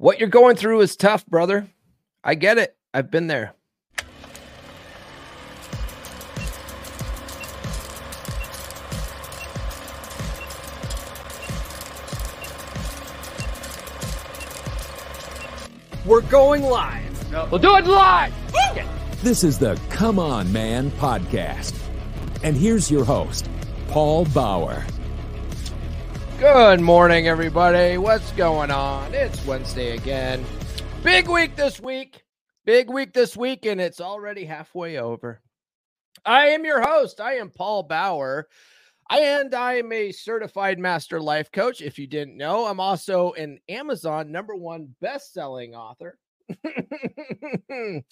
What 0.00 0.18
you're 0.18 0.30
going 0.30 0.56
through 0.56 0.80
is 0.80 0.96
tough, 0.96 1.26
brother. 1.26 1.68
I 2.24 2.34
get 2.34 2.56
it. 2.56 2.74
I've 2.94 3.10
been 3.10 3.26
there. 3.26 3.52
We're 16.06 16.22
going 16.22 16.62
live. 16.62 17.30
No. 17.30 17.46
We'll 17.50 17.60
do 17.60 17.76
it 17.76 17.84
live. 17.84 18.32
This 19.22 19.44
is 19.44 19.58
the 19.58 19.78
Come 19.90 20.18
On 20.18 20.50
Man 20.50 20.90
podcast. 20.92 21.74
And 22.42 22.56
here's 22.56 22.90
your 22.90 23.04
host, 23.04 23.50
Paul 23.88 24.24
Bauer. 24.24 24.82
Good 26.40 26.80
morning, 26.80 27.28
everybody. 27.28 27.98
What's 27.98 28.32
going 28.32 28.70
on? 28.70 29.12
It's 29.12 29.44
Wednesday 29.44 29.94
again. 29.94 30.42
Big 31.02 31.28
week 31.28 31.54
this 31.54 31.78
week. 31.78 32.24
Big 32.64 32.88
week 32.88 33.12
this 33.12 33.36
week, 33.36 33.66
and 33.66 33.78
it's 33.78 34.00
already 34.00 34.46
halfway 34.46 34.96
over. 34.96 35.42
I 36.24 36.46
am 36.46 36.64
your 36.64 36.80
host. 36.80 37.20
I 37.20 37.34
am 37.34 37.50
Paul 37.50 37.82
Bauer. 37.82 38.48
And 39.10 39.54
I 39.54 39.74
am 39.74 39.92
a 39.92 40.12
certified 40.12 40.78
master 40.78 41.20
life 41.20 41.52
coach. 41.52 41.82
If 41.82 41.98
you 41.98 42.06
didn't 42.06 42.38
know, 42.38 42.64
I'm 42.64 42.80
also 42.80 43.32
an 43.32 43.58
Amazon 43.68 44.32
number 44.32 44.56
one 44.56 44.94
best-selling 45.02 45.74
author. 45.74 46.18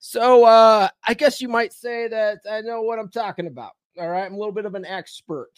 so 0.00 0.44
uh, 0.44 0.88
I 1.08 1.14
guess 1.14 1.40
you 1.40 1.48
might 1.48 1.72
say 1.72 2.08
that 2.08 2.40
I 2.48 2.60
know 2.60 2.82
what 2.82 2.98
I'm 2.98 3.10
talking 3.10 3.46
about. 3.46 3.72
All 3.98 4.10
right. 4.10 4.26
I'm 4.26 4.34
a 4.34 4.38
little 4.38 4.52
bit 4.52 4.66
of 4.66 4.74
an 4.74 4.84
expert. 4.84 5.48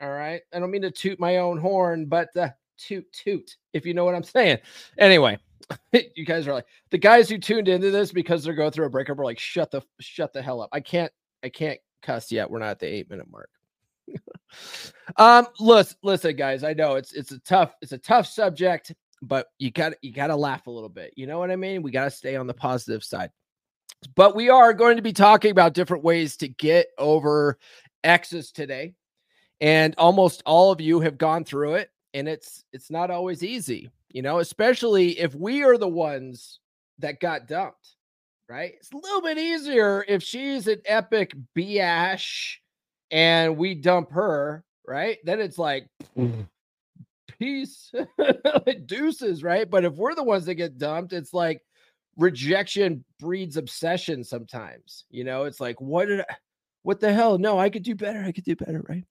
All 0.00 0.10
right. 0.10 0.40
I 0.52 0.58
don't 0.58 0.70
mean 0.70 0.82
to 0.82 0.90
toot 0.90 1.18
my 1.18 1.38
own 1.38 1.58
horn, 1.58 2.06
but 2.06 2.34
uh, 2.36 2.50
toot, 2.76 3.10
toot, 3.12 3.56
if 3.72 3.84
you 3.84 3.94
know 3.94 4.04
what 4.04 4.14
I'm 4.14 4.24
saying. 4.24 4.58
Anyway, 4.98 5.38
you 5.92 6.24
guys 6.24 6.46
are 6.46 6.54
like 6.54 6.66
the 6.90 6.98
guys 6.98 7.28
who 7.28 7.38
tuned 7.38 7.68
into 7.68 7.90
this 7.90 8.12
because 8.12 8.44
they're 8.44 8.54
going 8.54 8.70
through 8.70 8.86
a 8.86 8.90
breakup 8.90 9.18
are 9.18 9.24
like, 9.24 9.38
shut 9.38 9.70
the 9.70 9.82
shut 10.00 10.32
the 10.32 10.42
hell 10.42 10.60
up. 10.60 10.70
I 10.72 10.80
can't, 10.80 11.12
I 11.42 11.48
can't 11.48 11.80
cuss 12.02 12.30
yet. 12.30 12.50
We're 12.50 12.60
not 12.60 12.70
at 12.70 12.78
the 12.78 12.86
eight 12.86 13.10
minute 13.10 13.26
mark. 13.30 13.50
um, 15.16 15.46
listen, 15.58 15.96
listen, 16.02 16.36
guys. 16.36 16.64
I 16.64 16.72
know 16.72 16.94
it's 16.94 17.12
it's 17.12 17.32
a 17.32 17.38
tough, 17.40 17.74
it's 17.82 17.92
a 17.92 17.98
tough 17.98 18.26
subject, 18.26 18.94
but 19.20 19.48
you 19.58 19.70
got 19.70 19.94
you 20.02 20.12
got 20.12 20.28
to 20.28 20.36
laugh 20.36 20.66
a 20.66 20.70
little 20.70 20.88
bit. 20.88 21.12
You 21.16 21.26
know 21.26 21.38
what 21.38 21.50
I 21.50 21.56
mean? 21.56 21.82
We 21.82 21.90
got 21.90 22.04
to 22.04 22.10
stay 22.10 22.36
on 22.36 22.46
the 22.46 22.54
positive 22.54 23.02
side. 23.02 23.30
But 24.14 24.36
we 24.36 24.48
are 24.48 24.72
going 24.72 24.96
to 24.96 25.02
be 25.02 25.12
talking 25.12 25.50
about 25.50 25.74
different 25.74 26.04
ways 26.04 26.36
to 26.38 26.48
get 26.48 26.88
over 26.98 27.58
exes 28.04 28.52
today. 28.52 28.94
And 29.60 29.94
almost 29.98 30.42
all 30.46 30.70
of 30.70 30.80
you 30.80 31.00
have 31.00 31.18
gone 31.18 31.44
through 31.44 31.74
it 31.74 31.90
and 32.14 32.28
it's 32.28 32.64
it's 32.72 32.90
not 32.90 33.10
always 33.10 33.42
easy, 33.42 33.90
you 34.10 34.22
know, 34.22 34.38
especially 34.38 35.18
if 35.18 35.34
we 35.34 35.62
are 35.62 35.76
the 35.76 35.88
ones 35.88 36.60
that 36.98 37.20
got 37.20 37.46
dumped, 37.46 37.96
right? 38.48 38.74
It's 38.76 38.92
a 38.92 38.96
little 38.96 39.22
bit 39.22 39.38
easier 39.38 40.04
if 40.08 40.22
she's 40.22 40.66
an 40.66 40.80
epic 40.84 41.32
biash 41.56 42.56
and 43.10 43.56
we 43.56 43.74
dump 43.74 44.12
her, 44.12 44.64
right? 44.86 45.18
Then 45.24 45.40
it's 45.40 45.58
like 45.58 45.88
mm. 46.16 46.46
peace 47.38 47.92
deuces, 48.86 49.42
right? 49.42 49.68
But 49.68 49.84
if 49.84 49.94
we're 49.94 50.14
the 50.14 50.24
ones 50.24 50.46
that 50.46 50.54
get 50.54 50.78
dumped, 50.78 51.12
it's 51.12 51.34
like 51.34 51.62
rejection 52.16 53.04
breeds 53.20 53.56
obsession 53.56 54.24
sometimes. 54.24 55.04
You 55.10 55.24
know, 55.24 55.44
it's 55.44 55.60
like, 55.60 55.80
what 55.80 56.06
did 56.06 56.20
I, 56.22 56.36
what 56.82 57.00
the 57.00 57.12
hell? 57.12 57.38
No, 57.38 57.58
I 57.58 57.70
could 57.70 57.82
do 57.82 57.94
better. 57.94 58.22
I 58.24 58.32
could 58.32 58.44
do 58.44 58.56
better, 58.56 58.84
right? 58.88 59.04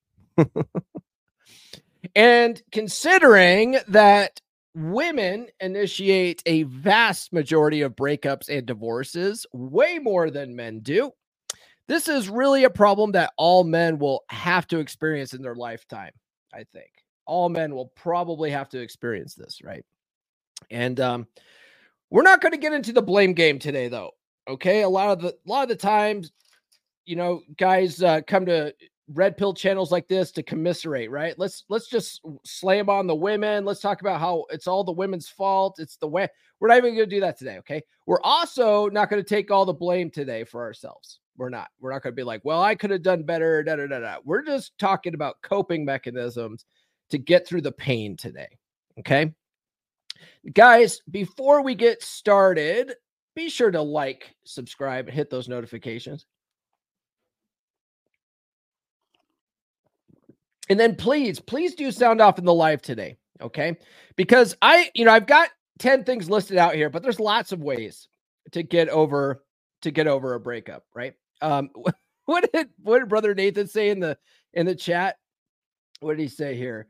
And 2.15 2.61
considering 2.71 3.77
that 3.87 4.41
women 4.75 5.47
initiate 5.59 6.43
a 6.45 6.63
vast 6.63 7.33
majority 7.33 7.81
of 7.81 7.95
breakups 7.95 8.49
and 8.49 8.65
divorces, 8.65 9.45
way 9.51 9.99
more 9.99 10.29
than 10.29 10.55
men 10.55 10.79
do, 10.79 11.11
this 11.87 12.07
is 12.07 12.29
really 12.29 12.63
a 12.63 12.69
problem 12.69 13.13
that 13.13 13.33
all 13.37 13.63
men 13.63 13.97
will 13.97 14.23
have 14.29 14.67
to 14.67 14.79
experience 14.79 15.33
in 15.33 15.41
their 15.41 15.55
lifetime, 15.55 16.11
I 16.53 16.65
think. 16.73 16.91
All 17.25 17.49
men 17.49 17.73
will 17.73 17.91
probably 17.95 18.51
have 18.51 18.69
to 18.69 18.79
experience 18.79 19.35
this, 19.35 19.61
right? 19.63 19.83
And 20.69 20.99
um, 20.99 21.27
we're 22.09 22.23
not 22.23 22.41
going 22.41 22.53
to 22.53 22.57
get 22.57 22.73
into 22.73 22.93
the 22.93 23.01
blame 23.01 23.33
game 23.33 23.59
today, 23.59 23.87
though. 23.87 24.11
Okay, 24.47 24.81
a 24.81 24.89
lot 24.89 25.09
of 25.09 25.21
the 25.21 25.29
a 25.29 25.49
lot 25.49 25.63
of 25.63 25.69
the 25.69 25.75
times, 25.75 26.31
you 27.05 27.17
know, 27.17 27.41
guys 27.57 28.01
uh, 28.01 28.21
come 28.25 28.45
to 28.45 28.73
red 29.13 29.37
pill 29.37 29.53
channels 29.53 29.91
like 29.91 30.07
this 30.07 30.31
to 30.33 30.43
commiserate, 30.43 31.09
right? 31.09 31.37
Let's 31.37 31.63
let's 31.69 31.87
just 31.87 32.21
slam 32.43 32.89
on 32.89 33.07
the 33.07 33.15
women. 33.15 33.65
Let's 33.65 33.79
talk 33.79 34.01
about 34.01 34.19
how 34.19 34.45
it's 34.49 34.67
all 34.67 34.83
the 34.83 34.91
women's 34.91 35.29
fault. 35.29 35.79
It's 35.79 35.97
the 35.97 36.07
way 36.07 36.27
we're 36.59 36.67
not 36.67 36.77
even 36.77 36.95
going 36.95 37.09
to 37.09 37.15
do 37.15 37.21
that 37.21 37.37
today. 37.37 37.57
Okay, 37.59 37.81
we're 38.05 38.21
also 38.21 38.87
not 38.89 39.09
going 39.09 39.23
to 39.23 39.27
take 39.27 39.51
all 39.51 39.65
the 39.65 39.73
blame 39.73 40.09
today 40.09 40.43
for 40.43 40.61
ourselves. 40.63 41.19
We're 41.37 41.49
not. 41.49 41.69
We're 41.79 41.91
not 41.91 42.01
going 42.01 42.13
to 42.13 42.19
be 42.19 42.23
like, 42.23 42.43
well, 42.43 42.61
I 42.61 42.75
could 42.75 42.91
have 42.91 43.03
done 43.03 43.23
better. 43.23 43.63
Da, 43.63 43.75
da, 43.75 43.87
da, 43.87 43.99
da. 43.99 44.17
We're 44.25 44.43
just 44.43 44.77
talking 44.77 45.13
about 45.13 45.41
coping 45.41 45.85
mechanisms 45.85 46.65
to 47.09 47.17
get 47.17 47.47
through 47.47 47.61
the 47.61 47.71
pain 47.71 48.17
today. 48.17 48.57
Okay, 48.99 49.33
guys. 50.53 51.01
Before 51.09 51.61
we 51.61 51.75
get 51.75 52.01
started, 52.01 52.95
be 53.35 53.49
sure 53.49 53.71
to 53.71 53.81
like, 53.81 54.35
subscribe, 54.45 55.07
and 55.07 55.15
hit 55.15 55.29
those 55.29 55.47
notifications. 55.47 56.25
And 60.69 60.79
then 60.79 60.95
please, 60.95 61.39
please 61.39 61.75
do 61.75 61.91
sound 61.91 62.21
off 62.21 62.39
in 62.39 62.45
the 62.45 62.53
live 62.53 62.81
today. 62.81 63.17
Okay. 63.41 63.77
Because 64.15 64.55
I, 64.61 64.89
you 64.93 65.05
know, 65.05 65.11
I've 65.11 65.27
got 65.27 65.49
10 65.79 66.03
things 66.03 66.29
listed 66.29 66.57
out 66.57 66.75
here, 66.75 66.89
but 66.89 67.03
there's 67.03 67.19
lots 67.19 67.51
of 67.51 67.61
ways 67.61 68.07
to 68.51 68.63
get 68.63 68.89
over 68.89 69.43
to 69.83 69.91
get 69.91 70.07
over 70.07 70.33
a 70.33 70.39
breakup, 70.39 70.83
right? 70.95 71.13
Um 71.41 71.69
what 72.25 72.51
did 72.51 72.69
what 72.81 72.99
did 72.99 73.09
brother 73.09 73.35
Nathan 73.35 73.67
say 73.67 73.89
in 73.89 73.99
the 73.99 74.17
in 74.53 74.65
the 74.65 74.75
chat? 74.75 75.17
What 75.99 76.17
did 76.17 76.23
he 76.23 76.29
say 76.29 76.55
here? 76.55 76.87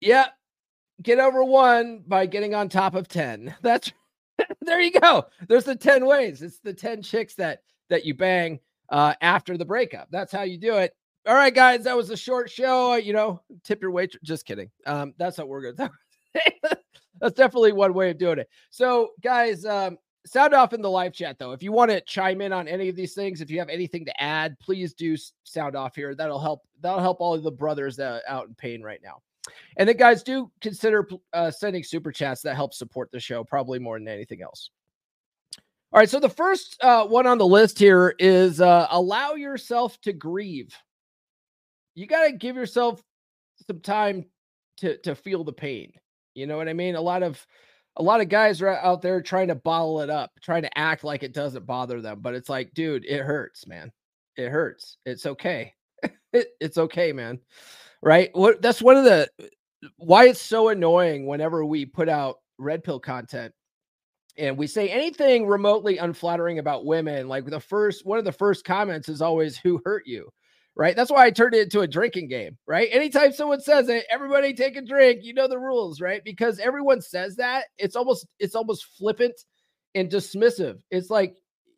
Yeah, 0.00 0.26
get 1.00 1.18
over 1.18 1.44
one 1.44 2.04
by 2.06 2.26
getting 2.26 2.54
on 2.54 2.68
top 2.68 2.94
of 2.94 3.08
10. 3.08 3.54
That's 3.62 3.92
there 4.60 4.80
you 4.80 4.92
go. 4.98 5.26
There's 5.48 5.64
the 5.64 5.76
10 5.76 6.06
ways. 6.06 6.42
It's 6.42 6.58
the 6.60 6.74
10 6.74 7.02
chicks 7.02 7.34
that 7.36 7.62
that 7.88 8.04
you 8.04 8.14
bang 8.14 8.60
uh 8.90 9.14
after 9.20 9.56
the 9.56 9.64
breakup. 9.64 10.08
That's 10.10 10.32
how 10.32 10.42
you 10.42 10.58
do 10.58 10.76
it 10.76 10.94
all 11.26 11.34
right, 11.34 11.54
guys, 11.54 11.84
that 11.84 11.96
was 11.96 12.10
a 12.10 12.16
short 12.16 12.50
show. 12.50 12.94
You 12.96 13.12
know, 13.12 13.40
tip 13.62 13.80
your 13.80 13.90
waitress. 13.90 14.22
Just 14.22 14.44
kidding. 14.44 14.70
Um, 14.86 15.14
that's 15.18 15.38
what 15.38 15.48
we're 15.48 15.72
gonna 15.72 15.90
that's 17.20 17.36
definitely 17.36 17.72
one 17.72 17.94
way 17.94 18.10
of 18.10 18.18
doing 18.18 18.38
it. 18.38 18.48
So, 18.70 19.10
guys, 19.22 19.64
um, 19.64 19.98
sound 20.26 20.54
off 20.54 20.72
in 20.72 20.82
the 20.82 20.90
live 20.90 21.12
chat 21.12 21.38
though. 21.38 21.52
If 21.52 21.62
you 21.62 21.72
want 21.72 21.90
to 21.90 22.00
chime 22.02 22.40
in 22.40 22.52
on 22.52 22.66
any 22.66 22.88
of 22.88 22.96
these 22.96 23.14
things, 23.14 23.40
if 23.40 23.50
you 23.50 23.58
have 23.60 23.68
anything 23.68 24.04
to 24.06 24.22
add, 24.22 24.58
please 24.58 24.94
do 24.94 25.16
sound 25.44 25.76
off 25.76 25.94
here. 25.94 26.14
That'll 26.14 26.40
help. 26.40 26.62
That'll 26.80 27.00
help 27.00 27.20
all 27.20 27.34
of 27.34 27.42
the 27.42 27.52
brothers 27.52 27.96
that 27.96 28.22
out 28.26 28.48
in 28.48 28.54
pain 28.54 28.82
right 28.82 29.00
now. 29.02 29.18
And 29.76 29.88
then, 29.88 29.96
guys, 29.96 30.22
do 30.22 30.50
consider 30.60 31.08
uh, 31.32 31.50
sending 31.50 31.84
super 31.84 32.12
chats. 32.12 32.42
That 32.42 32.56
helps 32.56 32.78
support 32.78 33.10
the 33.12 33.20
show 33.20 33.44
probably 33.44 33.78
more 33.78 33.98
than 33.98 34.08
anything 34.08 34.42
else. 34.42 34.70
All 35.92 35.98
right. 35.98 36.08
So 36.08 36.18
the 36.18 36.28
first 36.28 36.82
uh, 36.82 37.06
one 37.06 37.26
on 37.26 37.38
the 37.38 37.46
list 37.46 37.78
here 37.78 38.14
is 38.18 38.60
uh, 38.60 38.86
allow 38.90 39.34
yourself 39.34 40.00
to 40.02 40.12
grieve 40.12 40.74
you 41.94 42.06
got 42.06 42.26
to 42.26 42.32
give 42.32 42.56
yourself 42.56 43.02
some 43.66 43.80
time 43.80 44.24
to 44.78 44.96
to 44.98 45.14
feel 45.14 45.44
the 45.44 45.52
pain. 45.52 45.92
You 46.34 46.46
know 46.46 46.56
what 46.56 46.68
I 46.68 46.72
mean? 46.72 46.94
A 46.94 47.00
lot 47.00 47.22
of 47.22 47.44
a 47.96 48.02
lot 48.02 48.20
of 48.20 48.28
guys 48.28 48.62
are 48.62 48.68
out 48.68 49.02
there 49.02 49.20
trying 49.20 49.48
to 49.48 49.54
bottle 49.54 50.00
it 50.00 50.10
up, 50.10 50.30
trying 50.42 50.62
to 50.62 50.78
act 50.78 51.04
like 51.04 51.22
it 51.22 51.34
doesn't 51.34 51.66
bother 51.66 52.00
them, 52.00 52.20
but 52.20 52.34
it's 52.34 52.48
like, 52.48 52.72
dude, 52.74 53.04
it 53.04 53.22
hurts, 53.22 53.66
man. 53.66 53.92
It 54.36 54.48
hurts. 54.48 54.96
It's 55.04 55.26
okay. 55.26 55.74
it, 56.32 56.48
it's 56.60 56.78
okay, 56.78 57.12
man. 57.12 57.38
Right? 58.00 58.30
What 58.32 58.62
that's 58.62 58.82
one 58.82 58.96
of 58.96 59.04
the 59.04 59.28
why 59.96 60.28
it's 60.28 60.40
so 60.40 60.68
annoying 60.68 61.26
whenever 61.26 61.64
we 61.64 61.84
put 61.84 62.08
out 62.08 62.36
red 62.58 62.84
pill 62.84 63.00
content 63.00 63.52
and 64.38 64.56
we 64.56 64.66
say 64.66 64.88
anything 64.88 65.46
remotely 65.46 65.98
unflattering 65.98 66.58
about 66.58 66.86
women, 66.86 67.28
like 67.28 67.44
the 67.44 67.60
first 67.60 68.06
one 68.06 68.18
of 68.18 68.24
the 68.24 68.32
first 68.32 68.64
comments 68.64 69.08
is 69.08 69.20
always 69.20 69.58
who 69.58 69.80
hurt 69.84 70.06
you, 70.06 70.30
right? 70.76 70.96
That's 70.96 71.10
why 71.10 71.26
I 71.26 71.30
turned 71.30 71.54
it 71.54 71.62
into 71.62 71.80
a 71.80 71.88
drinking 71.88 72.28
game, 72.28 72.56
right? 72.66 72.88
Anytime 72.90 73.32
someone 73.32 73.60
says 73.60 73.88
it, 73.88 74.04
everybody 74.10 74.54
take 74.54 74.76
a 74.76 74.82
drink, 74.82 75.20
you 75.22 75.34
know 75.34 75.48
the 75.48 75.58
rules, 75.58 76.00
right? 76.00 76.22
Because 76.24 76.58
everyone 76.58 77.00
says 77.00 77.36
that, 77.36 77.66
it's 77.78 77.96
almost 77.96 78.26
it's 78.38 78.54
almost 78.54 78.86
flippant 78.98 79.34
and 79.94 80.10
dismissive. 80.10 80.78
It's 80.90 81.10
like 81.10 81.36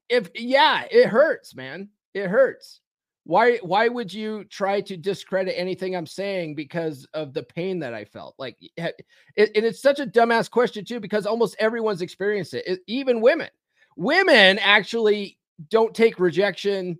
if 0.09 0.31
yeah, 0.35 0.85
it 0.91 1.09
hurts, 1.09 1.55
man. 1.55 1.89
It 2.15 2.29
hurts 2.29 2.81
why 3.25 3.57
why 3.63 3.89
would 3.89 4.13
you 4.13 4.45
try 4.45 4.81
to 4.81 4.97
discredit 4.97 5.55
anything 5.59 5.97
i'm 5.97 6.07
saying 6.07 6.55
because 6.55 7.07
of 7.15 7.33
the 7.33 7.43
pain 7.43 7.79
that 7.79 7.95
i 7.95 8.05
felt 8.05 8.35
like 8.39 8.57
it, 8.61 8.95
and 9.37 9.65
it's 9.65 9.83
such 9.83 9.99
a 9.99 10.07
dumbass 10.07 10.51
question 10.51 10.85
too 10.85 11.01
because 11.01 11.27
almost 11.27 11.57
everyone's 11.59 12.03
experienced 12.03 12.55
it, 12.55 12.67
it 12.67 12.81
even 12.87 13.21
women 13.21 13.49
women 13.97 14.59
actually 14.59 15.39
don't 15.71 15.95
take 15.95 16.21
rejection 16.21 16.99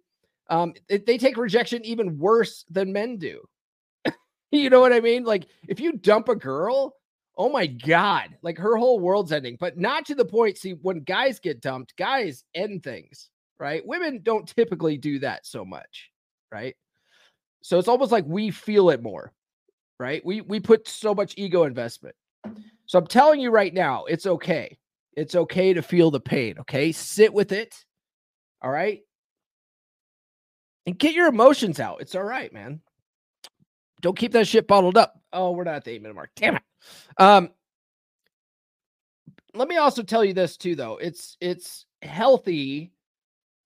um 0.51 0.75
they 0.89 1.19
take 1.19 1.37
rejection 1.37 1.85
even 1.85 2.19
worse 2.19 2.65
than 2.71 2.93
men 2.93 3.17
do 3.17 3.41
you 4.51 4.71
know 4.71 4.81
what 4.81 4.93
i 4.93 5.01
mean 5.01 5.25
like 5.25 5.47
if 5.69 5.81
you 5.81 5.93
dump 5.93 6.29
a 6.29 6.37
girl 6.37 6.95
oh 7.37 7.49
my 7.49 7.67
god 7.67 8.29
like 8.43 8.59
her 8.59 8.77
whole 8.77 9.01
world's 9.01 9.33
ending 9.33 9.57
but 9.59 9.79
not 9.79 10.05
to 10.05 10.15
the 10.15 10.25
point 10.25 10.59
see 10.59 10.73
when 10.83 11.01
guys 11.01 11.41
get 11.41 11.61
dumped 11.61 11.97
guys 11.97 12.45
end 12.55 12.83
things 12.83 13.31
right 13.59 13.87
women 13.87 14.21
don't 14.23 14.49
typically 14.49 14.97
do 14.99 15.19
that 15.19 15.47
so 15.47 15.65
much 15.65 16.11
right? 16.55 16.77
So 17.63 17.79
it's 17.79 17.89
almost 17.89 18.13
like 18.13 18.25
we 18.27 18.51
feel 18.51 18.91
it 18.91 19.03
more, 19.03 19.33
right? 19.99 20.25
We 20.25 20.41
we 20.41 20.61
put 20.61 20.89
so 20.89 21.15
much 21.15 21.35
ego 21.37 21.65
investment. 21.65 22.15
So 22.87 22.99
I'm 22.99 23.07
telling 23.07 23.41
you 23.41 23.51
right 23.51 23.75
now, 23.75 24.05
it's 24.05 24.27
okay. 24.27 24.79
It's 25.17 25.35
okay 25.35 25.73
to 25.75 25.83
feel 25.83 26.11
the 26.11 26.21
pain, 26.21 26.59
okay? 26.61 26.93
Sit 26.93 27.33
with 27.33 27.53
it. 27.53 27.75
All 28.63 28.71
right? 28.71 29.01
And 30.87 30.99
get 30.99 31.15
your 31.15 31.29
emotions 31.29 31.81
out. 31.81 32.01
It's 32.01 32.15
all 32.15 32.25
right, 32.25 32.53
man. 32.53 32.81
Don't 34.01 34.19
keep 34.19 34.33
that 34.33 34.47
shit 34.47 34.69
bottled 34.69 34.99
up. 34.99 35.19
Oh, 35.33 35.53
we're 35.53 35.65
not 35.65 35.77
at 35.77 35.85
the 35.85 35.93
eight 35.93 36.03
minute 36.03 36.15
mark. 36.15 36.31
Damn 36.37 36.57
it. 36.57 36.63
Um, 37.17 37.51
let 39.55 39.69
me 39.69 39.77
also 39.77 40.03
tell 40.03 40.25
you 40.25 40.35
this 40.35 40.57
too, 40.57 40.75
though. 40.75 40.99
It's 40.99 41.37
it's 41.41 41.87
healthy 42.03 42.93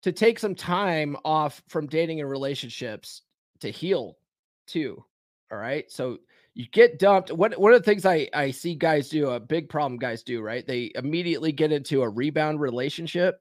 to 0.03 0.13
take 0.13 0.39
some 0.39 0.55
time 0.55 1.17
off 1.25 1.63
from 1.69 1.87
dating 1.87 2.21
and 2.21 2.31
relationships 2.31 3.23
to 3.61 3.71
heal 3.71 4.17
too. 4.67 5.05
All 5.51 5.59
right. 5.59 5.91
So 5.91 6.19
you 6.55 6.67
get 6.69 6.99
dumped. 6.99 7.33
What 7.33 7.59
one 7.59 7.73
of 7.73 7.81
the 7.81 7.85
things 7.85 8.07
I, 8.07 8.29
I 8.35 8.51
see 8.51 8.75
guys 8.75 9.09
do, 9.09 9.31
a 9.31 9.41
big 9.41 9.69
problem 9.69 9.99
guys 9.99 10.23
do, 10.23 10.41
right? 10.41 10.67
They 10.67 10.93
immediately 10.95 11.53
get 11.53 11.73
into 11.73 12.03
a 12.03 12.09
rebound 12.09 12.61
relationship. 12.61 13.41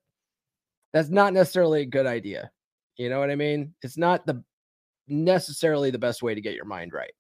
That's 0.93 1.09
not 1.09 1.33
necessarily 1.33 1.81
a 1.81 1.85
good 1.85 2.05
idea. 2.05 2.49
You 2.97 3.09
know 3.09 3.19
what 3.19 3.31
I 3.31 3.35
mean? 3.35 3.73
It's 3.81 3.97
not 3.97 4.25
the 4.25 4.43
necessarily 5.07 5.91
the 5.91 5.99
best 5.99 6.21
way 6.21 6.35
to 6.35 6.41
get 6.41 6.55
your 6.55 6.65
mind 6.65 6.91
right. 6.93 7.13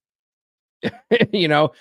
you 1.33 1.47
know, 1.47 1.71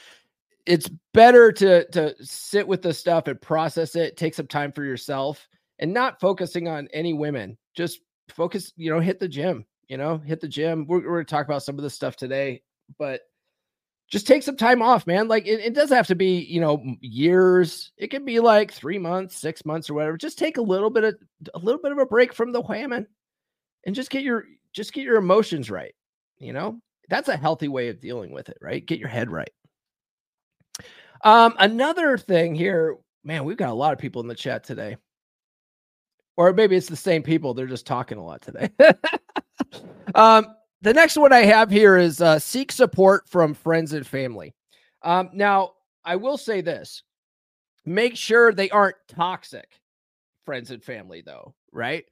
it's 0.66 0.88
better 1.12 1.52
to 1.52 1.88
to 1.90 2.14
sit 2.22 2.66
with 2.66 2.82
the 2.82 2.92
stuff 2.92 3.28
and 3.28 3.40
process 3.40 3.96
it, 3.96 4.16
take 4.16 4.34
some 4.34 4.46
time 4.46 4.72
for 4.72 4.84
yourself 4.84 5.48
and 5.78 5.92
not 5.92 6.20
focusing 6.20 6.68
on 6.68 6.88
any 6.92 7.12
women. 7.12 7.56
Just 7.74 8.00
focus, 8.28 8.72
you 8.76 8.90
know, 8.90 9.00
hit 9.00 9.20
the 9.20 9.28
gym, 9.28 9.64
you 9.88 9.96
know, 9.96 10.18
hit 10.18 10.40
the 10.40 10.48
gym. 10.48 10.86
We're, 10.86 10.98
we're 10.98 11.14
going 11.14 11.26
to 11.26 11.30
talk 11.30 11.46
about 11.46 11.62
some 11.62 11.76
of 11.78 11.82
this 11.82 11.94
stuff 11.94 12.16
today, 12.16 12.62
but 12.98 13.22
just 14.08 14.26
take 14.26 14.42
some 14.42 14.56
time 14.56 14.82
off, 14.82 15.06
man. 15.06 15.28
Like 15.28 15.46
it, 15.46 15.60
it 15.60 15.74
doesn't 15.74 15.96
have 15.96 16.06
to 16.08 16.14
be, 16.14 16.38
you 16.38 16.60
know, 16.60 16.82
years. 17.00 17.92
It 17.96 18.08
can 18.08 18.24
be 18.24 18.40
like 18.40 18.72
three 18.72 18.98
months, 18.98 19.36
six 19.36 19.64
months, 19.64 19.90
or 19.90 19.94
whatever. 19.94 20.16
Just 20.16 20.38
take 20.38 20.58
a 20.58 20.62
little 20.62 20.90
bit 20.90 21.04
of 21.04 21.16
a 21.54 21.58
little 21.58 21.80
bit 21.80 21.92
of 21.92 21.98
a 21.98 22.06
break 22.06 22.32
from 22.32 22.52
the 22.52 22.62
whammon 22.62 23.06
and 23.86 23.94
just 23.94 24.10
get 24.10 24.22
your 24.22 24.44
just 24.72 24.92
get 24.92 25.04
your 25.04 25.16
emotions 25.16 25.70
right. 25.70 25.94
You 26.38 26.52
know, 26.52 26.78
that's 27.08 27.30
a 27.30 27.36
healthy 27.36 27.68
way 27.68 27.88
of 27.88 28.00
dealing 28.00 28.32
with 28.32 28.50
it, 28.50 28.58
right? 28.60 28.84
Get 28.84 28.98
your 28.98 29.08
head 29.08 29.30
right. 29.30 29.50
Um, 31.24 31.54
another 31.58 32.18
thing 32.18 32.54
here, 32.54 32.98
man, 33.24 33.44
we've 33.44 33.56
got 33.56 33.70
a 33.70 33.74
lot 33.74 33.94
of 33.94 33.98
people 33.98 34.20
in 34.20 34.28
the 34.28 34.34
chat 34.34 34.64
today 34.64 34.96
or 36.36 36.52
maybe 36.52 36.76
it's 36.76 36.88
the 36.88 36.96
same 36.96 37.22
people. 37.22 37.54
They're 37.54 37.66
just 37.66 37.86
talking 37.86 38.18
a 38.18 38.24
lot 38.24 38.42
today. 38.42 38.68
um, 40.14 40.46
the 40.82 40.92
next 40.92 41.16
one 41.16 41.32
I 41.32 41.44
have 41.44 41.70
here 41.70 41.96
is 41.96 42.20
uh, 42.20 42.38
seek 42.38 42.70
support 42.70 43.28
from 43.28 43.54
friends 43.54 43.92
and 43.92 44.06
family. 44.06 44.54
Um, 45.02 45.30
now, 45.32 45.72
I 46.04 46.16
will 46.16 46.36
say 46.36 46.60
this 46.60 47.02
make 47.84 48.16
sure 48.16 48.52
they 48.52 48.70
aren't 48.70 48.96
toxic 49.08 49.80
friends 50.44 50.70
and 50.70 50.82
family, 50.82 51.22
though, 51.24 51.54
right? 51.72 52.04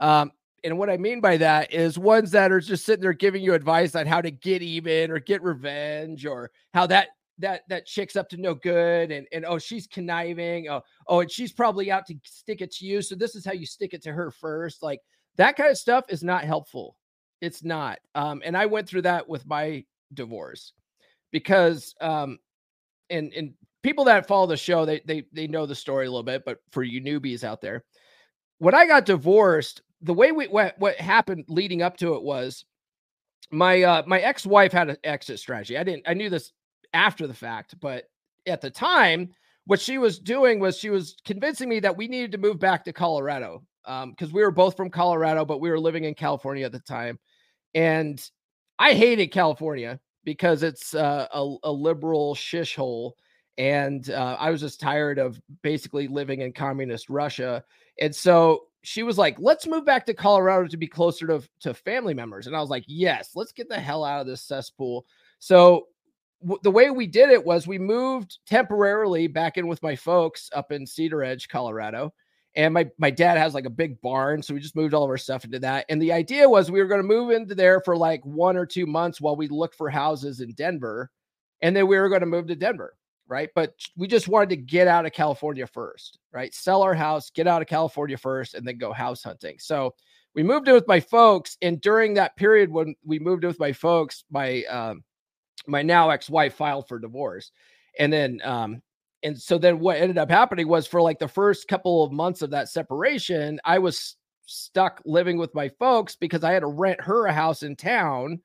Um, 0.00 0.32
and 0.64 0.78
what 0.78 0.90
I 0.90 0.96
mean 0.96 1.20
by 1.20 1.36
that 1.38 1.72
is 1.72 1.98
ones 1.98 2.30
that 2.32 2.52
are 2.52 2.60
just 2.60 2.84
sitting 2.84 3.02
there 3.02 3.12
giving 3.12 3.42
you 3.42 3.54
advice 3.54 3.94
on 3.94 4.06
how 4.06 4.20
to 4.20 4.30
get 4.30 4.62
even 4.62 5.10
or 5.10 5.18
get 5.18 5.42
revenge 5.42 6.24
or 6.24 6.50
how 6.72 6.86
that 6.86 7.08
that 7.38 7.62
that 7.68 7.86
chick's 7.86 8.16
up 8.16 8.28
to 8.28 8.36
no 8.36 8.54
good 8.54 9.10
and 9.10 9.26
and 9.32 9.44
oh 9.44 9.58
she's 9.58 9.86
conniving. 9.86 10.68
Oh 10.68 10.82
oh 11.08 11.20
and 11.20 11.30
she's 11.30 11.52
probably 11.52 11.90
out 11.90 12.06
to 12.06 12.14
stick 12.24 12.60
it 12.60 12.72
to 12.74 12.86
you. 12.86 13.02
So 13.02 13.14
this 13.14 13.34
is 13.34 13.44
how 13.44 13.52
you 13.52 13.66
stick 13.66 13.94
it 13.94 14.02
to 14.02 14.12
her 14.12 14.30
first. 14.30 14.82
Like 14.82 15.00
that 15.36 15.56
kind 15.56 15.70
of 15.70 15.78
stuff 15.78 16.04
is 16.08 16.22
not 16.22 16.44
helpful. 16.44 16.96
It's 17.40 17.64
not. 17.64 17.98
Um 18.14 18.42
and 18.44 18.56
i 18.56 18.66
went 18.66 18.88
through 18.88 19.02
that 19.02 19.28
with 19.28 19.46
my 19.46 19.84
divorce 20.14 20.72
because 21.32 21.94
um 22.00 22.38
and 23.10 23.32
and 23.32 23.54
people 23.82 24.04
that 24.04 24.28
follow 24.28 24.46
the 24.46 24.56
show 24.56 24.84
they 24.84 25.00
they 25.06 25.24
they 25.32 25.46
know 25.46 25.66
the 25.66 25.74
story 25.74 26.06
a 26.06 26.10
little 26.10 26.22
bit 26.22 26.44
but 26.44 26.58
for 26.70 26.82
you 26.82 27.00
newbies 27.00 27.42
out 27.42 27.60
there 27.60 27.84
when 28.58 28.74
i 28.74 28.86
got 28.86 29.06
divorced 29.06 29.82
the 30.02 30.14
way 30.14 30.32
we 30.32 30.46
what, 30.48 30.78
what 30.78 30.96
happened 30.96 31.44
leading 31.48 31.82
up 31.82 31.96
to 31.96 32.14
it 32.14 32.22
was 32.22 32.64
my 33.50 33.82
uh 33.82 34.02
my 34.06 34.20
ex-wife 34.20 34.72
had 34.72 34.90
an 34.90 34.96
exit 35.04 35.38
strategy 35.38 35.76
i 35.78 35.82
didn't 35.82 36.08
i 36.08 36.14
knew 36.14 36.30
this 36.30 36.52
after 36.94 37.26
the 37.26 37.34
fact. 37.34 37.78
But 37.80 38.04
at 38.46 38.60
the 38.60 38.70
time, 38.70 39.30
what 39.66 39.80
she 39.80 39.98
was 39.98 40.18
doing 40.18 40.58
was 40.58 40.78
she 40.78 40.90
was 40.90 41.16
convincing 41.24 41.68
me 41.68 41.80
that 41.80 41.96
we 41.96 42.08
needed 42.08 42.32
to 42.32 42.38
move 42.38 42.58
back 42.58 42.84
to 42.84 42.92
Colorado 42.92 43.62
because 43.84 44.28
um, 44.28 44.32
we 44.32 44.42
were 44.42 44.50
both 44.50 44.76
from 44.76 44.90
Colorado, 44.90 45.44
but 45.44 45.60
we 45.60 45.70
were 45.70 45.80
living 45.80 46.04
in 46.04 46.14
California 46.14 46.66
at 46.66 46.72
the 46.72 46.80
time. 46.80 47.18
And 47.74 48.22
I 48.78 48.94
hated 48.94 49.28
California 49.28 50.00
because 50.24 50.62
it's 50.62 50.94
uh, 50.94 51.26
a, 51.32 51.56
a, 51.64 51.72
liberal 51.72 52.34
shish 52.34 52.76
hole. 52.76 53.16
And 53.58 54.08
uh, 54.10 54.36
I 54.38 54.50
was 54.50 54.60
just 54.60 54.80
tired 54.80 55.18
of 55.18 55.40
basically 55.62 56.06
living 56.06 56.42
in 56.42 56.52
communist 56.52 57.10
Russia. 57.10 57.64
And 58.00 58.14
so 58.14 58.64
she 58.82 59.02
was 59.02 59.16
like, 59.16 59.36
let's 59.38 59.66
move 59.66 59.84
back 59.84 60.04
to 60.06 60.14
Colorado 60.14 60.66
to 60.66 60.76
be 60.76 60.88
closer 60.88 61.26
to, 61.28 61.42
to 61.60 61.72
family 61.72 62.14
members. 62.14 62.46
And 62.46 62.56
I 62.56 62.60
was 62.60 62.70
like, 62.70 62.84
yes, 62.86 63.30
let's 63.34 63.52
get 63.52 63.68
the 63.68 63.78
hell 63.78 64.04
out 64.04 64.20
of 64.20 64.26
this 64.26 64.42
cesspool. 64.42 65.06
So 65.38 65.86
the 66.62 66.70
way 66.70 66.90
we 66.90 67.06
did 67.06 67.30
it 67.30 67.44
was 67.44 67.66
we 67.66 67.78
moved 67.78 68.38
temporarily 68.46 69.28
back 69.28 69.56
in 69.56 69.68
with 69.68 69.82
my 69.82 69.94
folks 69.94 70.50
up 70.54 70.72
in 70.72 70.84
Cedaredge, 70.84 71.48
Colorado. 71.48 72.12
And 72.54 72.74
my 72.74 72.90
my 72.98 73.10
dad 73.10 73.38
has 73.38 73.54
like 73.54 73.64
a 73.64 73.70
big 73.70 73.98
barn, 74.02 74.42
so 74.42 74.52
we 74.52 74.60
just 74.60 74.76
moved 74.76 74.92
all 74.92 75.04
of 75.04 75.08
our 75.08 75.16
stuff 75.16 75.44
into 75.44 75.58
that. 75.60 75.86
And 75.88 76.02
the 76.02 76.12
idea 76.12 76.46
was 76.46 76.70
we 76.70 76.80
were 76.80 76.88
going 76.88 77.00
to 77.00 77.06
move 77.06 77.30
into 77.30 77.54
there 77.54 77.80
for 77.80 77.96
like 77.96 78.22
one 78.26 78.58
or 78.58 78.66
two 78.66 78.84
months 78.84 79.22
while 79.22 79.36
we 79.36 79.48
look 79.48 79.74
for 79.74 79.88
houses 79.88 80.40
in 80.40 80.52
Denver, 80.52 81.10
and 81.62 81.74
then 81.74 81.86
we 81.86 81.98
were 81.98 82.10
going 82.10 82.20
to 82.20 82.26
move 82.26 82.48
to 82.48 82.54
Denver, 82.54 82.94
right? 83.26 83.50
But 83.54 83.74
we 83.96 84.06
just 84.06 84.28
wanted 84.28 84.50
to 84.50 84.56
get 84.56 84.88
out 84.88 85.06
of 85.06 85.12
California 85.12 85.66
first, 85.66 86.18
right? 86.32 86.54
Sell 86.54 86.82
our 86.82 86.94
house, 86.94 87.30
get 87.30 87.46
out 87.46 87.62
of 87.62 87.68
California 87.68 88.16
first, 88.16 88.54
and 88.54 88.66
then 88.66 88.78
go 88.78 88.92
house 88.92 89.22
hunting. 89.22 89.56
So 89.58 89.94
we 90.34 90.42
moved 90.42 90.68
in 90.68 90.74
with 90.74 90.88
my 90.88 91.00
folks, 91.00 91.56
and 91.62 91.80
during 91.80 92.14
that 92.14 92.36
period 92.36 92.70
when 92.70 92.94
we 93.04 93.18
moved 93.18 93.44
in 93.44 93.48
with 93.48 93.60
my 93.60 93.72
folks, 93.72 94.24
my 94.30 94.62
um, 94.64 95.04
my 95.66 95.82
now 95.82 96.10
ex-wife 96.10 96.54
filed 96.54 96.88
for 96.88 96.98
divorce 96.98 97.50
and 97.98 98.12
then 98.12 98.40
um 98.44 98.82
and 99.22 99.40
so 99.40 99.58
then 99.58 99.78
what 99.78 99.98
ended 99.98 100.18
up 100.18 100.30
happening 100.30 100.66
was 100.66 100.86
for 100.86 101.00
like 101.00 101.18
the 101.18 101.28
first 101.28 101.68
couple 101.68 102.02
of 102.02 102.12
months 102.12 102.42
of 102.42 102.50
that 102.50 102.68
separation 102.68 103.60
i 103.64 103.78
was 103.78 104.16
stuck 104.46 105.00
living 105.04 105.38
with 105.38 105.54
my 105.54 105.68
folks 105.78 106.16
because 106.16 106.44
i 106.44 106.52
had 106.52 106.60
to 106.60 106.66
rent 106.66 107.00
her 107.00 107.26
a 107.26 107.32
house 107.32 107.62
in 107.62 107.76
town 107.76 108.40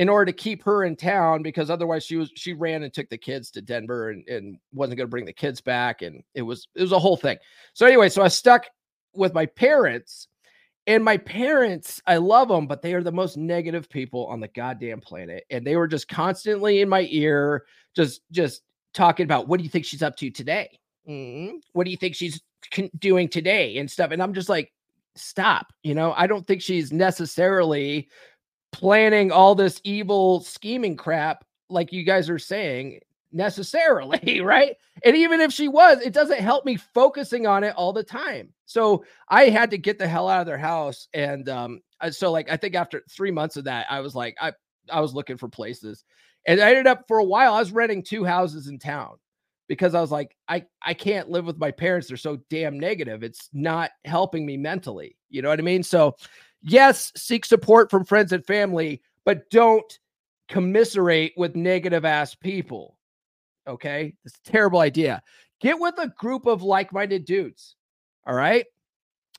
in 0.00 0.08
order 0.08 0.24
to 0.24 0.32
keep 0.32 0.62
her 0.64 0.84
in 0.84 0.96
town 0.96 1.42
because 1.42 1.68
otherwise 1.68 2.02
she 2.02 2.16
was 2.16 2.32
she 2.34 2.54
ran 2.54 2.82
and 2.82 2.94
took 2.94 3.10
the 3.10 3.18
kids 3.18 3.50
to 3.50 3.60
denver 3.60 4.08
and, 4.08 4.26
and 4.28 4.56
wasn't 4.72 4.96
going 4.96 5.06
to 5.06 5.10
bring 5.10 5.26
the 5.26 5.32
kids 5.32 5.60
back 5.60 6.00
and 6.00 6.22
it 6.34 6.40
was 6.40 6.66
it 6.74 6.80
was 6.80 6.92
a 6.92 6.98
whole 6.98 7.18
thing 7.18 7.36
so 7.74 7.84
anyway 7.84 8.08
so 8.08 8.22
i 8.22 8.28
stuck 8.28 8.64
with 9.12 9.34
my 9.34 9.44
parents 9.44 10.28
and 10.86 11.04
my 11.04 11.18
parents, 11.18 12.00
I 12.06 12.16
love 12.16 12.48
them, 12.48 12.66
but 12.66 12.82
they 12.82 12.94
are 12.94 13.02
the 13.02 13.12
most 13.12 13.36
negative 13.36 13.88
people 13.88 14.26
on 14.26 14.40
the 14.40 14.48
goddamn 14.48 15.00
planet. 15.00 15.44
And 15.50 15.64
they 15.64 15.76
were 15.76 15.86
just 15.86 16.08
constantly 16.08 16.80
in 16.80 16.88
my 16.88 17.06
ear, 17.10 17.64
just, 17.94 18.22
just 18.32 18.62
talking 18.92 19.24
about 19.24 19.46
what 19.46 19.58
do 19.58 19.64
you 19.64 19.70
think 19.70 19.84
she's 19.84 20.02
up 20.02 20.16
to 20.16 20.30
today? 20.30 20.80
Mm-hmm. 21.08 21.58
What 21.74 21.84
do 21.84 21.90
you 21.90 21.96
think 21.96 22.16
she's 22.16 22.40
doing 22.98 23.28
today 23.28 23.76
and 23.78 23.90
stuff? 23.90 24.10
And 24.10 24.22
I'm 24.22 24.34
just 24.34 24.48
like, 24.48 24.72
stop. 25.14 25.72
You 25.82 25.94
know, 25.94 26.14
I 26.16 26.26
don't 26.26 26.46
think 26.46 26.62
she's 26.62 26.92
necessarily 26.92 28.08
planning 28.72 29.32
all 29.32 29.54
this 29.54 29.80
evil 29.84 30.40
scheming 30.40 30.96
crap 30.96 31.44
like 31.68 31.92
you 31.92 32.02
guys 32.02 32.28
are 32.28 32.38
saying 32.38 33.00
necessarily, 33.32 34.40
right? 34.44 34.76
And 35.04 35.16
even 35.16 35.40
if 35.40 35.52
she 35.52 35.68
was, 35.68 36.00
it 36.00 36.12
doesn't 36.12 36.40
help 36.40 36.64
me 36.64 36.76
focusing 36.76 37.46
on 37.46 37.64
it 37.64 37.74
all 37.76 37.92
the 37.92 38.02
time. 38.02 38.52
So 38.66 39.04
I 39.28 39.44
had 39.44 39.70
to 39.70 39.78
get 39.78 39.98
the 39.98 40.08
hell 40.08 40.28
out 40.28 40.40
of 40.40 40.46
their 40.46 40.58
house. 40.58 41.08
And 41.14 41.48
um, 41.48 41.80
so 42.10 42.30
like 42.30 42.50
I 42.50 42.56
think 42.56 42.74
after 42.74 43.02
three 43.10 43.30
months 43.30 43.56
of 43.56 43.64
that, 43.64 43.86
I 43.90 44.00
was 44.00 44.14
like, 44.14 44.36
I 44.40 44.52
I 44.90 45.00
was 45.00 45.14
looking 45.14 45.36
for 45.36 45.48
places. 45.48 46.04
And 46.46 46.60
I 46.60 46.70
ended 46.70 46.86
up 46.86 47.04
for 47.06 47.18
a 47.18 47.24
while, 47.24 47.54
I 47.54 47.60
was 47.60 47.72
renting 47.72 48.02
two 48.02 48.24
houses 48.24 48.66
in 48.66 48.78
town 48.78 49.16
because 49.68 49.94
I 49.94 50.00
was 50.00 50.10
like, 50.10 50.36
I, 50.48 50.64
I 50.84 50.94
can't 50.94 51.28
live 51.28 51.44
with 51.44 51.58
my 51.58 51.70
parents. 51.70 52.08
They're 52.08 52.16
so 52.16 52.38
damn 52.48 52.80
negative. 52.80 53.22
It's 53.22 53.50
not 53.52 53.90
helping 54.04 54.44
me 54.44 54.56
mentally. 54.56 55.16
You 55.28 55.42
know 55.42 55.48
what 55.48 55.60
I 55.60 55.62
mean? 55.62 55.82
So, 55.82 56.16
yes, 56.62 57.12
seek 57.16 57.44
support 57.44 57.90
from 57.90 58.04
friends 58.04 58.32
and 58.32 58.44
family, 58.44 59.02
but 59.24 59.48
don't 59.50 59.98
commiserate 60.48 61.32
with 61.36 61.56
negative 61.56 62.04
ass 62.04 62.34
people. 62.34 62.96
Okay. 63.66 64.14
It's 64.24 64.38
a 64.44 64.50
terrible 64.50 64.80
idea. 64.80 65.22
Get 65.60 65.78
with 65.78 65.94
a 65.98 66.08
group 66.08 66.46
of 66.46 66.62
like 66.62 66.92
minded 66.92 67.24
dudes. 67.24 67.76
All 68.26 68.34
right. 68.34 68.66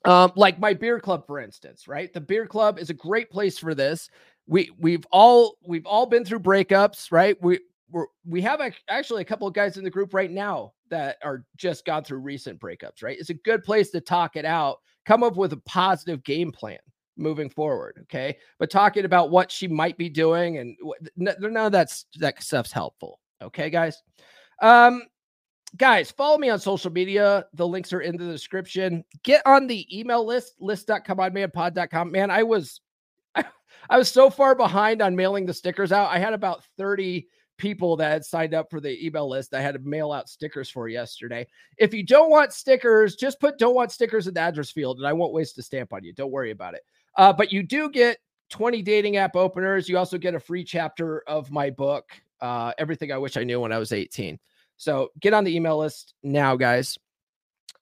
Um, 0.04 0.32
like 0.34 0.58
my 0.58 0.74
beer 0.74 0.98
club, 0.98 1.26
for 1.26 1.38
instance, 1.38 1.86
right? 1.86 2.12
The 2.12 2.20
beer 2.20 2.46
club 2.46 2.78
is 2.78 2.90
a 2.90 2.94
great 2.94 3.30
place 3.30 3.58
for 3.58 3.74
this. 3.74 4.08
We 4.48 4.70
we've 4.78 5.06
all 5.12 5.58
we've 5.64 5.86
all 5.86 6.06
been 6.06 6.24
through 6.24 6.40
breakups, 6.40 7.12
right? 7.12 7.40
We 7.40 7.60
we're, 7.90 8.06
we 8.26 8.40
have 8.42 8.60
a, 8.60 8.72
actually 8.88 9.22
a 9.22 9.26
couple 9.26 9.46
of 9.46 9.54
guys 9.54 9.76
in 9.76 9.84
the 9.84 9.90
group 9.90 10.14
right 10.14 10.30
now 10.30 10.72
that 10.88 11.18
are 11.22 11.44
just 11.56 11.84
gone 11.84 12.02
through 12.02 12.18
recent 12.18 12.58
breakups, 12.58 13.02
right? 13.02 13.16
It's 13.18 13.30
a 13.30 13.34
good 13.34 13.62
place 13.62 13.90
to 13.90 14.00
talk 14.00 14.34
it 14.34 14.44
out, 14.44 14.78
come 15.04 15.22
up 15.22 15.36
with 15.36 15.52
a 15.52 15.58
positive 15.58 16.24
game 16.24 16.50
plan 16.50 16.78
moving 17.16 17.50
forward. 17.50 17.98
Okay. 18.02 18.38
But 18.58 18.70
talking 18.70 19.04
about 19.04 19.30
what 19.30 19.50
she 19.50 19.68
might 19.68 19.98
be 19.98 20.08
doing 20.08 20.58
and 20.58 20.76
none 21.16 21.56
of 21.56 21.72
that's, 21.72 22.06
that 22.18 22.42
stuff's 22.42 22.72
helpful. 22.72 23.20
Okay, 23.42 23.70
guys. 23.70 24.02
Um, 24.60 25.02
guys, 25.76 26.10
follow 26.10 26.38
me 26.38 26.48
on 26.48 26.58
social 26.58 26.90
media. 26.90 27.46
The 27.54 27.66
links 27.66 27.92
are 27.92 28.00
in 28.00 28.16
the 28.16 28.26
description. 28.26 29.04
Get 29.24 29.42
on 29.46 29.66
the 29.66 29.86
email 29.96 30.24
list, 30.24 30.54
list.comeonmanpod.com. 30.60 32.12
Man, 32.12 32.30
I 32.30 32.42
was 32.42 32.80
I, 33.34 33.44
I 33.90 33.98
was 33.98 34.08
so 34.08 34.30
far 34.30 34.54
behind 34.54 35.02
on 35.02 35.16
mailing 35.16 35.46
the 35.46 35.54
stickers 35.54 35.92
out. 35.92 36.10
I 36.10 36.18
had 36.18 36.34
about 36.34 36.64
30 36.78 37.26
people 37.58 37.96
that 37.96 38.10
had 38.10 38.24
signed 38.24 38.54
up 38.54 38.68
for 38.70 38.80
the 38.80 39.04
email 39.06 39.28
list 39.28 39.54
I 39.54 39.60
had 39.60 39.74
to 39.74 39.80
mail 39.80 40.10
out 40.10 40.28
stickers 40.28 40.68
for 40.68 40.88
yesterday. 40.88 41.46
If 41.78 41.94
you 41.94 42.04
don't 42.04 42.30
want 42.30 42.52
stickers, 42.52 43.14
just 43.14 43.40
put 43.40 43.58
don't 43.58 43.74
want 43.74 43.92
stickers 43.92 44.26
in 44.26 44.34
the 44.34 44.40
address 44.40 44.70
field 44.70 44.98
and 44.98 45.06
I 45.06 45.12
won't 45.12 45.32
waste 45.32 45.58
a 45.58 45.62
stamp 45.62 45.92
on 45.92 46.02
you. 46.02 46.12
Don't 46.12 46.32
worry 46.32 46.50
about 46.50 46.74
it. 46.74 46.82
Uh, 47.16 47.32
but 47.32 47.52
you 47.52 47.62
do 47.62 47.90
get 47.90 48.18
20 48.50 48.82
dating 48.82 49.16
app 49.16 49.36
openers. 49.36 49.88
You 49.88 49.98
also 49.98 50.18
get 50.18 50.34
a 50.34 50.40
free 50.40 50.64
chapter 50.64 51.20
of 51.26 51.50
my 51.50 51.70
book, 51.70 52.10
uh, 52.40 52.72
Everything 52.78 53.12
I 53.12 53.18
Wish 53.18 53.36
I 53.36 53.44
Knew 53.44 53.60
When 53.60 53.72
I 53.72 53.78
Was 53.78 53.92
18. 53.92 54.38
So 54.76 55.10
get 55.20 55.34
on 55.34 55.44
the 55.44 55.54
email 55.54 55.78
list 55.78 56.14
now, 56.22 56.56
guys. 56.56 56.98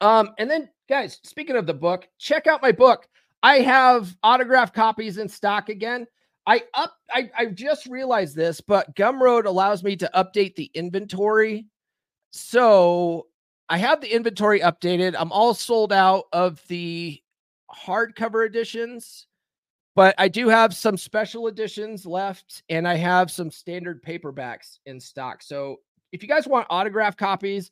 Um, 0.01 0.31
and 0.39 0.51
then, 0.51 0.69
guys, 0.89 1.19
speaking 1.25 1.57
of 1.57 1.67
the 1.67 1.75
book, 1.75 2.09
check 2.19 2.47
out 2.47 2.63
my 2.63 2.73
book. 2.73 3.09
I 3.43 3.61
have 3.61 4.17
autograph 4.23 4.73
copies 4.73 5.19
in 5.19 5.29
stock 5.29 5.69
again. 5.69 6.07
I 6.47 6.63
up 6.75 6.95
I, 7.13 7.31
I 7.37 7.47
just 7.47 7.87
realized 7.87 8.35
this, 8.35 8.61
but 8.61 8.95
Gumroad 8.97 9.45
allows 9.45 9.83
me 9.83 9.97
to 9.97 10.11
update 10.15 10.55
the 10.57 10.71
inventory. 10.75 11.67
So 12.33 13.27
I 13.69 13.79
have 13.79 14.01
the 14.01 14.15
inventory 14.15 14.61
updated. 14.61 15.15
I'm 15.19 15.33
all 15.33 15.55
sold 15.55 15.93
out 15.93 16.25
of 16.33 16.63
the 16.69 17.21
hardcover 17.75 18.47
editions, 18.47 19.27
but 19.95 20.15
I 20.19 20.29
do 20.29 20.49
have 20.49 20.75
some 20.75 20.97
special 20.97 21.49
editions 21.49 22.07
left, 22.07 22.63
and 22.69 22.87
I 22.87 22.97
have 22.97 23.31
some 23.31 23.51
standard 23.51 24.03
paperbacks 24.03 24.79
in 24.87 25.01
stock. 25.01 25.43
So 25.43 25.77
if 26.13 26.23
you 26.23 26.29
guys 26.29 26.47
want 26.47 26.67
autograph 26.71 27.17
copies, 27.17 27.71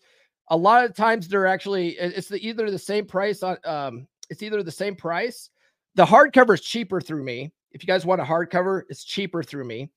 a 0.49 0.57
lot 0.57 0.85
of 0.85 0.95
times 0.95 1.29
they're 1.29 1.47
actually 1.47 1.91
it's 1.91 2.29
the, 2.29 2.47
either 2.47 2.71
the 2.71 2.79
same 2.79 3.05
price 3.05 3.43
on 3.43 3.59
um 3.65 4.07
it's 4.31 4.43
either 4.43 4.63
the 4.63 4.71
same 4.71 4.97
price. 4.97 5.51
The 5.95 6.07
hardcover 6.07 6.55
is 6.55 6.61
cheaper 6.61 7.01
through 7.01 7.25
me 7.25 7.53
if 7.73 7.83
you 7.83 7.87
guys 7.87 8.07
want 8.07 8.21
a 8.21 8.25
hardcover, 8.25 8.83
it's 8.89 9.05
cheaper 9.05 9.43
through 9.43 9.65
me. 9.65 9.91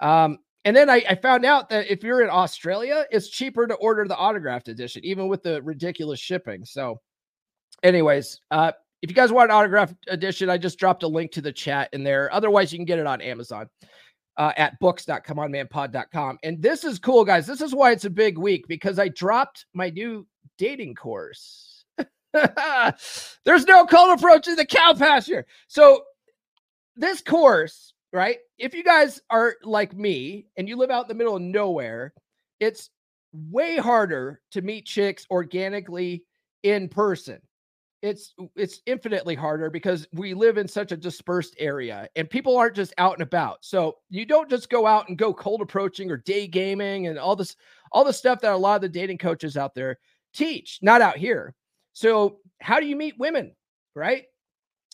Um, 0.00 0.38
and 0.64 0.74
then 0.76 0.88
I, 0.88 1.04
I, 1.08 1.14
found 1.16 1.44
out 1.44 1.68
that 1.70 1.90
if 1.90 2.02
you're 2.02 2.22
in 2.22 2.30
Australia, 2.30 3.04
it's 3.10 3.28
cheaper 3.28 3.66
to 3.66 3.74
order 3.74 4.06
the 4.06 4.16
autographed 4.16 4.68
edition, 4.68 5.04
even 5.04 5.28
with 5.28 5.42
the 5.42 5.60
ridiculous 5.62 6.20
shipping. 6.20 6.64
So, 6.64 7.00
anyways, 7.82 8.40
uh, 8.50 8.72
if 9.02 9.10
you 9.10 9.14
guys 9.14 9.32
want 9.32 9.50
an 9.50 9.56
autographed 9.56 9.96
edition, 10.08 10.48
I 10.48 10.58
just 10.58 10.78
dropped 10.78 11.02
a 11.02 11.08
link 11.08 11.32
to 11.32 11.40
the 11.40 11.52
chat 11.52 11.90
in 11.92 12.04
there. 12.04 12.32
Otherwise, 12.32 12.72
you 12.72 12.78
can 12.78 12.86
get 12.86 13.00
it 13.00 13.06
on 13.06 13.20
Amazon 13.20 13.68
uh, 14.36 14.52
at 14.56 14.78
books.comeonmanpod.com. 14.78 16.38
And 16.44 16.62
this 16.62 16.84
is 16.84 17.00
cool, 17.00 17.24
guys. 17.24 17.46
This 17.46 17.60
is 17.60 17.74
why 17.74 17.90
it's 17.90 18.04
a 18.04 18.10
big 18.10 18.38
week 18.38 18.66
because 18.68 19.00
I 19.00 19.08
dropped 19.08 19.66
my 19.74 19.90
new 19.90 20.26
dating 20.56 20.94
course. 20.94 21.84
There's 22.32 23.66
no 23.66 23.86
cold 23.86 24.18
approach 24.18 24.44
to 24.44 24.54
the 24.54 24.64
cow 24.64 24.94
pasture. 24.94 25.46
So 25.66 26.04
this 26.94 27.20
course, 27.20 27.94
right? 28.12 28.38
If 28.56 28.72
you 28.72 28.84
guys 28.84 29.20
are 29.30 29.56
like 29.64 29.94
me 29.94 30.46
and 30.56 30.68
you 30.68 30.76
live 30.76 30.90
out 30.90 31.04
in 31.04 31.08
the 31.08 31.14
middle 31.14 31.36
of 31.36 31.42
nowhere, 31.42 32.14
it's 32.60 32.88
way 33.32 33.78
harder 33.78 34.40
to 34.52 34.62
meet 34.62 34.86
chicks 34.86 35.26
organically 35.28 36.24
in 36.62 36.88
person. 36.88 37.40
It's 38.02 38.34
it's 38.56 38.80
infinitely 38.86 39.36
harder 39.36 39.70
because 39.70 40.08
we 40.12 40.34
live 40.34 40.58
in 40.58 40.66
such 40.66 40.90
a 40.90 40.96
dispersed 40.96 41.54
area 41.58 42.08
and 42.16 42.28
people 42.28 42.56
aren't 42.56 42.74
just 42.74 42.92
out 42.98 43.14
and 43.14 43.22
about. 43.22 43.58
So 43.64 43.98
you 44.10 44.26
don't 44.26 44.50
just 44.50 44.68
go 44.68 44.86
out 44.86 45.08
and 45.08 45.16
go 45.16 45.32
cold 45.32 45.62
approaching 45.62 46.10
or 46.10 46.16
day 46.16 46.48
gaming 46.48 47.06
and 47.06 47.18
all 47.18 47.36
this 47.36 47.56
all 47.92 48.04
the 48.04 48.12
stuff 48.12 48.40
that 48.40 48.52
a 48.52 48.56
lot 48.56 48.76
of 48.76 48.82
the 48.82 48.88
dating 48.88 49.18
coaches 49.18 49.56
out 49.56 49.74
there 49.74 49.98
teach, 50.34 50.80
not 50.82 51.00
out 51.00 51.16
here. 51.16 51.54
So 51.92 52.38
how 52.60 52.80
do 52.80 52.86
you 52.86 52.96
meet 52.96 53.18
women, 53.18 53.54
right? 53.94 54.24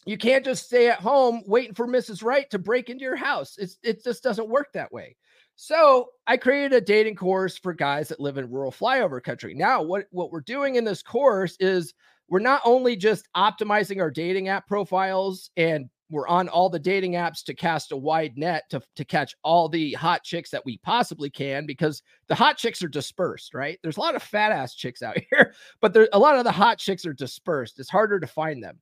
You 0.04 0.16
can't 0.16 0.44
just 0.44 0.66
stay 0.66 0.88
at 0.88 1.00
home 1.00 1.42
waiting 1.46 1.74
for 1.74 1.86
Mrs. 1.86 2.24
Right 2.24 2.48
to 2.50 2.58
break 2.58 2.88
into 2.88 3.04
your 3.04 3.16
house. 3.16 3.56
It's, 3.58 3.78
it 3.82 4.02
just 4.02 4.22
doesn't 4.22 4.48
work 4.48 4.68
that 4.72 4.92
way. 4.92 5.16
So 5.56 6.08
I 6.26 6.36
created 6.36 6.72
a 6.72 6.80
dating 6.80 7.16
course 7.16 7.58
for 7.58 7.74
guys 7.74 8.08
that 8.08 8.20
live 8.20 8.38
in 8.38 8.50
rural 8.50 8.72
flyover 8.72 9.22
country. 9.22 9.54
Now, 9.54 9.82
what, 9.82 10.06
what 10.10 10.30
we're 10.30 10.40
doing 10.40 10.76
in 10.76 10.84
this 10.84 11.02
course 11.02 11.56
is 11.58 11.94
we're 12.28 12.38
not 12.38 12.60
only 12.64 12.96
just 12.96 13.28
optimizing 13.36 14.00
our 14.00 14.10
dating 14.10 14.48
app 14.48 14.66
profiles 14.66 15.50
and 15.56 15.88
we're 16.10 16.28
on 16.28 16.48
all 16.48 16.70
the 16.70 16.78
dating 16.78 17.12
apps 17.12 17.44
to 17.44 17.54
cast 17.54 17.92
a 17.92 17.96
wide 17.96 18.36
net 18.36 18.64
to, 18.70 18.80
to 18.96 19.04
catch 19.04 19.34
all 19.42 19.68
the 19.68 19.92
hot 19.92 20.22
chicks 20.24 20.50
that 20.50 20.64
we 20.64 20.78
possibly 20.78 21.28
can 21.28 21.66
because 21.66 22.02
the 22.28 22.34
hot 22.34 22.56
chicks 22.56 22.82
are 22.82 22.88
dispersed, 22.88 23.52
right? 23.52 23.78
There's 23.82 23.98
a 23.98 24.00
lot 24.00 24.14
of 24.14 24.22
fat 24.22 24.52
ass 24.52 24.74
chicks 24.74 25.02
out 25.02 25.18
here, 25.30 25.54
but 25.80 25.92
there 25.92 26.08
a 26.12 26.18
lot 26.18 26.36
of 26.36 26.44
the 26.44 26.52
hot 26.52 26.78
chicks 26.78 27.04
are 27.04 27.12
dispersed. 27.12 27.78
It's 27.78 27.90
harder 27.90 28.18
to 28.20 28.26
find 28.26 28.62
them. 28.62 28.78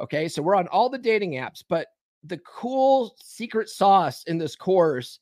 Okay. 0.00 0.28
So 0.28 0.40
we're 0.40 0.54
on 0.54 0.68
all 0.68 0.88
the 0.88 0.98
dating 0.98 1.32
apps, 1.32 1.62
but 1.68 1.88
the 2.24 2.38
cool 2.38 3.14
secret 3.22 3.68
sauce 3.68 4.24
in 4.24 4.38
this 4.38 4.56
course 4.56 5.20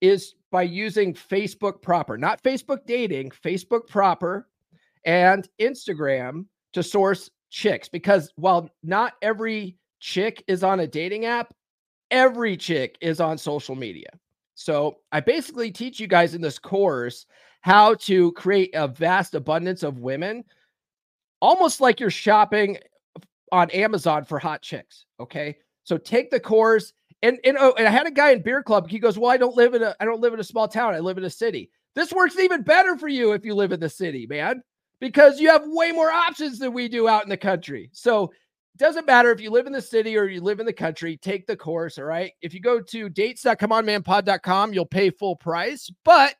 is 0.00 0.34
by 0.50 0.62
using 0.62 1.14
Facebook 1.14 1.82
proper, 1.82 2.18
not 2.18 2.42
Facebook 2.42 2.86
dating, 2.86 3.30
Facebook 3.30 3.86
proper 3.88 4.48
and 5.04 5.48
Instagram 5.60 6.46
to 6.76 6.82
source 6.82 7.30
chicks. 7.50 7.88
Because 7.88 8.30
while 8.36 8.68
not 8.82 9.14
every 9.22 9.78
chick 9.98 10.44
is 10.46 10.62
on 10.62 10.80
a 10.80 10.86
dating 10.86 11.24
app, 11.24 11.54
every 12.10 12.54
chick 12.54 12.98
is 13.00 13.18
on 13.18 13.38
social 13.38 13.74
media. 13.74 14.10
So 14.54 14.98
I 15.10 15.20
basically 15.20 15.70
teach 15.70 15.98
you 15.98 16.06
guys 16.06 16.34
in 16.34 16.42
this 16.42 16.58
course 16.58 17.24
how 17.62 17.94
to 17.94 18.30
create 18.32 18.70
a 18.74 18.86
vast 18.86 19.34
abundance 19.34 19.82
of 19.82 20.00
women, 20.00 20.44
almost 21.40 21.80
like 21.80 21.98
you're 21.98 22.10
shopping 22.10 22.76
on 23.50 23.70
Amazon 23.70 24.24
for 24.24 24.38
hot 24.38 24.60
chicks. 24.60 25.06
Okay. 25.18 25.56
So 25.84 25.96
take 25.96 26.30
the 26.30 26.40
course. 26.40 26.92
And, 27.22 27.38
and, 27.42 27.56
oh, 27.58 27.74
and 27.78 27.88
I 27.88 27.90
had 27.90 28.06
a 28.06 28.10
guy 28.10 28.32
in 28.32 28.42
beer 28.42 28.62
club. 28.62 28.86
He 28.86 28.98
goes, 28.98 29.18
Well, 29.18 29.30
I 29.30 29.38
don't 29.38 29.56
live 29.56 29.72
in 29.72 29.82
a 29.82 29.96
I 29.98 30.04
don't 30.04 30.20
live 30.20 30.34
in 30.34 30.40
a 30.40 30.44
small 30.44 30.68
town. 30.68 30.94
I 30.94 30.98
live 30.98 31.16
in 31.16 31.24
a 31.24 31.30
city. 31.30 31.70
This 31.94 32.12
works 32.12 32.38
even 32.38 32.62
better 32.62 32.98
for 32.98 33.08
you 33.08 33.32
if 33.32 33.46
you 33.46 33.54
live 33.54 33.72
in 33.72 33.80
the 33.80 33.88
city, 33.88 34.26
man, 34.26 34.62
because 35.00 35.40
you 35.40 35.48
have 35.50 35.62
way 35.64 35.92
more 35.92 36.10
options 36.10 36.58
than 36.58 36.72
we 36.72 36.88
do 36.88 37.08
out 37.08 37.22
in 37.22 37.28
the 37.28 37.36
country. 37.36 37.90
So 37.92 38.24
it 38.24 38.78
doesn't 38.78 39.06
matter 39.06 39.30
if 39.30 39.40
you 39.40 39.50
live 39.50 39.66
in 39.66 39.72
the 39.72 39.82
city 39.82 40.16
or 40.16 40.24
you 40.24 40.40
live 40.40 40.60
in 40.60 40.66
the 40.66 40.72
country, 40.72 41.16
take 41.16 41.46
the 41.46 41.56
course. 41.56 41.98
All 41.98 42.04
right. 42.04 42.32
If 42.42 42.54
you 42.54 42.60
go 42.60 42.80
to 42.80 43.08
dates.comeonmanpod.com, 43.08 44.74
you'll 44.74 44.86
pay 44.86 45.10
full 45.10 45.36
price. 45.36 45.90
But 46.04 46.34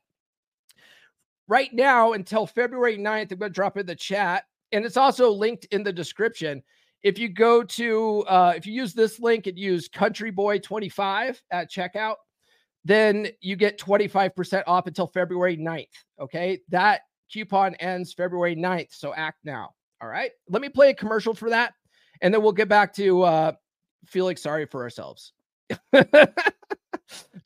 right 1.48 1.72
now, 1.72 2.12
until 2.12 2.46
February 2.46 2.98
9th, 2.98 3.32
I'm 3.32 3.38
going 3.38 3.50
to 3.50 3.54
drop 3.54 3.76
in 3.76 3.86
the 3.86 3.94
chat. 3.94 4.44
And 4.72 4.84
it's 4.84 4.96
also 4.96 5.30
linked 5.30 5.66
in 5.66 5.82
the 5.82 5.92
description 5.92 6.62
if 7.02 7.18
you 7.18 7.28
go 7.28 7.62
to 7.62 8.24
uh, 8.26 8.54
if 8.56 8.66
you 8.66 8.72
use 8.72 8.92
this 8.92 9.20
link 9.20 9.46
and 9.46 9.56
use 9.56 9.86
country 9.86 10.30
boy 10.30 10.58
25 10.58 11.40
at 11.52 11.70
checkout 11.70 12.16
then 12.86 13.26
you 13.40 13.56
get 13.56 13.80
25% 13.80 14.62
off 14.68 14.86
until 14.86 15.08
February 15.08 15.56
9th. 15.56 15.86
Okay. 16.20 16.60
That 16.68 17.00
coupon 17.32 17.74
ends 17.76 18.12
February 18.12 18.56
9th. 18.56 18.94
So 18.94 19.14
act 19.14 19.38
now. 19.44 19.70
All 20.00 20.08
right. 20.08 20.30
Let 20.48 20.62
me 20.62 20.68
play 20.68 20.90
a 20.90 20.94
commercial 20.94 21.34
for 21.34 21.50
that. 21.50 21.74
And 22.20 22.32
then 22.32 22.42
we'll 22.42 22.52
get 22.52 22.68
back 22.68 22.94
to 22.94 23.22
uh, 23.22 23.52
feeling 24.06 24.36
sorry 24.36 24.66
for 24.66 24.82
ourselves. 24.82 25.32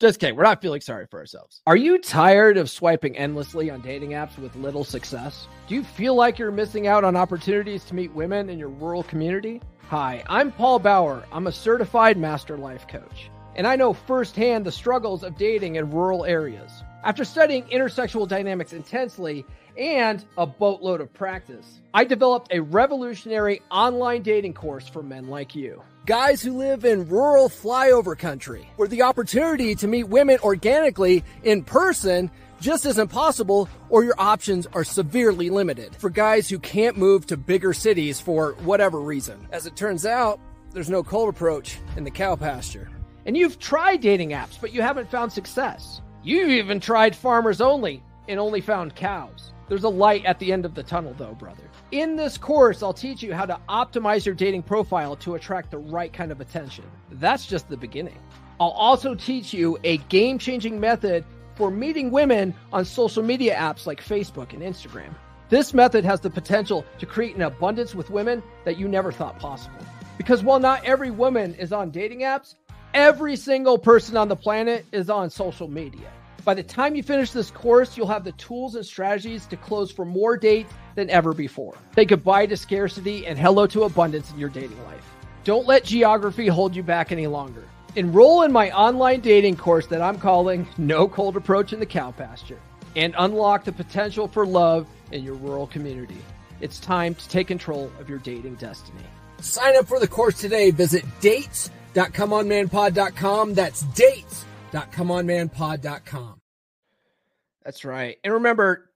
Just 0.00 0.18
kidding. 0.18 0.36
We're 0.36 0.44
not 0.44 0.62
feeling 0.62 0.80
sorry 0.80 1.06
for 1.10 1.18
ourselves. 1.18 1.60
Are 1.66 1.76
you 1.76 1.98
tired 1.98 2.56
of 2.56 2.70
swiping 2.70 3.16
endlessly 3.16 3.70
on 3.70 3.82
dating 3.82 4.10
apps 4.10 4.38
with 4.38 4.56
little 4.56 4.84
success? 4.84 5.46
Do 5.68 5.74
you 5.74 5.84
feel 5.84 6.14
like 6.14 6.38
you're 6.38 6.50
missing 6.50 6.86
out 6.86 7.04
on 7.04 7.16
opportunities 7.16 7.84
to 7.84 7.94
meet 7.94 8.12
women 8.14 8.48
in 8.48 8.58
your 8.58 8.70
rural 8.70 9.02
community? 9.02 9.60
Hi, 9.88 10.24
I'm 10.28 10.52
Paul 10.52 10.78
Bauer. 10.78 11.24
I'm 11.32 11.48
a 11.48 11.52
certified 11.52 12.16
master 12.16 12.56
life 12.56 12.86
coach, 12.88 13.30
and 13.56 13.66
I 13.66 13.76
know 13.76 13.92
firsthand 13.92 14.64
the 14.64 14.72
struggles 14.72 15.22
of 15.22 15.36
dating 15.36 15.76
in 15.76 15.90
rural 15.90 16.24
areas. 16.24 16.70
After 17.02 17.24
studying 17.24 17.64
intersexual 17.64 18.28
dynamics 18.28 18.72
intensely 18.72 19.44
and 19.80 20.22
a 20.36 20.46
boatload 20.46 21.00
of 21.00 21.12
practice, 21.14 21.80
I 21.94 22.04
developed 22.04 22.52
a 22.52 22.60
revolutionary 22.60 23.62
online 23.70 24.22
dating 24.22 24.52
course 24.52 24.86
for 24.86 25.02
men 25.02 25.28
like 25.28 25.54
you. 25.54 25.82
Guys 26.04 26.42
who 26.42 26.58
live 26.58 26.84
in 26.84 27.08
rural 27.08 27.48
flyover 27.48 28.16
country, 28.16 28.68
where 28.76 28.88
the 28.88 29.02
opportunity 29.02 29.74
to 29.76 29.88
meet 29.88 30.04
women 30.04 30.38
organically 30.42 31.24
in 31.42 31.64
person 31.64 32.30
just 32.60 32.84
isn't 32.84 33.08
possible, 33.08 33.70
or 33.88 34.04
your 34.04 34.14
options 34.18 34.66
are 34.74 34.84
severely 34.84 35.48
limited. 35.48 35.96
For 35.96 36.10
guys 36.10 36.46
who 36.48 36.58
can't 36.58 36.98
move 36.98 37.26
to 37.26 37.38
bigger 37.38 37.72
cities 37.72 38.20
for 38.20 38.52
whatever 38.60 39.00
reason. 39.00 39.48
As 39.50 39.64
it 39.64 39.76
turns 39.76 40.04
out, 40.04 40.38
there's 40.72 40.90
no 40.90 41.02
cold 41.02 41.30
approach 41.30 41.78
in 41.96 42.04
the 42.04 42.10
cow 42.10 42.36
pasture. 42.36 42.90
And 43.24 43.34
you've 43.34 43.58
tried 43.58 44.02
dating 44.02 44.30
apps, 44.30 44.60
but 44.60 44.74
you 44.74 44.82
haven't 44.82 45.10
found 45.10 45.32
success. 45.32 46.02
You've 46.22 46.50
even 46.50 46.80
tried 46.80 47.16
farmers 47.16 47.62
only 47.62 48.02
and 48.28 48.38
only 48.38 48.60
found 48.60 48.94
cows. 48.94 49.52
There's 49.70 49.84
a 49.84 49.88
light 49.88 50.24
at 50.24 50.40
the 50.40 50.52
end 50.52 50.64
of 50.64 50.74
the 50.74 50.82
tunnel, 50.82 51.14
though, 51.16 51.34
brother. 51.34 51.62
In 51.92 52.16
this 52.16 52.36
course, 52.36 52.82
I'll 52.82 52.92
teach 52.92 53.22
you 53.22 53.32
how 53.32 53.46
to 53.46 53.56
optimize 53.68 54.26
your 54.26 54.34
dating 54.34 54.64
profile 54.64 55.14
to 55.18 55.36
attract 55.36 55.70
the 55.70 55.78
right 55.78 56.12
kind 56.12 56.32
of 56.32 56.40
attention. 56.40 56.84
That's 57.12 57.46
just 57.46 57.68
the 57.68 57.76
beginning. 57.76 58.18
I'll 58.58 58.70
also 58.70 59.14
teach 59.14 59.52
you 59.54 59.78
a 59.84 59.98
game 60.08 60.40
changing 60.40 60.80
method 60.80 61.24
for 61.54 61.70
meeting 61.70 62.10
women 62.10 62.52
on 62.72 62.84
social 62.84 63.22
media 63.22 63.54
apps 63.54 63.86
like 63.86 64.02
Facebook 64.02 64.52
and 64.54 64.60
Instagram. 64.60 65.14
This 65.50 65.72
method 65.72 66.04
has 66.04 66.18
the 66.18 66.30
potential 66.30 66.84
to 66.98 67.06
create 67.06 67.36
an 67.36 67.42
abundance 67.42 67.94
with 67.94 68.10
women 68.10 68.42
that 68.64 68.76
you 68.76 68.88
never 68.88 69.12
thought 69.12 69.38
possible. 69.38 69.86
Because 70.18 70.42
while 70.42 70.58
not 70.58 70.84
every 70.84 71.12
woman 71.12 71.54
is 71.54 71.72
on 71.72 71.92
dating 71.92 72.22
apps, 72.22 72.56
every 72.92 73.36
single 73.36 73.78
person 73.78 74.16
on 74.16 74.26
the 74.26 74.34
planet 74.34 74.84
is 74.90 75.08
on 75.08 75.30
social 75.30 75.68
media. 75.68 76.10
By 76.44 76.54
the 76.54 76.62
time 76.62 76.94
you 76.94 77.02
finish 77.02 77.32
this 77.32 77.50
course, 77.50 77.96
you'll 77.96 78.06
have 78.06 78.24
the 78.24 78.32
tools 78.32 78.74
and 78.74 78.86
strategies 78.86 79.46
to 79.46 79.56
close 79.56 79.90
for 79.90 80.04
more 80.04 80.36
dates 80.36 80.72
than 80.94 81.10
ever 81.10 81.34
before. 81.34 81.76
Say 81.94 82.04
goodbye 82.04 82.46
to 82.46 82.56
scarcity 82.56 83.26
and 83.26 83.38
hello 83.38 83.66
to 83.68 83.84
abundance 83.84 84.30
in 84.30 84.38
your 84.38 84.48
dating 84.48 84.82
life. 84.84 85.04
Don't 85.44 85.66
let 85.66 85.84
geography 85.84 86.46
hold 86.46 86.74
you 86.74 86.82
back 86.82 87.12
any 87.12 87.26
longer. 87.26 87.64
Enroll 87.96 88.42
in 88.42 88.52
my 88.52 88.70
online 88.70 89.20
dating 89.20 89.56
course 89.56 89.86
that 89.88 90.00
I'm 90.00 90.18
calling 90.18 90.66
No 90.78 91.08
Cold 91.08 91.36
Approach 91.36 91.72
in 91.72 91.80
the 91.80 91.86
Cow 91.86 92.12
Pasture 92.12 92.60
and 92.96 93.14
unlock 93.18 93.64
the 93.64 93.72
potential 93.72 94.28
for 94.28 94.46
love 94.46 94.86
in 95.12 95.24
your 95.24 95.34
rural 95.34 95.66
community. 95.66 96.18
It's 96.60 96.78
time 96.78 97.14
to 97.14 97.28
take 97.28 97.48
control 97.48 97.90
of 97.98 98.08
your 98.08 98.18
dating 98.18 98.54
destiny. 98.56 99.02
Sign 99.40 99.76
up 99.76 99.86
for 99.86 99.98
the 99.98 100.08
course 100.08 100.40
today. 100.40 100.70
Visit 100.70 101.04
dates.comeonmanpod.com. 101.20 103.54
That's 103.54 103.82
dates.comeonmanpod.com. 104.70 106.40
That's 107.64 107.84
right. 107.84 108.16
And 108.24 108.32
remember, 108.34 108.90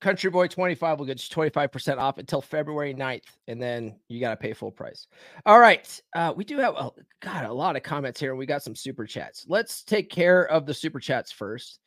Country 0.00 0.30
Boy 0.30 0.46
25 0.46 0.98
will 0.98 1.06
get 1.06 1.22
you 1.22 1.34
25% 1.34 1.98
off 1.98 2.18
until 2.18 2.40
February 2.40 2.94
9th, 2.94 3.24
and 3.48 3.60
then 3.60 3.96
you 4.08 4.20
got 4.20 4.30
to 4.30 4.36
pay 4.36 4.52
full 4.52 4.70
price. 4.70 5.06
All 5.44 5.58
right. 5.58 6.00
Uh, 6.14 6.32
we 6.34 6.44
do 6.44 6.58
have, 6.58 6.74
a, 6.74 6.90
God, 7.20 7.44
a 7.44 7.52
lot 7.52 7.76
of 7.76 7.82
comments 7.82 8.18
here, 8.18 8.30
and 8.30 8.38
we 8.38 8.46
got 8.46 8.62
some 8.62 8.74
super 8.74 9.06
chats. 9.06 9.44
Let's 9.48 9.82
take 9.82 10.10
care 10.10 10.46
of 10.48 10.66
the 10.66 10.74
super 10.74 11.00
chats 11.00 11.30
first. 11.32 11.80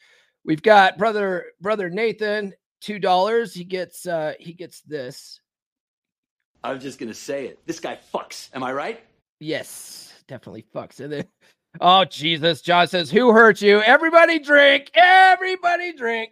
We've 0.46 0.62
got 0.62 0.98
brother 0.98 1.46
brother 1.62 1.90
Nathan, 1.90 2.54
two 2.82 3.00
dollars. 3.00 3.54
He 3.54 3.64
gets 3.64 4.06
uh 4.06 4.34
he 4.40 4.52
gets 4.52 4.82
this. 4.82 5.40
I 6.64 6.74
was 6.74 6.84
just 6.84 7.00
gonna 7.00 7.14
say 7.14 7.48
it. 7.48 7.60
This 7.66 7.80
guy 7.80 7.98
fucks. 8.14 8.50
Am 8.54 8.62
I 8.62 8.74
right? 8.74 9.00
Yes, 9.40 10.14
definitely 10.28 10.66
fucks. 10.76 11.00
And 11.00 11.14
then, 11.14 11.26
oh 11.82 12.06
Jesus, 12.06 12.62
John 12.62 12.88
says, 12.88 13.10
"Who 13.12 13.32
hurt 13.32 13.62
you? 13.62 13.82
Everybody 13.82 14.40
drink. 14.40 14.92
Everybody 14.94 15.94
drink." 15.94 16.32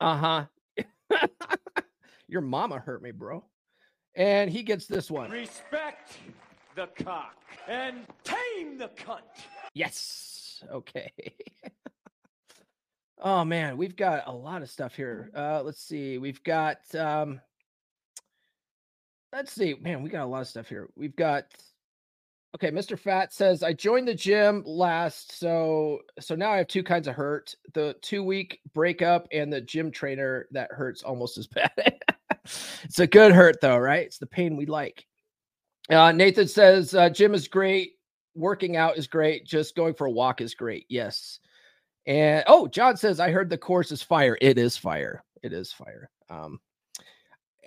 Uh 0.00 0.16
huh. 0.16 0.44
Your 2.28 2.40
mama 2.40 2.78
hurt 2.78 3.02
me, 3.02 3.12
bro. 3.12 3.44
And 4.14 4.50
he 4.50 4.62
gets 4.62 4.86
this 4.86 5.10
one. 5.10 5.30
Respect 5.30 6.18
the 6.74 6.88
cock 7.02 7.36
and 7.68 8.06
tame 8.24 8.78
the 8.78 8.88
cunt. 8.88 9.20
Yes. 9.74 10.62
Okay. 10.70 11.12
oh 13.18 13.44
man, 13.44 13.76
we've 13.76 13.96
got 13.96 14.24
a 14.26 14.32
lot 14.32 14.62
of 14.62 14.70
stuff 14.70 14.94
here. 14.94 15.30
Uh 15.34 15.62
let's 15.62 15.82
see. 15.82 16.18
We've 16.18 16.42
got 16.42 16.78
um 16.94 17.40
let's 19.32 19.52
see. 19.52 19.74
Man, 19.74 20.02
we 20.02 20.10
got 20.10 20.24
a 20.24 20.26
lot 20.26 20.42
of 20.42 20.48
stuff 20.48 20.68
here. 20.68 20.88
We've 20.96 21.16
got 21.16 21.44
Okay, 22.56 22.70
Mr. 22.70 22.98
Fat 22.98 23.34
says 23.34 23.62
I 23.62 23.74
joined 23.74 24.08
the 24.08 24.14
gym 24.14 24.62
last, 24.64 25.38
so 25.38 25.98
so 26.18 26.34
now 26.34 26.52
I 26.52 26.56
have 26.56 26.68
two 26.68 26.82
kinds 26.82 27.06
of 27.06 27.14
hurt: 27.14 27.54
the 27.74 27.94
two 28.00 28.22
week 28.22 28.60
breakup 28.72 29.28
and 29.30 29.52
the 29.52 29.60
gym 29.60 29.90
trainer 29.90 30.48
that 30.52 30.72
hurts 30.72 31.02
almost 31.02 31.36
as 31.36 31.46
bad. 31.46 32.00
it's 32.82 32.98
a 32.98 33.06
good 33.06 33.32
hurt 33.32 33.60
though, 33.60 33.76
right? 33.76 34.06
It's 34.06 34.16
the 34.16 34.26
pain 34.26 34.56
we 34.56 34.64
like. 34.64 35.04
Uh, 35.90 36.12
Nathan 36.12 36.48
says 36.48 36.94
uh, 36.94 37.10
gym 37.10 37.34
is 37.34 37.46
great, 37.46 37.92
working 38.34 38.74
out 38.74 38.96
is 38.96 39.06
great, 39.06 39.44
just 39.44 39.76
going 39.76 39.92
for 39.92 40.06
a 40.06 40.10
walk 40.10 40.40
is 40.40 40.54
great. 40.54 40.86
Yes, 40.88 41.40
and 42.06 42.42
oh, 42.46 42.68
John 42.68 42.96
says 42.96 43.20
I 43.20 43.32
heard 43.32 43.50
the 43.50 43.58
course 43.58 43.92
is 43.92 44.00
fire. 44.00 44.38
It 44.40 44.56
is 44.56 44.78
fire. 44.78 45.22
It 45.42 45.52
is 45.52 45.72
fire. 45.72 46.08
Um, 46.30 46.58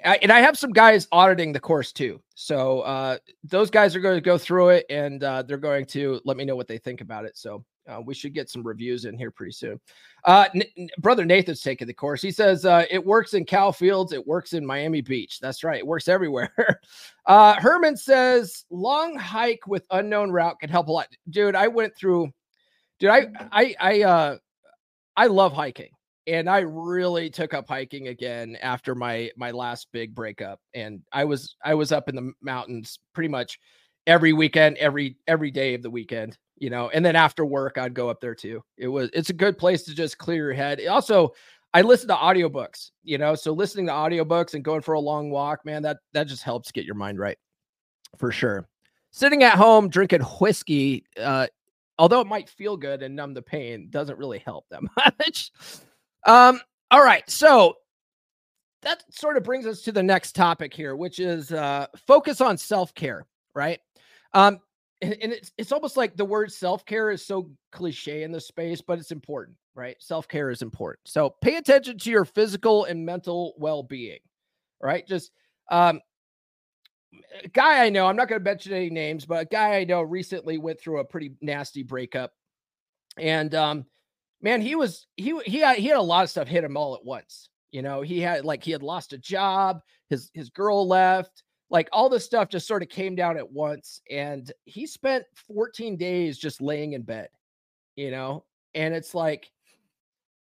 I, 0.06 0.20
and 0.22 0.32
I 0.32 0.40
have 0.40 0.58
some 0.58 0.72
guys 0.72 1.08
auditing 1.12 1.52
the 1.52 1.60
course 1.60 1.92
too. 1.92 2.22
So 2.36 2.82
uh, 2.82 3.18
those 3.44 3.70
guys 3.70 3.96
are 3.96 4.00
going 4.00 4.18
to 4.18 4.22
go 4.22 4.38
through 4.38 4.70
it 4.70 4.86
and 4.90 5.24
uh, 5.24 5.44
they're 5.44 5.58
going 5.58 5.86
to 5.88 6.22
let 6.26 6.38
me 6.38 6.46
know 6.46 6.56
what 6.56 6.68
they 6.68 6.78
think 6.78 7.02
about 7.02 7.26
it. 7.26 7.38
So 7.38 7.64
uh, 7.88 8.00
we 8.00 8.14
should 8.14 8.34
get 8.34 8.50
some 8.50 8.62
reviews 8.64 9.06
in 9.06 9.18
here 9.18 9.32
pretty 9.32 9.52
soon. 9.52 9.80
Uh, 10.24 10.46
N- 10.54 10.90
Brother 11.00 11.26
Nathan's 11.26 11.62
taking 11.62 11.88
the 11.88 11.94
course. 11.94 12.22
He 12.22 12.32
says 12.32 12.66
uh, 12.66 12.86
it 12.90 13.04
works 13.04 13.34
in 13.34 13.46
Cal 13.46 13.72
Fields, 13.72 14.14
it 14.14 14.26
works 14.26 14.54
in 14.54 14.66
Miami 14.66 15.02
Beach. 15.02 15.40
That's 15.40 15.64
right, 15.64 15.80
it 15.80 15.88
works 15.88 16.08
everywhere. 16.08 16.54
uh, 17.26 17.56
Herman 17.60 17.98
says 17.98 18.66
long 18.70 19.18
hike 19.18 19.66
with 19.68 19.86
unknown 19.92 20.32
route 20.32 20.60
can 20.60 20.70
help 20.70 20.88
a 20.88 20.92
lot, 20.92 21.08
dude. 21.30 21.56
I 21.56 21.68
went 21.68 21.96
through, 21.96 22.32
dude. 23.00 23.10
I 23.10 23.28
I 23.52 23.76
I 23.80 24.40
I 25.18 25.28
love 25.28 25.54
hiking 25.54 25.90
and 26.30 26.50
I 26.50 26.60
really 26.60 27.30
took 27.30 27.54
up 27.54 27.68
hiking 27.68 28.08
again 28.08 28.58
after 28.62 28.96
my 28.96 29.32
my 29.36 29.52
last 29.52 29.88
big 29.92 30.13
breakup. 30.13 30.60
And 30.74 31.02
I 31.12 31.26
was 31.26 31.56
I 31.63 31.74
was 31.74 31.92
up 31.92 32.08
in 32.08 32.15
the 32.15 32.32
mountains 32.42 33.00
pretty 33.13 33.30
much 33.30 33.60
every 34.08 34.34
weekend, 34.34 34.78
every 34.78 35.18
every 35.28 35.52
day 35.52 35.74
of 35.74 35.82
the 35.82 35.89
weekend, 35.89 36.38
you 36.58 36.70
know. 36.70 36.89
And 36.89 37.04
then 37.04 37.15
after 37.15 37.46
work, 37.46 37.78
I'd 37.78 37.94
go 37.94 38.10
up 38.10 38.22
there 38.22 38.36
too. 38.36 38.62
It 38.78 38.88
was 38.88 39.10
it's 39.13 39.30
a 39.30 39.34
good 39.34 39.58
place 39.58 39.84
to 39.84 39.96
just 39.96 40.18
clear 40.18 40.46
your 40.46 40.54
head. 40.54 40.86
Also, 40.86 41.34
I 41.74 41.82
listen 41.82 42.08
to 42.10 42.15
audiobooks, 42.15 42.92
you 43.04 43.18
know. 43.18 43.34
So 43.36 43.52
listening 43.52 43.88
to 43.88 43.94
audiobooks 43.94 44.54
and 44.54 44.63
going 44.63 44.82
for 44.82 44.94
a 44.94 45.00
long 45.00 45.32
walk, 45.32 45.65
man, 45.65 45.82
that 45.84 45.98
that 46.13 46.28
just 46.28 46.44
helps 46.44 46.72
get 46.72 46.86
your 46.86 46.96
mind 46.96 47.20
right 47.20 47.38
for 48.18 48.32
sure. 48.32 48.68
Sitting 49.12 49.44
at 49.44 49.56
home 49.56 49.89
drinking 49.89 50.22
whiskey, 50.22 51.04
uh, 51.20 51.48
although 51.98 52.22
it 52.22 52.28
might 52.28 52.50
feel 52.50 52.78
good 52.78 53.02
and 53.02 53.15
numb 53.15 53.34
the 53.34 53.42
pain, 53.42 53.88
doesn't 53.89 54.20
really 54.20 54.39
help 54.39 54.65
that 54.70 54.82
much. 55.20 55.52
Um, 56.25 56.60
all 56.91 57.03
right. 57.03 57.29
So 57.29 57.75
that 58.82 59.03
sort 59.12 59.38
of 59.38 59.43
brings 59.43 59.65
us 59.65 59.82
to 59.82 59.91
the 59.91 60.03
next 60.03 60.34
topic 60.34 60.73
here, 60.73 60.95
which 60.95 61.19
is 61.19 61.51
uh, 61.51 61.88
focus 62.08 62.41
on 62.41 62.58
self 62.58 62.93
care, 62.93 63.25
right? 63.53 63.79
Um, 64.34 64.60
and, 65.01 65.15
and 65.21 65.34
it's 65.34 65.51
it's 65.58 65.71
almost 65.71 65.97
like 65.97 66.15
the 66.15 66.25
word 66.25 66.51
self 66.51 66.86
care 66.86 67.12
is 67.12 67.25
so 67.25 67.49
cliche 67.71 68.23
in 68.23 68.32
this 68.32 68.47
space, 68.47 68.82
but 68.82 68.99
it's 68.99 69.12
important, 69.12 69.58
right? 69.75 69.95
Self 69.99 70.27
care 70.27 70.49
is 70.49 70.62
important. 70.62 70.99
So 71.05 71.36
pay 71.41 71.55
attention 71.58 71.97
to 71.99 72.10
your 72.10 72.25
physical 72.25 72.86
and 72.86 73.05
mental 73.05 73.53
well 73.58 73.84
being, 73.84 74.19
right? 74.82 75.05
Just 75.08 75.32
um, 75.69 76.01
a 77.43 77.47
guy 77.49 77.86
I 77.86 77.89
know, 77.89 78.08
I'm 78.08 78.15
not 78.15 78.27
going 78.27 78.39
to 78.39 78.43
mention 78.43 78.73
any 78.73 78.89
names, 78.89 79.25
but 79.25 79.41
a 79.41 79.45
guy 79.45 79.77
I 79.77 79.84
know 79.84 80.01
recently 80.01 80.58
went 80.58 80.79
through 80.79 80.99
a 80.99 81.05
pretty 81.05 81.32
nasty 81.41 81.84
breakup, 81.84 82.32
and 83.17 83.53
um, 83.55 83.86
man, 84.41 84.62
he 84.62 84.75
was 84.75 85.08
he 85.17 85.39
he 85.45 85.60
had 85.60 85.78
he 85.78 85.88
had 85.88 85.97
a 85.97 86.02
lot 86.02 86.23
of 86.23 86.30
stuff 86.30 86.47
hit 86.47 86.63
him 86.63 86.78
all 86.78 86.95
at 86.95 87.06
once. 87.06 87.49
You 87.71 87.82
know, 87.82 88.02
he 88.02 88.19
had 88.19 88.45
like 88.45 88.63
he 88.63 88.71
had 88.71 88.84
lost 88.84 89.13
a 89.13 89.17
job, 89.17 89.82
his 90.10 90.32
his 90.34 90.49
girl 90.49 90.88
left, 90.88 91.43
like 91.69 91.89
all 91.93 92.10
this 92.10 92.25
stuff 92.25 92.49
just 92.49 92.67
sort 92.67 92.82
of 92.84 92.89
came 92.89 93.15
down 93.15 93.38
at 93.38 93.52
once, 93.52 94.02
and 94.10 94.52
he 94.65 94.86
spent 94.88 95.25
14 95.47 95.97
days 95.97 96.38
just 96.38 96.62
laying 96.62 96.93
in 96.93 97.04
bed. 97.04 97.30
you 97.95 98.12
know, 98.12 98.45
and 98.75 98.93
it's 98.95 99.15
like, 99.15 99.52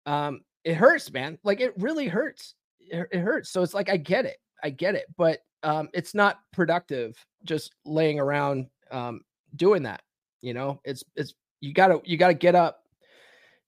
um, 0.05 0.41
it 0.63 0.75
hurts, 0.75 1.11
man. 1.11 1.37
Like 1.43 1.61
it 1.61 1.73
really 1.79 2.07
hurts. 2.07 2.55
It, 2.79 3.07
it 3.11 3.19
hurts. 3.19 3.49
So 3.51 3.63
it's 3.63 3.73
like 3.73 3.89
I 3.89 3.97
get 3.97 4.25
it, 4.25 4.37
I 4.63 4.69
get 4.69 4.95
it, 4.95 5.05
but 5.17 5.39
um, 5.63 5.89
it's 5.93 6.13
not 6.15 6.39
productive 6.53 7.15
just 7.43 7.73
laying 7.85 8.19
around 8.19 8.67
um 8.91 9.21
doing 9.55 9.83
that. 9.83 10.01
You 10.41 10.53
know, 10.53 10.81
it's 10.85 11.03
it's 11.15 11.33
you 11.61 11.73
gotta 11.73 12.01
you 12.05 12.17
gotta 12.17 12.33
get 12.35 12.55
up. 12.55 12.84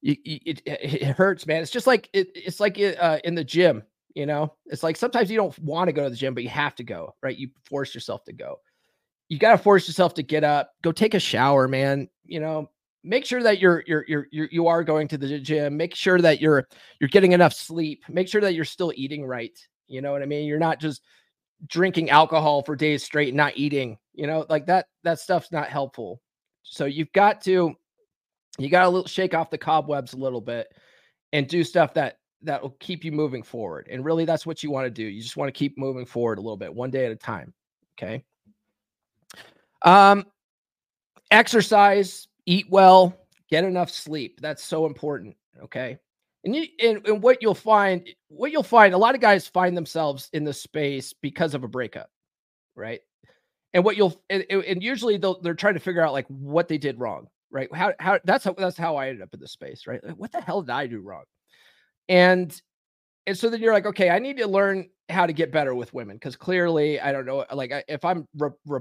You, 0.08 0.16
it, 0.46 0.62
it 0.66 1.04
hurts, 1.18 1.46
man. 1.46 1.62
It's 1.62 1.72
just 1.72 1.88
like 1.88 2.10
it, 2.14 2.30
it's 2.34 2.62
like 2.62 2.80
uh, 2.80 3.20
in 3.26 3.36
the 3.36 3.44
gym. 3.44 3.84
You 4.16 4.26
know, 4.26 4.54
it's 4.66 4.82
like 4.82 4.96
sometimes 4.96 5.30
you 5.30 5.38
don't 5.38 5.58
want 5.60 5.90
to 5.90 5.94
go 5.94 6.04
to 6.06 6.10
the 6.10 6.16
gym, 6.16 6.34
but 6.34 6.44
you 6.44 6.50
have 6.50 6.76
to 6.76 6.84
go, 6.84 7.14
right? 7.22 7.38
You 7.38 7.50
force 7.66 7.94
yourself 7.94 8.24
to 8.24 8.34
go. 8.34 8.60
You 9.30 9.38
got 9.38 9.52
to 9.52 9.58
force 9.58 9.88
yourself 9.88 10.14
to 10.16 10.24
get 10.24 10.44
up, 10.44 10.72
go 10.82 10.92
take 10.92 11.14
a 11.14 11.20
shower, 11.20 11.68
man. 11.68 12.08
You 12.26 12.40
know, 12.40 12.70
make 13.04 13.26
sure 13.26 13.44
that 13.44 13.60
you're 13.60 13.84
you're 13.86 14.06
you're, 14.08 14.28
you're 14.32 14.50
you 14.52 14.68
are 14.68 14.84
going 14.84 15.08
to 15.08 15.18
the 15.18 15.40
gym 15.40 15.78
make 15.78 15.96
sure 15.96 16.20
that 16.20 16.42
you're 16.42 16.68
you're 17.00 17.10
getting 17.10 17.32
enough 17.32 17.54
sleep 17.54 18.04
make 18.10 18.28
sure 18.28 18.42
that 18.42 18.54
you're 18.54 18.66
still 18.66 18.92
eating 18.96 19.26
right 19.26 19.58
you 19.88 20.02
know 20.02 20.12
what 20.12 20.22
i 20.22 20.26
mean 20.26 20.46
you're 20.46 20.60
not 20.60 20.80
just 20.80 21.04
drinking 21.68 22.10
alcohol 22.10 22.62
for 22.62 22.76
days 22.76 23.04
straight 23.04 23.30
and 23.30 23.38
not 23.38 23.56
eating 23.56 23.98
you 24.14 24.28
know 24.28 24.46
like 24.50 24.66
that 24.66 24.88
that 25.04 25.20
stuff's 25.20 25.52
not 25.52 25.70
helpful 25.70 26.22
so 26.64 26.86
you've 26.86 27.12
got 27.14 27.42
to 27.42 27.74
you 28.58 28.70
got 28.70 28.90
to 28.90 29.08
shake 29.10 29.34
off 29.34 29.50
the 29.50 29.58
cobwebs 29.58 30.14
a 30.14 30.18
little 30.18 30.42
bit 30.42 30.74
and 31.34 31.48
do 31.48 31.64
stuff 31.64 31.94
that 31.94 32.20
that 32.44 32.62
will 32.62 32.76
keep 32.80 33.04
you 33.04 33.12
moving 33.12 33.42
forward 33.42 33.88
and 33.90 34.06
really 34.06 34.26
that's 34.26 34.46
what 34.46 34.62
you 34.62 34.70
want 34.70 34.86
to 34.86 34.92
do 34.92 35.04
you 35.04 35.22
just 35.22 35.38
want 35.38 35.48
to 35.48 35.58
keep 35.58 35.78
moving 35.78 36.06
forward 36.06 36.38
a 36.38 36.42
little 36.42 36.58
bit 36.58 36.74
one 36.74 36.92
day 36.92 37.06
at 37.06 37.12
a 37.12 37.16
time 37.16 37.54
okay 37.98 38.24
um 39.84 40.26
exercise 41.32 42.28
eat 42.46 42.68
well, 42.70 43.16
get 43.50 43.64
enough 43.64 43.90
sleep. 43.90 44.40
That's 44.42 44.64
so 44.64 44.86
important. 44.86 45.36
Okay. 45.64 45.98
And, 46.44 46.56
you, 46.56 46.66
and, 46.80 47.06
and 47.06 47.22
what 47.22 47.42
you'll 47.42 47.56
find, 47.56 48.08
what 48.30 48.52
you'll 48.52 48.64
find, 48.64 48.94
a 48.94 48.98
lot 48.98 49.16
of 49.16 49.22
guys 49.22 49.48
find 49.48 49.76
themselves 49.76 50.30
in 50.34 50.44
this 50.44 50.62
space 50.62 51.14
because 51.14 51.54
of 51.54 51.64
a 51.64 51.68
breakup, 51.68 52.10
right? 52.76 53.02
And 53.74 53.84
what 53.84 53.98
you'll, 53.98 54.20
and, 54.30 54.46
and 54.50 54.82
usually 54.82 55.18
they're 55.18 55.54
trying 55.54 55.74
to 55.74 55.80
figure 55.80 56.02
out 56.02 56.14
like 56.14 56.28
what 56.28 56.68
they 56.68 56.78
did 56.78 57.00
wrong, 57.00 57.28
right? 57.52 57.74
How, 57.74 57.94
how, 58.00 58.20
that's 58.24 58.44
how, 58.44 58.54
that's 58.54 58.78
how 58.78 58.96
I 58.96 59.10
ended 59.10 59.24
up 59.24 59.34
in 59.34 59.40
this 59.40 59.52
space, 59.52 59.88
right? 59.88 60.04
Like, 60.04 60.18
what 60.18 60.32
the 60.32 60.42
hell 60.42 60.62
did 60.62 60.72
I 60.72 60.88
do 60.88 61.02
wrong? 61.02 61.24
And, 62.10 62.60
and 63.26 63.38
so 63.38 63.50
then 63.50 63.62
you're 63.62 63.74
like, 63.74 63.86
okay, 63.86 64.10
I 64.10 64.20
need 64.20 64.38
to 64.38 64.48
learn 64.48 64.90
how 65.10 65.26
to 65.26 65.34
get 65.34 65.52
better 65.52 65.76
with 65.76 65.94
women 65.94 66.18
because 66.18 66.36
clearly 66.36 67.00
I 67.00 67.12
don't 67.12 67.26
know, 67.26 67.46
like 67.54 67.72
if 67.88 68.04
I'm 68.06 68.28
re- 68.38 68.50
re- 68.66 68.80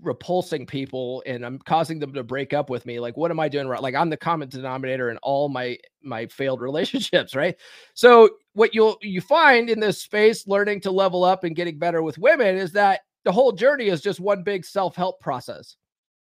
repulsing 0.00 0.66
people 0.66 1.22
and 1.26 1.44
I'm 1.44 1.58
causing 1.58 1.98
them 1.98 2.12
to 2.14 2.22
break 2.22 2.52
up 2.52 2.70
with 2.70 2.86
me. 2.86 2.98
Like, 2.98 3.16
what 3.16 3.30
am 3.30 3.40
I 3.40 3.48
doing 3.48 3.68
right? 3.68 3.82
Like, 3.82 3.94
I'm 3.94 4.10
the 4.10 4.16
common 4.16 4.48
denominator 4.48 5.10
in 5.10 5.18
all 5.18 5.48
my 5.48 5.76
my 6.02 6.26
failed 6.26 6.60
relationships, 6.62 7.34
right? 7.34 7.56
So, 7.94 8.30
what 8.54 8.74
you'll 8.74 8.96
you 9.02 9.20
find 9.20 9.68
in 9.68 9.80
this 9.80 10.00
space, 10.02 10.46
learning 10.46 10.80
to 10.82 10.90
level 10.90 11.24
up 11.24 11.44
and 11.44 11.56
getting 11.56 11.78
better 11.78 12.02
with 12.02 12.18
women, 12.18 12.56
is 12.56 12.72
that 12.72 13.00
the 13.24 13.32
whole 13.32 13.52
journey 13.52 13.88
is 13.88 14.00
just 14.00 14.20
one 14.20 14.42
big 14.42 14.64
self 14.64 14.96
help 14.96 15.20
process. 15.20 15.76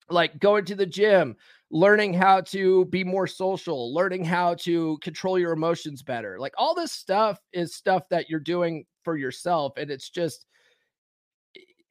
Like 0.09 0.38
going 0.38 0.64
to 0.66 0.75
the 0.75 0.87
gym, 0.87 1.37
learning 1.71 2.14
how 2.14 2.40
to 2.42 2.85
be 2.87 3.03
more 3.03 3.27
social, 3.27 3.92
learning 3.92 4.25
how 4.25 4.55
to 4.55 4.99
control 4.99 5.38
your 5.38 5.53
emotions 5.53 6.03
better. 6.03 6.38
Like 6.38 6.55
all 6.57 6.75
this 6.75 6.92
stuff 6.92 7.40
is 7.53 7.75
stuff 7.75 8.09
that 8.11 8.31
you're 8.31 8.40
doing 8.40 8.85
for 9.03 9.16
yourself, 9.16 9.77
and 9.77 9.90
it's 9.90 10.11
just 10.11 10.47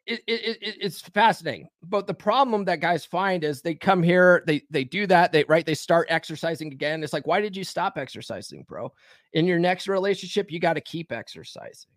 it, 0.08 0.22
it, 0.28 0.58
it, 0.62 0.78
it's 0.82 1.02
fascinating. 1.02 1.68
But 1.84 2.08
the 2.08 2.14
problem 2.14 2.64
that 2.66 2.80
guys 2.80 3.06
find 3.06 3.44
is 3.44 3.62
they 3.62 3.76
come 3.76 4.04
here, 4.04 4.44
they 4.46 4.62
they 4.70 4.84
do 4.84 5.08
that, 5.08 5.32
they 5.32 5.44
right, 5.46 5.66
they 5.66 5.74
start 5.74 6.08
exercising 6.10 6.72
again. 6.72 7.04
It's 7.04 7.14
like, 7.14 7.28
why 7.28 7.42
did 7.42 7.58
you 7.58 7.64
stop 7.64 7.98
exercising, 7.98 8.66
bro? 8.68 8.92
In 9.34 9.46
your 9.46 9.60
next 9.60 9.88
relationship, 9.88 10.52
you 10.52 10.60
got 10.60 10.74
to 10.74 10.82
keep 10.82 11.12
exercising. 11.12 11.92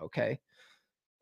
Okay. 0.00 0.38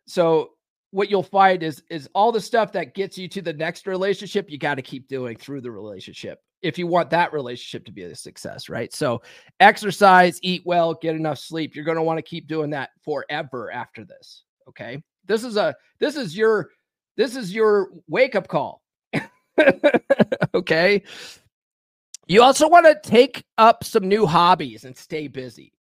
So 0.06 0.52
what 0.92 1.10
you'll 1.10 1.22
find 1.22 1.62
is 1.62 1.82
is 1.90 2.08
all 2.14 2.30
the 2.30 2.40
stuff 2.40 2.70
that 2.72 2.94
gets 2.94 3.18
you 3.18 3.26
to 3.28 3.42
the 3.42 3.52
next 3.52 3.86
relationship, 3.86 4.50
you 4.50 4.58
got 4.58 4.76
to 4.76 4.82
keep 4.82 5.08
doing 5.08 5.36
through 5.36 5.62
the 5.62 5.70
relationship 5.70 6.38
if 6.62 6.78
you 6.78 6.86
want 6.86 7.10
that 7.10 7.32
relationship 7.32 7.84
to 7.84 7.92
be 7.92 8.04
a 8.04 8.14
success, 8.14 8.68
right? 8.68 8.92
So 8.92 9.22
exercise, 9.58 10.38
eat 10.42 10.62
well, 10.64 10.94
get 10.94 11.16
enough 11.16 11.38
sleep. 11.38 11.74
You're 11.74 11.84
going 11.84 11.96
to 11.96 12.02
want 12.02 12.18
to 12.18 12.22
keep 12.22 12.46
doing 12.46 12.70
that 12.70 12.90
forever 13.04 13.72
after 13.72 14.04
this. 14.04 14.44
Okay. 14.68 15.02
This 15.26 15.44
is 15.44 15.56
a 15.56 15.74
this 15.98 16.16
is 16.16 16.36
your 16.36 16.70
this 17.16 17.36
is 17.36 17.54
your 17.54 17.90
wake 18.08 18.34
up 18.34 18.48
call. 18.48 18.82
okay. 20.54 21.02
You 22.28 22.42
also 22.42 22.68
want 22.68 22.86
to 22.86 23.08
take 23.08 23.44
up 23.58 23.84
some 23.84 24.08
new 24.08 24.26
hobbies 24.26 24.84
and 24.84 24.96
stay 24.96 25.26
busy. 25.26 25.72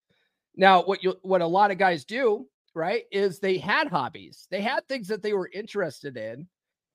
Now, 0.55 0.83
what 0.83 1.03
you 1.03 1.15
what 1.21 1.41
a 1.41 1.47
lot 1.47 1.71
of 1.71 1.77
guys 1.77 2.03
do, 2.05 2.47
right, 2.73 3.03
is 3.11 3.39
they 3.39 3.57
had 3.57 3.87
hobbies. 3.87 4.47
They 4.49 4.61
had 4.61 4.87
things 4.87 5.07
that 5.07 5.21
they 5.21 5.33
were 5.33 5.49
interested 5.53 6.17
in 6.17 6.47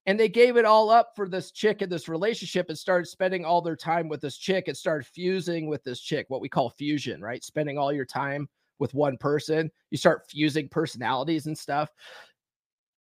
and 0.07 0.19
they 0.19 0.29
gave 0.29 0.57
it 0.57 0.65
all 0.65 0.89
up 0.89 1.13
for 1.17 1.29
this 1.29 1.51
chick 1.51 1.83
in 1.83 1.91
this 1.91 2.09
relationship 2.09 2.69
and 2.69 2.79
started 2.79 3.07
spending 3.07 3.45
all 3.45 3.61
their 3.61 3.77
time 3.77 4.09
with 4.09 4.21
this 4.21 4.39
chick 4.39 4.69
and 4.69 4.77
started 4.77 5.07
fusing 5.07 5.67
with 5.67 5.83
this 5.83 6.01
chick, 6.01 6.27
what 6.29 6.41
we 6.41 6.49
call 6.49 6.71
fusion, 6.71 7.21
right? 7.21 7.43
Spending 7.43 7.77
all 7.77 7.93
your 7.93 8.05
time 8.05 8.49
with 8.79 8.95
one 8.95 9.17
person. 9.17 9.71
You 9.91 9.99
start 9.99 10.29
fusing 10.29 10.69
personalities 10.69 11.47
and 11.47 11.59
stuff. 11.59 11.91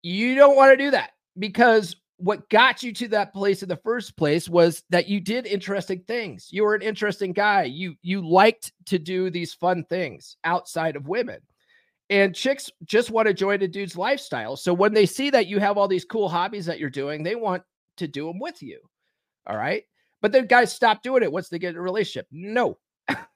You 0.02 0.36
don't 0.36 0.56
want 0.56 0.72
to 0.72 0.84
do 0.84 0.92
that 0.92 1.10
because 1.38 1.96
what 2.18 2.48
got 2.50 2.84
you 2.84 2.92
to 2.92 3.08
that 3.08 3.32
place 3.32 3.64
in 3.64 3.68
the 3.68 3.76
first 3.76 4.16
place 4.16 4.48
was 4.48 4.84
that 4.90 5.08
you 5.08 5.20
did 5.20 5.44
interesting 5.44 6.04
things. 6.06 6.48
You 6.52 6.62
were 6.62 6.76
an 6.76 6.82
interesting 6.82 7.32
guy. 7.32 7.64
You 7.64 7.96
you 8.02 8.26
liked 8.26 8.72
to 8.86 8.98
do 8.98 9.28
these 9.28 9.54
fun 9.54 9.84
things 9.84 10.36
outside 10.44 10.94
of 10.94 11.08
women. 11.08 11.40
And 12.12 12.34
chicks 12.34 12.70
just 12.84 13.10
want 13.10 13.26
to 13.26 13.32
join 13.32 13.62
a 13.62 13.68
dude's 13.68 13.96
lifestyle. 13.96 14.54
So 14.54 14.74
when 14.74 14.92
they 14.92 15.06
see 15.06 15.30
that 15.30 15.46
you 15.46 15.58
have 15.60 15.78
all 15.78 15.88
these 15.88 16.04
cool 16.04 16.28
hobbies 16.28 16.66
that 16.66 16.78
you're 16.78 16.90
doing, 16.90 17.22
they 17.22 17.36
want 17.36 17.62
to 17.96 18.06
do 18.06 18.26
them 18.26 18.38
with 18.38 18.62
you. 18.62 18.80
All 19.46 19.56
right. 19.56 19.84
But 20.20 20.30
then 20.30 20.46
guys 20.46 20.72
stop 20.72 21.02
doing 21.02 21.22
it 21.22 21.32
once 21.32 21.48
they 21.48 21.58
get 21.58 21.70
in 21.70 21.76
a 21.76 21.80
relationship. 21.80 22.26
No. 22.30 22.76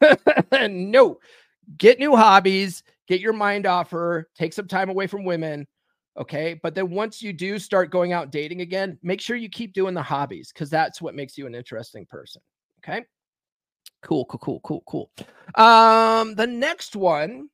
no. 0.53 1.19
Get 1.79 1.99
new 1.99 2.15
hobbies, 2.15 2.83
get 3.09 3.21
your 3.21 3.33
mind 3.33 3.65
off 3.65 3.91
her, 3.93 4.29
take 4.37 4.53
some 4.53 4.69
time 4.69 4.91
away 4.91 5.07
from 5.07 5.25
women, 5.25 5.67
Okay. 6.19 6.59
But 6.63 6.75
then 6.75 6.91
once 6.91 7.23
you 7.23 7.33
do 7.33 7.59
start 7.59 7.91
going 7.91 8.13
out 8.13 8.31
dating 8.31 8.61
again, 8.61 8.99
make 9.03 9.21
sure 9.21 9.37
you 9.37 9.49
keep 9.49 9.73
doing 9.73 9.95
the 9.95 10.03
hobbies 10.03 10.53
because 10.53 10.71
that's 10.71 11.03
what 11.03 11.15
makes 11.15 11.37
you 11.37 11.47
an 11.47 11.55
interesting 11.55 12.07
person. 12.07 12.41
Okay. 12.83 13.05
Cool, 14.03 14.25
cool, 14.27 14.39
cool, 14.39 14.61
cool, 14.61 14.83
cool. 14.87 15.11
Um, 15.57 16.35
the 16.35 16.47
next 16.47 16.97
one 16.97 17.49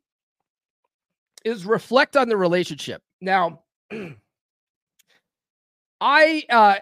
is 1.44 1.66
reflect 1.66 2.16
on 2.16 2.28
the 2.28 2.36
relationship. 2.36 3.02
Now, 3.20 3.60
I 6.00 6.44
uh 6.50 6.76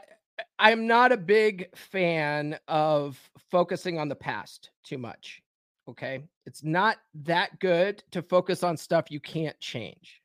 I'm 0.59 0.87
not 0.87 1.13
a 1.13 1.17
big 1.17 1.75
fan 1.77 2.59
of 2.69 3.19
focusing 3.51 3.99
on 3.99 4.09
the 4.09 4.15
past 4.15 4.71
too 4.85 4.99
much. 4.99 5.43
Okay. 5.89 6.23
It's 6.47 6.63
not 6.63 6.99
that 7.25 7.59
good 7.59 8.03
to 8.13 8.23
focus 8.23 8.63
on 8.63 8.77
stuff 8.77 9.11
you 9.11 9.21
can't 9.21 9.59
change. 9.61 10.23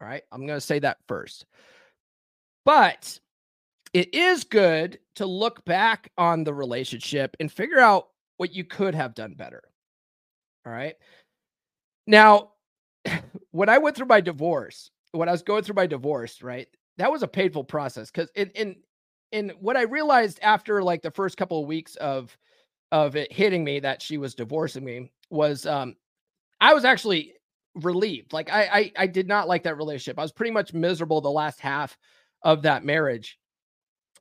All 0.00 0.08
right. 0.08 0.22
I'm 0.32 0.46
going 0.46 0.56
to 0.56 0.64
say 0.64 0.78
that 0.78 0.98
first. 1.08 1.46
But 2.64 3.18
it 3.92 4.14
is 4.14 4.44
good 4.44 4.98
to 5.16 5.26
look 5.26 5.64
back 5.64 6.10
on 6.16 6.44
the 6.44 6.54
relationship 6.54 7.36
and 7.40 7.50
figure 7.50 7.80
out 7.80 8.08
what 8.36 8.54
you 8.54 8.64
could 8.64 8.94
have 8.94 9.14
done 9.14 9.34
better. 9.34 9.62
All 10.64 10.72
right. 10.72 10.94
Now, 12.06 12.52
when 13.52 13.68
I 13.68 13.78
went 13.78 13.96
through 13.96 14.06
my 14.06 14.20
divorce, 14.20 14.90
when 15.12 15.28
I 15.28 15.32
was 15.32 15.42
going 15.42 15.64
through 15.64 15.74
my 15.74 15.86
divorce, 15.86 16.42
right, 16.42 16.68
that 16.98 17.10
was 17.10 17.22
a 17.22 17.28
painful 17.28 17.64
process 17.64 18.10
because 18.10 18.30
in 18.34 18.50
in 18.50 18.76
in 19.32 19.50
what 19.60 19.76
I 19.76 19.82
realized 19.82 20.38
after 20.42 20.82
like 20.82 21.02
the 21.02 21.10
first 21.10 21.36
couple 21.36 21.60
of 21.60 21.66
weeks 21.66 21.96
of 21.96 22.36
of 22.92 23.16
it 23.16 23.32
hitting 23.32 23.64
me 23.64 23.80
that 23.80 24.02
she 24.02 24.18
was 24.18 24.34
divorcing 24.34 24.84
me 24.84 25.10
was 25.30 25.66
um 25.66 25.96
I 26.60 26.74
was 26.74 26.84
actually 26.84 27.34
relieved. 27.74 28.32
Like 28.32 28.50
I, 28.52 28.62
I 28.64 28.92
I 28.98 29.06
did 29.06 29.28
not 29.28 29.48
like 29.48 29.62
that 29.64 29.76
relationship. 29.76 30.18
I 30.18 30.22
was 30.22 30.32
pretty 30.32 30.52
much 30.52 30.74
miserable 30.74 31.20
the 31.20 31.30
last 31.30 31.60
half 31.60 31.96
of 32.42 32.62
that 32.62 32.84
marriage. 32.84 33.38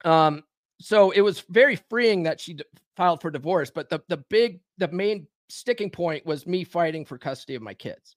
Um 0.05 0.43
so 0.81 1.11
it 1.11 1.21
was 1.21 1.41
very 1.49 1.75
freeing 1.75 2.23
that 2.23 2.39
she 2.39 2.53
d- 2.53 2.63
filed 2.95 3.21
for 3.21 3.31
divorce, 3.31 3.69
but 3.69 3.89
the 3.89 4.01
the 4.07 4.17
big 4.29 4.61
the 4.77 4.87
main 4.89 5.27
sticking 5.49 5.89
point 5.89 6.25
was 6.25 6.47
me 6.47 6.63
fighting 6.63 7.05
for 7.05 7.17
custody 7.17 7.55
of 7.55 7.61
my 7.61 7.73
kids. 7.73 8.15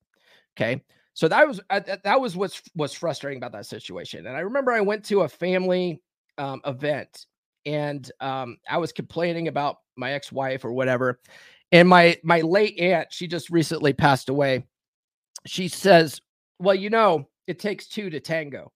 Okay? 0.56 0.82
So 1.14 1.28
that 1.28 1.46
was 1.46 1.60
uh, 1.70 1.80
that 2.04 2.20
was 2.20 2.36
what's 2.36 2.62
was 2.74 2.92
frustrating 2.92 3.38
about 3.38 3.52
that 3.52 3.66
situation. 3.66 4.26
And 4.26 4.36
I 4.36 4.40
remember 4.40 4.72
I 4.72 4.80
went 4.80 5.04
to 5.06 5.22
a 5.22 5.28
family 5.28 6.00
um, 6.38 6.60
event 6.64 7.26
and 7.66 8.10
um, 8.20 8.56
I 8.68 8.78
was 8.78 8.92
complaining 8.92 9.48
about 9.48 9.76
my 9.96 10.12
ex-wife 10.12 10.64
or 10.64 10.72
whatever. 10.72 11.20
And 11.70 11.88
my 11.88 12.18
my 12.24 12.40
late 12.40 12.78
aunt, 12.78 13.08
she 13.10 13.26
just 13.26 13.50
recently 13.50 13.92
passed 13.92 14.28
away 14.28 14.64
she 15.46 15.68
says, 15.68 16.20
Well, 16.58 16.74
you 16.74 16.90
know, 16.90 17.28
it 17.46 17.58
takes 17.58 17.86
two 17.88 18.10
to 18.10 18.20
tango. 18.20 18.72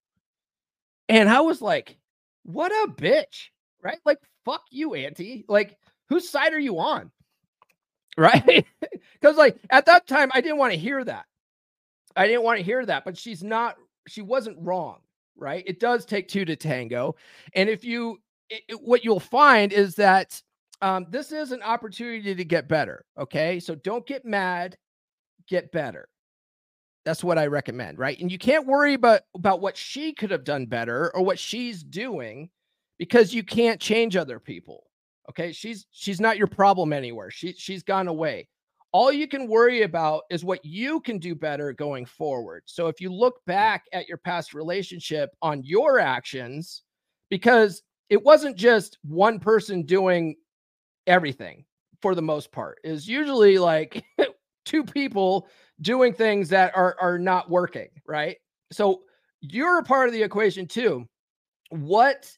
And 1.09 1.29
I 1.29 1.41
was 1.41 1.63
like, 1.63 1.97
What 2.45 2.73
a 2.73 2.93
bitch, 2.93 3.49
right? 3.83 3.99
Like, 4.05 4.19
fuck 4.45 4.63
you, 4.71 4.95
Auntie. 4.95 5.45
Like, 5.49 5.77
whose 6.09 6.29
side 6.29 6.53
are 6.53 6.59
you 6.59 6.79
on? 6.79 7.11
Right? 8.19 8.65
Because 9.21 9.37
like 9.37 9.59
at 9.69 9.85
that 9.85 10.07
time, 10.07 10.31
I 10.33 10.41
didn't 10.41 10.57
want 10.57 10.73
to 10.73 10.79
hear 10.79 11.05
that. 11.05 11.27
I 12.17 12.27
didn't 12.27 12.43
want 12.43 12.59
to 12.59 12.65
hear 12.65 12.85
that, 12.87 13.05
but 13.05 13.17
she's 13.17 13.43
not, 13.43 13.77
she 14.09 14.23
wasn't 14.23 14.59
wrong, 14.61 15.01
right? 15.37 15.65
It 15.67 15.81
does 15.81 16.05
take 16.05 16.29
two 16.29 16.45
to 16.45 16.57
tango. 16.57 17.17
And 17.55 17.69
if 17.69 17.85
you, 17.85 18.19
it, 18.51 18.63
it, 18.69 18.81
what 18.81 19.05
you'll 19.05 19.21
find 19.21 19.73
is 19.73 19.95
that 19.97 20.41
um, 20.83 21.07
this 21.11 21.33
is 21.33 21.53
an 21.53 21.63
opportunity 21.63 22.35
to 22.35 22.45
get 22.45 22.69
better. 22.69 23.05
Okay. 23.19 23.61
So 23.61 23.75
don't 23.75 24.07
get 24.07 24.25
mad, 24.25 24.77
get 25.49 25.73
better. 25.73 26.09
That's 27.05 27.23
what 27.23 27.39
I 27.39 27.47
recommend, 27.47 27.99
right? 27.99 28.19
And 28.19 28.33
you 28.33 28.39
can't 28.39 28.67
worry 28.67 28.95
about 28.95 29.23
about 29.35 29.61
what 29.61 29.77
she 29.77 30.13
could 30.13 30.31
have 30.33 30.43
done 30.43 30.67
better 30.67 31.15
or 31.15 31.23
what 31.23 31.39
she's 31.39 31.85
doing 31.85 32.51
because 32.99 33.33
you 33.33 33.45
can't 33.45 33.81
change 33.81 34.17
other 34.17 34.41
people. 34.41 34.89
Okay? 35.31 35.53
She's 35.53 35.87
she's 35.93 36.21
not 36.21 36.37
your 36.37 36.49
problem 36.49 36.93
anywhere. 36.93 37.31
She 37.31 37.53
she's 37.53 37.85
gone 37.85 38.09
away. 38.09 38.49
All 38.97 39.13
you 39.13 39.29
can 39.29 39.47
worry 39.47 39.83
about 39.83 40.23
is 40.31 40.43
what 40.43 40.65
you 40.65 41.01
can 41.01 41.19
do 41.19 41.35
better 41.35 41.75
going 41.75 42.07
forward. 42.07 42.63
So 42.65 42.87
if 42.87 42.99
you 42.99 43.13
look 43.13 43.35
mm. 43.43 43.45
back 43.47 43.85
at 43.93 44.09
your 44.09 44.17
past 44.17 44.55
relationship 44.55 45.29
on 45.43 45.63
your 45.63 46.01
actions 46.01 46.83
because 47.29 47.83
it 48.09 48.25
wasn't 48.25 48.57
just 48.57 48.97
one 49.03 49.39
person 49.39 49.83
doing 49.83 50.35
everything 51.07 51.67
for 52.01 52.15
the 52.15 52.23
most 52.23 52.51
part. 52.51 52.79
Is 52.85 53.07
usually 53.07 53.59
like 53.59 54.03
two 54.65 54.83
people 54.83 55.47
doing 55.83 56.15
things 56.15 56.49
that 56.49 56.75
are 56.75 56.97
are 56.99 57.19
not 57.19 57.51
working, 57.51 57.89
right? 58.07 58.39
So 58.73 59.03
you're 59.43 59.81
a 59.81 59.85
part 59.85 60.09
of 60.09 60.15
the 60.15 60.23
equation 60.23 60.67
too. 60.67 61.07
What 61.69 62.35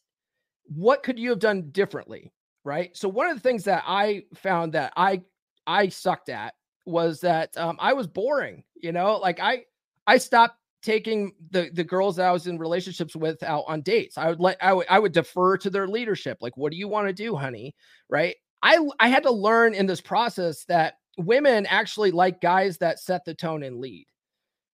what 0.65 1.05
could 1.05 1.21
you 1.21 1.31
have 1.31 1.39
done 1.39 1.71
differently, 1.71 2.33
right? 2.65 2.97
So 2.97 3.09
one 3.09 3.29
of 3.29 3.37
the 3.37 3.43
things 3.49 3.63
that 3.63 3.85
I 3.87 4.25
found 4.35 4.73
that 4.73 4.93
I 4.97 5.23
I 5.69 5.89
sucked 5.89 6.31
at 6.31 6.55
was 6.87 7.21
that 7.21 7.57
um, 7.57 7.77
I 7.79 7.93
was 7.93 8.07
boring, 8.07 8.65
you 8.75 8.91
know, 8.91 9.19
like 9.19 9.39
I 9.39 9.65
I 10.07 10.19
stopped 10.19 10.57
taking 10.83 11.33
the 11.51 11.71
the 11.75 11.85
girls 11.85 12.17
that 12.17 12.27
I 12.27 12.33
was 12.33 12.47
in 12.47 12.59
relationships 12.59 13.15
with 13.15 13.43
out 13.43 13.65
on 13.69 13.83
dates. 13.83 14.17
I 14.17 14.31
would 14.31 14.41
let 14.41 14.57
I 14.63 14.73
would 14.73 14.87
I 14.89 14.99
would 14.99 15.13
defer 15.13 15.59
to 15.59 15.71
their 15.71 15.87
leadership. 15.87 16.39
Like, 16.41 16.57
what 16.57 16.73
do 16.73 16.79
you 16.79 16.89
want 16.89 17.07
to 17.07 17.13
do, 17.13 17.37
honey? 17.37 17.75
Right. 18.09 18.37
I 18.63 18.79
I 18.99 19.09
had 19.09 19.23
to 19.25 19.31
learn 19.31 19.75
in 19.75 19.87
this 19.87 20.01
process 20.01 20.65
that 20.65 20.95
women 21.19 21.67
actually 21.67 22.13
like 22.13 22.41
guys 22.41 22.79
that 22.79 22.99
set 22.99 23.25
the 23.25 23.35
tone 23.35 23.63
and 23.63 23.79
lead. 23.79 24.07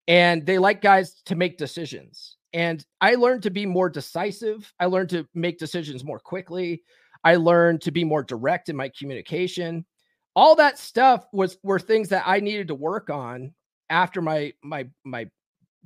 And 0.09 0.45
they 0.45 0.59
like 0.59 0.83
guys 0.83 1.23
to 1.27 1.37
make 1.37 1.57
decisions. 1.57 2.37
And 2.53 2.85
I 3.01 3.15
learned 3.15 3.45
to 3.45 3.51
be 3.51 3.65
more 3.65 3.89
decisive. 3.89 4.71
I 4.79 4.87
learned 4.87 5.09
to 5.11 5.27
make 5.33 5.59
decisions 5.59 6.05
more 6.05 6.19
quickly. 6.19 6.83
I 7.25 7.37
learned 7.37 7.81
to 7.83 7.93
be 7.93 8.05
more 8.05 8.23
direct 8.23 8.69
in 8.69 8.77
my 8.77 8.91
communication. 8.99 9.87
All 10.35 10.57
that 10.57 10.79
stuff 10.79 11.27
was 11.33 11.59
were 11.63 11.79
things 11.79 12.09
that 12.09 12.25
I 12.27 12.41
needed 12.41 12.69
to 12.69 12.75
work 12.75 13.11
on 13.11 13.53
after 13.91 14.23
my 14.23 14.53
my 14.63 14.89
my 15.05 15.29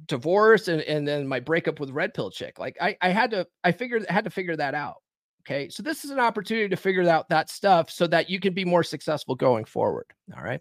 divorce 0.07 0.69
and, 0.69 0.83
and 0.83 1.07
then 1.07 1.27
my 1.27 1.41
breakup 1.41 1.81
with 1.81 1.91
red 1.91 2.15
pill 2.15 2.31
chick. 2.31 2.59
Like 2.59 2.77
I, 2.81 2.97
I 3.01 3.09
had 3.09 3.31
to 3.33 3.47
I 3.65 3.73
figured 3.73 4.07
had 4.09 4.25
to 4.25 4.31
figure 4.31 4.57
that 4.57 4.75
out. 4.75 4.97
Okay. 5.43 5.69
So 5.69 5.83
this 5.83 6.05
is 6.05 6.11
an 6.11 6.21
opportunity 6.21 6.69
to 6.69 6.77
figure 6.77 7.09
out 7.09 7.29
that 7.29 7.51
stuff 7.51 7.91
so 7.91 8.07
that 8.09 8.29
you 8.29 8.41
can 8.41 8.53
be 8.53 8.65
more 8.65 8.83
successful 8.83 9.35
going 9.35 9.65
forward. 9.65 10.07
All 10.37 10.43
right. 10.43 10.61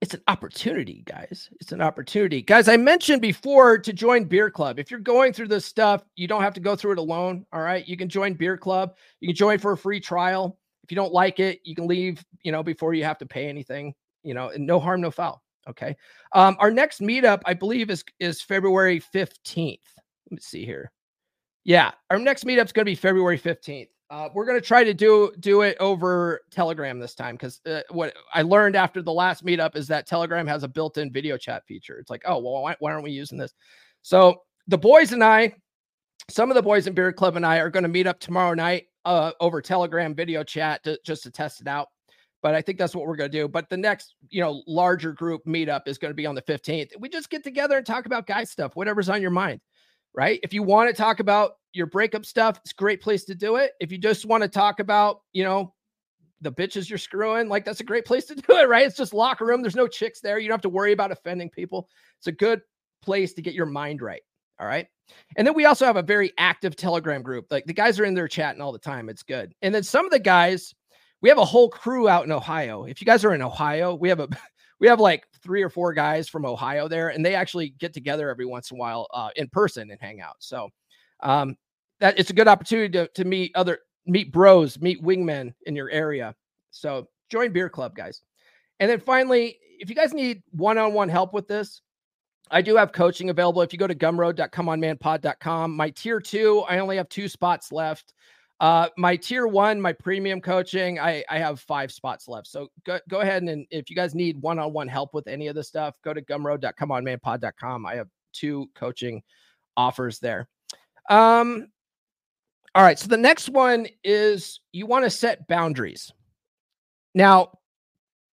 It's 0.00 0.14
an 0.14 0.22
opportunity, 0.28 1.02
guys. 1.06 1.50
It's 1.60 1.72
an 1.72 1.82
opportunity. 1.82 2.40
Guys, 2.40 2.68
I 2.68 2.78
mentioned 2.78 3.20
before 3.20 3.78
to 3.78 3.92
join 3.92 4.24
Beer 4.24 4.50
Club. 4.50 4.78
If 4.78 4.90
you're 4.90 4.98
going 4.98 5.34
through 5.34 5.48
this 5.48 5.66
stuff, 5.66 6.02
you 6.16 6.26
don't 6.26 6.40
have 6.42 6.54
to 6.54 6.60
go 6.60 6.74
through 6.74 6.92
it 6.92 6.98
alone. 6.98 7.44
All 7.52 7.60
right. 7.60 7.86
You 7.86 7.98
can 7.98 8.08
join 8.08 8.32
Beer 8.34 8.56
Club. 8.56 8.96
You 9.20 9.28
can 9.28 9.36
join 9.36 9.58
for 9.58 9.72
a 9.72 9.76
free 9.76 10.00
trial. 10.00 10.58
If 10.90 10.92
you 10.92 10.96
don't 10.96 11.12
like 11.12 11.38
it, 11.38 11.60
you 11.62 11.76
can 11.76 11.86
leave, 11.86 12.20
you 12.42 12.50
know, 12.50 12.64
before 12.64 12.94
you 12.94 13.04
have 13.04 13.18
to 13.18 13.26
pay 13.26 13.46
anything, 13.46 13.94
you 14.24 14.34
know, 14.34 14.48
and 14.48 14.66
no 14.66 14.80
harm, 14.80 15.00
no 15.00 15.12
foul. 15.12 15.40
Okay. 15.68 15.96
Um, 16.32 16.56
our 16.58 16.72
next 16.72 17.00
meetup, 17.00 17.42
I 17.44 17.54
believe, 17.54 17.90
is 17.90 18.02
is 18.18 18.42
February 18.42 19.00
15th. 19.14 19.78
Let 20.26 20.32
me 20.32 20.38
see 20.40 20.64
here. 20.64 20.90
Yeah, 21.62 21.92
our 22.10 22.18
next 22.18 22.42
meetup 22.44 22.64
is 22.64 22.72
going 22.72 22.82
to 22.82 22.90
be 22.90 22.96
February 22.96 23.38
15th. 23.38 23.86
Uh, 24.10 24.30
we're 24.34 24.44
going 24.44 24.60
to 24.60 24.66
try 24.66 24.82
to 24.82 24.92
do 24.92 25.30
do 25.38 25.62
it 25.62 25.76
over 25.78 26.40
Telegram 26.50 26.98
this 26.98 27.14
time 27.14 27.36
because 27.36 27.60
uh, 27.66 27.82
what 27.92 28.12
I 28.34 28.42
learned 28.42 28.74
after 28.74 29.00
the 29.00 29.12
last 29.12 29.46
meetup 29.46 29.76
is 29.76 29.86
that 29.86 30.08
Telegram 30.08 30.48
has 30.48 30.64
a 30.64 30.68
built-in 30.68 31.12
video 31.12 31.36
chat 31.36 31.64
feature. 31.68 32.00
It's 32.00 32.10
like, 32.10 32.22
oh 32.26 32.40
well, 32.40 32.62
why, 32.62 32.74
why 32.80 32.90
aren't 32.90 33.04
we 33.04 33.12
using 33.12 33.38
this? 33.38 33.54
So 34.02 34.42
the 34.66 34.76
boys 34.76 35.12
and 35.12 35.22
I, 35.22 35.54
some 36.30 36.50
of 36.50 36.54
the 36.54 36.62
boys 36.62 36.86
in 36.86 36.94
Beer 36.94 37.12
Club 37.12 37.36
and 37.36 37.44
I 37.44 37.58
are 37.58 37.70
going 37.70 37.82
to 37.82 37.88
meet 37.88 38.06
up 38.06 38.20
tomorrow 38.20 38.54
night 38.54 38.86
uh, 39.04 39.32
over 39.40 39.60
Telegram 39.60 40.14
video 40.14 40.42
chat 40.42 40.82
to, 40.84 40.98
just 41.04 41.22
to 41.24 41.30
test 41.30 41.60
it 41.60 41.66
out. 41.66 41.88
But 42.42 42.54
I 42.54 42.62
think 42.62 42.78
that's 42.78 42.94
what 42.94 43.06
we're 43.06 43.16
going 43.16 43.30
to 43.30 43.38
do. 43.38 43.48
But 43.48 43.68
the 43.68 43.76
next, 43.76 44.14
you 44.30 44.40
know, 44.40 44.62
larger 44.66 45.12
group 45.12 45.42
meetup 45.46 45.82
is 45.86 45.98
going 45.98 46.10
to 46.10 46.14
be 46.14 46.26
on 46.26 46.34
the 46.34 46.42
15th. 46.42 46.92
We 46.98 47.08
just 47.10 47.28
get 47.28 47.44
together 47.44 47.76
and 47.76 47.84
talk 47.84 48.06
about 48.06 48.26
guy 48.26 48.44
stuff, 48.44 48.76
whatever's 48.76 49.10
on 49.10 49.20
your 49.20 49.30
mind 49.30 49.60
right? 50.14 50.40
If 50.42 50.52
you 50.52 50.62
want 50.62 50.88
to 50.88 50.94
talk 50.94 51.20
about 51.20 51.52
your 51.72 51.86
breakup 51.86 52.24
stuff, 52.24 52.58
it's 52.58 52.72
a 52.72 52.74
great 52.74 53.00
place 53.00 53.24
to 53.24 53.34
do 53.34 53.56
it. 53.56 53.72
If 53.80 53.92
you 53.92 53.98
just 53.98 54.26
want 54.26 54.42
to 54.42 54.48
talk 54.48 54.80
about, 54.80 55.20
you 55.32 55.44
know, 55.44 55.74
the 56.40 56.52
bitches 56.52 56.88
you're 56.88 56.98
screwing, 56.98 57.48
like 57.48 57.64
that's 57.64 57.80
a 57.80 57.84
great 57.84 58.04
place 58.04 58.24
to 58.26 58.34
do 58.48 58.56
it, 58.56 58.68
right? 58.68 58.86
It's 58.86 58.96
just 58.96 59.14
locker 59.14 59.44
room. 59.44 59.62
There's 59.62 59.76
no 59.76 59.86
chicks 59.86 60.20
there. 60.20 60.38
You 60.38 60.48
don't 60.48 60.54
have 60.54 60.62
to 60.62 60.68
worry 60.68 60.92
about 60.92 61.12
offending 61.12 61.50
people. 61.50 61.88
It's 62.18 62.26
a 62.26 62.32
good 62.32 62.62
place 63.02 63.34
to 63.34 63.42
get 63.42 63.54
your 63.54 63.66
mind 63.66 64.02
right. 64.02 64.22
All 64.60 64.66
right. 64.66 64.86
And 65.36 65.46
then 65.46 65.54
we 65.54 65.64
also 65.64 65.86
have 65.86 65.96
a 65.96 66.02
very 66.02 66.32
active 66.38 66.76
Telegram 66.76 67.22
group. 67.22 67.46
Like 67.50 67.64
the 67.64 67.72
guys 67.72 67.98
are 67.98 68.04
in 68.04 68.14
there 68.14 68.28
chatting 68.28 68.60
all 68.60 68.72
the 68.72 68.78
time. 68.78 69.08
It's 69.08 69.22
good. 69.22 69.54
And 69.62 69.74
then 69.74 69.82
some 69.82 70.04
of 70.04 70.12
the 70.12 70.18
guys, 70.18 70.74
we 71.22 71.28
have 71.28 71.38
a 71.38 71.44
whole 71.44 71.70
crew 71.70 72.08
out 72.08 72.24
in 72.24 72.32
Ohio. 72.32 72.84
If 72.84 73.00
you 73.00 73.06
guys 73.06 73.24
are 73.24 73.34
in 73.34 73.42
Ohio, 73.42 73.94
we 73.94 74.08
have 74.10 74.20
a 74.20 74.28
we 74.80 74.86
have 74.86 75.00
like 75.00 75.26
three 75.42 75.62
or 75.62 75.70
four 75.70 75.92
guys 75.92 76.28
from 76.28 76.46
Ohio 76.46 76.88
there, 76.88 77.08
and 77.08 77.24
they 77.24 77.34
actually 77.34 77.70
get 77.78 77.92
together 77.92 78.30
every 78.30 78.46
once 78.46 78.70
in 78.70 78.76
a 78.76 78.80
while 78.80 79.06
uh, 79.12 79.30
in 79.36 79.48
person 79.48 79.90
and 79.90 80.00
hang 80.00 80.20
out. 80.20 80.36
So 80.38 80.68
um, 81.22 81.56
that 82.00 82.18
it's 82.18 82.30
a 82.30 82.34
good 82.34 82.48
opportunity 82.48 82.90
to, 82.92 83.08
to 83.08 83.24
meet 83.24 83.52
other 83.54 83.80
meet 84.06 84.32
bros, 84.32 84.80
meet 84.80 85.02
wingmen 85.02 85.52
in 85.66 85.76
your 85.76 85.90
area. 85.90 86.34
So 86.70 87.08
join 87.30 87.52
Beer 87.52 87.68
Club, 87.68 87.94
guys. 87.94 88.22
And 88.78 88.90
then 88.90 89.00
finally, 89.00 89.58
if 89.78 89.88
you 89.88 89.94
guys 89.94 90.14
need 90.14 90.42
one-on-one 90.52 91.08
help 91.08 91.34
with 91.34 91.46
this, 91.46 91.82
I 92.50 92.62
do 92.62 92.76
have 92.76 92.92
coaching 92.92 93.30
available. 93.30 93.62
If 93.62 93.72
you 93.72 93.78
go 93.78 93.86
to 93.86 93.94
gumroad.comeonmanpod.com, 93.94 95.76
my 95.76 95.90
tier 95.90 96.20
two, 96.20 96.60
I 96.68 96.78
only 96.78 96.96
have 96.96 97.08
two 97.08 97.28
spots 97.28 97.70
left. 97.70 98.12
Uh, 98.58 98.88
my 98.98 99.16
tier 99.16 99.46
one, 99.46 99.80
my 99.80 99.92
premium 99.92 100.40
coaching, 100.40 100.98
I, 100.98 101.24
I 101.30 101.38
have 101.38 101.60
five 101.60 101.90
spots 101.90 102.28
left. 102.28 102.46
So 102.46 102.68
go, 102.84 102.98
go 103.08 103.20
ahead 103.20 103.42
and, 103.42 103.66
if 103.70 103.88
you 103.88 103.96
guys 103.96 104.14
need 104.14 104.40
one 104.42 104.58
on 104.58 104.72
one 104.72 104.88
help 104.88 105.14
with 105.14 105.28
any 105.28 105.46
of 105.46 105.54
this 105.54 105.68
stuff, 105.68 105.94
go 106.04 106.12
to 106.12 106.20
gumroad.comeonmanpod.com. 106.20 107.86
I 107.86 107.94
have 107.94 108.08
two 108.32 108.68
coaching 108.74 109.22
offers 109.76 110.18
there. 110.18 110.48
Um, 111.08 111.68
all 112.74 112.82
right. 112.82 112.98
So 112.98 113.08
the 113.08 113.16
next 113.16 113.48
one 113.48 113.86
is 114.04 114.60
you 114.72 114.86
want 114.86 115.04
to 115.04 115.10
set 115.10 115.48
boundaries. 115.48 116.12
Now, 117.14 117.58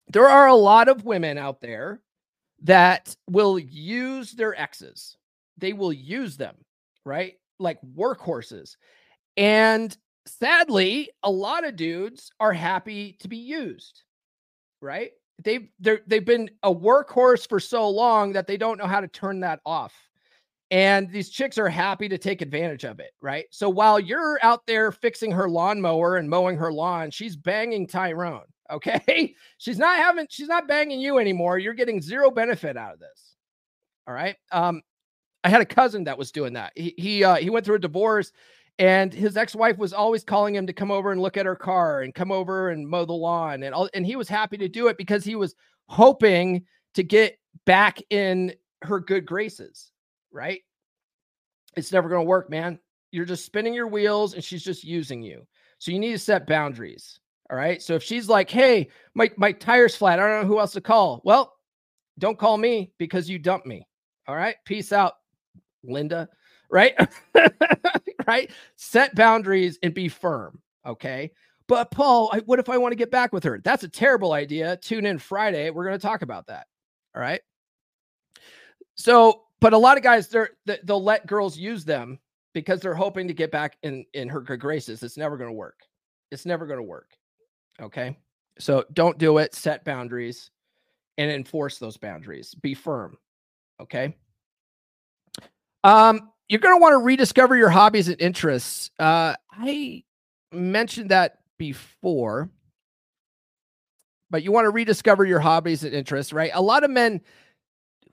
there 0.08 0.30
are 0.30 0.47
a 0.47 0.56
lot 0.56 0.88
of 0.88 1.04
women 1.04 1.38
out 1.38 1.62
there 1.62 2.02
that 2.62 3.15
will 3.30 3.58
use 3.58 4.32
their 4.32 4.60
exes, 4.60 5.17
they 5.58 5.74
will 5.74 5.93
use 5.93 6.38
them, 6.38 6.56
right? 7.06 7.34
Like 7.60 7.80
workhorses. 7.95 8.76
And 9.38 9.95
sadly, 10.26 11.10
a 11.24 11.32
lot 11.32 11.65
of 11.65 11.76
dudes 11.76 12.32
are 12.39 12.54
happy 12.54 13.17
to 13.19 13.28
be 13.28 13.38
used, 13.38 14.04
right? 14.82 15.12
They've 15.43 15.67
they've 15.80 16.26
been 16.26 16.52
a 16.62 16.74
workhorse 16.74 17.50
for 17.50 17.60
so 17.60 17.89
long 17.89 18.34
that 18.34 18.45
they 18.45 18.58
don't 18.58 18.78
know 18.78 18.86
how 18.86 19.02
to 19.02 19.08
turn 19.08 19.39
that 19.39 19.60
off. 19.65 19.93
And 20.69 21.12
these 21.12 21.30
chicks 21.30 21.58
are 21.58 21.67
happy 21.67 22.08
to 22.08 22.17
take 22.17 22.41
advantage 22.41 22.86
of 22.86 23.00
it, 23.00 23.12
right? 23.21 23.45
So 23.52 23.69
while 23.69 24.00
you're 24.00 24.39
out 24.41 24.65
there 24.67 24.91
fixing 24.91 25.32
her 25.32 25.50
lawnmower 25.50 26.15
and 26.15 26.30
mowing 26.30 26.56
her 26.58 26.71
lawn, 26.71 27.12
she's 27.12 27.36
banging 27.36 27.88
Tyrone. 27.88 28.45
Okay. 28.72 29.36
She's 29.58 29.78
not 29.78 29.98
having, 29.98 30.26
she's 30.30 30.48
not 30.48 30.68
banging 30.68 31.00
you 31.00 31.20
anymore. 31.20 31.60
You're 31.60 31.74
getting 31.74 32.02
zero 32.02 32.32
benefit 32.32 32.78
out 32.78 32.94
of 32.94 33.00
this. 33.00 33.36
All 34.08 34.14
right. 34.14 34.36
Um, 34.52 34.82
I 35.44 35.50
had 35.50 35.62
a 35.62 35.66
cousin 35.66 36.04
that 36.06 36.18
was 36.18 36.32
doing 36.32 36.54
that. 36.54 36.72
He 36.76 36.94
he 36.98 37.24
uh, 37.24 37.36
he 37.36 37.50
went 37.50 37.66
through 37.66 37.76
a 37.76 37.80
divorce 37.80 38.32
and 38.80 39.14
his 39.14 39.38
ex-wife 39.38 39.78
was 39.78 39.94
always 39.94 40.24
calling 40.24 40.56
him 40.56 40.66
to 40.68 40.74
come 40.74 40.92
over 40.92 41.12
and 41.12 41.22
look 41.22 41.38
at 41.38 41.46
her 41.46 41.56
car 41.56 42.02
and 42.02 42.16
come 42.16 42.32
over 42.32 42.70
and 42.70 42.88
mow 42.88 43.06
the 43.06 43.14
lawn 43.14 43.64
and 43.64 43.76
all 43.76 43.90
and 43.94 44.06
he 44.06 44.16
was 44.16 44.30
happy 44.30 44.58
to 44.58 44.68
do 44.68 44.88
it 44.88 44.98
because 44.98 45.24
he 45.24 45.36
was 45.36 45.56
hoping 45.88 46.64
to 46.94 47.04
get 47.04 47.38
back 47.66 48.00
in 48.10 48.54
her 48.82 49.00
good 49.00 49.26
graces 49.26 49.92
right 50.32 50.62
it's 51.76 51.92
never 51.92 52.10
going 52.10 52.22
to 52.22 52.30
work 52.30 52.50
man 52.50 52.80
you're 53.12 53.26
just 53.26 53.46
spinning 53.46 53.74
your 53.74 53.88
wheels 53.88 54.34
and 54.34 54.44
she's 54.44 54.64
just 54.64 54.84
using 54.84 55.22
you 55.22 55.46
so 55.78 55.92
you 55.92 56.00
need 56.00 56.14
to 56.14 56.20
set 56.20 56.48
boundaries 56.48 57.20
all 57.52 57.58
right 57.58 57.82
so 57.82 57.94
if 57.94 58.04
she's 58.04 58.30
like 58.30 58.50
hey 58.50 58.88
my 59.14 59.30
my 59.38 59.52
tire's 59.52 59.96
flat 59.96 60.20
i 60.20 60.28
don't 60.28 60.42
know 60.42 60.48
who 60.48 60.60
else 60.60 60.72
to 60.72 60.82
call 60.82 61.22
well 61.24 61.54
don't 62.18 62.40
call 62.40 62.58
me 62.58 62.92
because 62.98 63.30
you 63.30 63.38
dumped 63.38 63.68
me 63.68 63.86
all 64.28 64.36
right 64.36 64.56
peace 64.66 64.92
out 64.92 65.16
linda 65.84 66.28
right? 66.72 66.96
right? 68.28 68.50
Set 68.76 69.14
boundaries 69.14 69.78
and 69.84 69.94
be 69.94 70.08
firm. 70.08 70.60
Okay. 70.86 71.32
but 71.68 71.92
Paul, 71.92 72.32
I, 72.34 72.40
what 72.40 72.58
if 72.58 72.70
I 72.70 72.78
want 72.78 72.92
to 72.92 72.98
get 72.98 73.12
back 73.12 73.32
with 73.32 73.44
her? 73.44 73.62
That's 73.64 73.84
a 73.84 73.90
terrible 73.90 74.34
idea. 74.34 74.78
Tune 74.78 75.06
in 75.06 75.20
Friday. 75.20 75.70
We're 75.70 75.86
going 75.86 75.98
to 75.98 76.02
talk 76.02 76.24
about 76.24 76.48
that. 76.48 76.66
All 77.16 77.22
right. 77.22 77.42
So, 78.96 79.44
but 79.60 79.74
a 79.74 79.78
lot 79.78 79.98
of 79.98 80.04
guys, 80.04 80.28
they're 80.28 80.52
they'll 80.66 81.04
let 81.04 81.28
girls 81.28 81.58
use 81.58 81.86
them 81.86 82.18
because 82.54 82.80
they're 82.80 82.96
hoping 82.96 83.28
to 83.28 83.34
get 83.34 83.52
back 83.52 83.78
in 83.84 84.06
in 84.14 84.28
her 84.28 84.42
good 84.42 84.60
graces. 84.60 85.04
It's 85.04 85.18
never 85.18 85.38
going 85.38 85.50
to 85.50 85.56
work. 85.56 85.80
It's 86.32 86.46
never 86.46 86.66
going 86.66 86.80
to 86.80 86.84
work. 86.84 87.12
Okay. 87.82 88.17
So 88.60 88.86
don't 88.94 89.17
do 89.17 89.39
it. 89.39 89.56
Set 89.56 89.84
boundaries 89.84 90.52
and 91.17 91.32
enforce 91.32 91.78
those 91.78 91.98
boundaries. 91.98 92.54
Be 92.56 92.74
firm. 92.74 93.17
Okay. 93.82 94.15
Um, 95.84 96.32
you're 96.48 96.60
going 96.60 96.76
to 96.76 96.82
want 96.82 96.94
to 96.94 96.98
rediscover 96.98 97.56
your 97.56 97.70
hobbies 97.70 98.08
and 98.08 98.20
interests. 98.22 98.91
Uh, 99.00 99.36
I 99.52 100.04
mentioned 100.52 101.10
that 101.10 101.39
before, 101.58 102.50
but 104.30 104.44
you 104.44 104.52
want 104.52 104.65
to 104.65 104.70
rediscover 104.70 105.26
your 105.26 105.39
hobbies 105.39 105.84
and 105.84 105.94
interests, 105.94 106.34
right? 106.34 106.52
A 106.54 106.62
lot 106.62 106.84
of 106.84 106.91
men, 106.91 107.22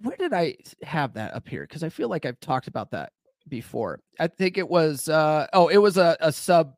where 0.00 0.16
did 0.16 0.32
I 0.32 0.56
have 0.82 1.14
that 1.14 1.34
up 1.34 1.48
here? 1.48 1.62
Because 1.62 1.82
I 1.82 1.88
feel 1.88 2.08
like 2.08 2.24
I've 2.24 2.40
talked 2.40 2.68
about 2.68 2.92
that 2.92 3.12
before. 3.48 4.00
I 4.18 4.28
think 4.28 4.56
it 4.56 4.68
was, 4.68 5.08
uh, 5.08 5.46
oh, 5.52 5.68
it 5.68 5.78
was 5.78 5.96
a, 5.96 6.16
a 6.20 6.32
sub 6.32 6.74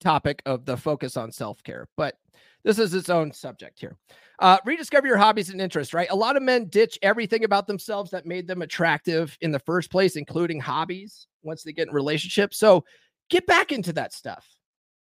topic 0.00 0.42
of 0.46 0.64
the 0.64 0.76
focus 0.76 1.16
on 1.16 1.30
self 1.30 1.62
care, 1.62 1.86
but 1.96 2.16
this 2.64 2.78
is 2.78 2.94
its 2.94 3.10
own 3.10 3.30
subject 3.32 3.78
here. 3.78 3.96
Uh, 4.40 4.58
rediscover 4.64 5.06
your 5.06 5.16
hobbies 5.16 5.50
and 5.50 5.60
interests, 5.60 5.94
right? 5.94 6.08
A 6.10 6.16
lot 6.16 6.36
of 6.36 6.42
men 6.42 6.66
ditch 6.66 6.98
everything 7.02 7.44
about 7.44 7.66
themselves 7.66 8.10
that 8.10 8.26
made 8.26 8.48
them 8.48 8.62
attractive 8.62 9.36
in 9.42 9.52
the 9.52 9.60
first 9.60 9.90
place, 9.90 10.16
including 10.16 10.58
hobbies, 10.58 11.28
once 11.42 11.62
they 11.62 11.72
get 11.72 11.88
in 11.88 11.94
relationships. 11.94 12.58
So 12.58 12.84
get 13.30 13.46
back 13.46 13.70
into 13.70 13.92
that 13.92 14.12
stuff. 14.12 14.46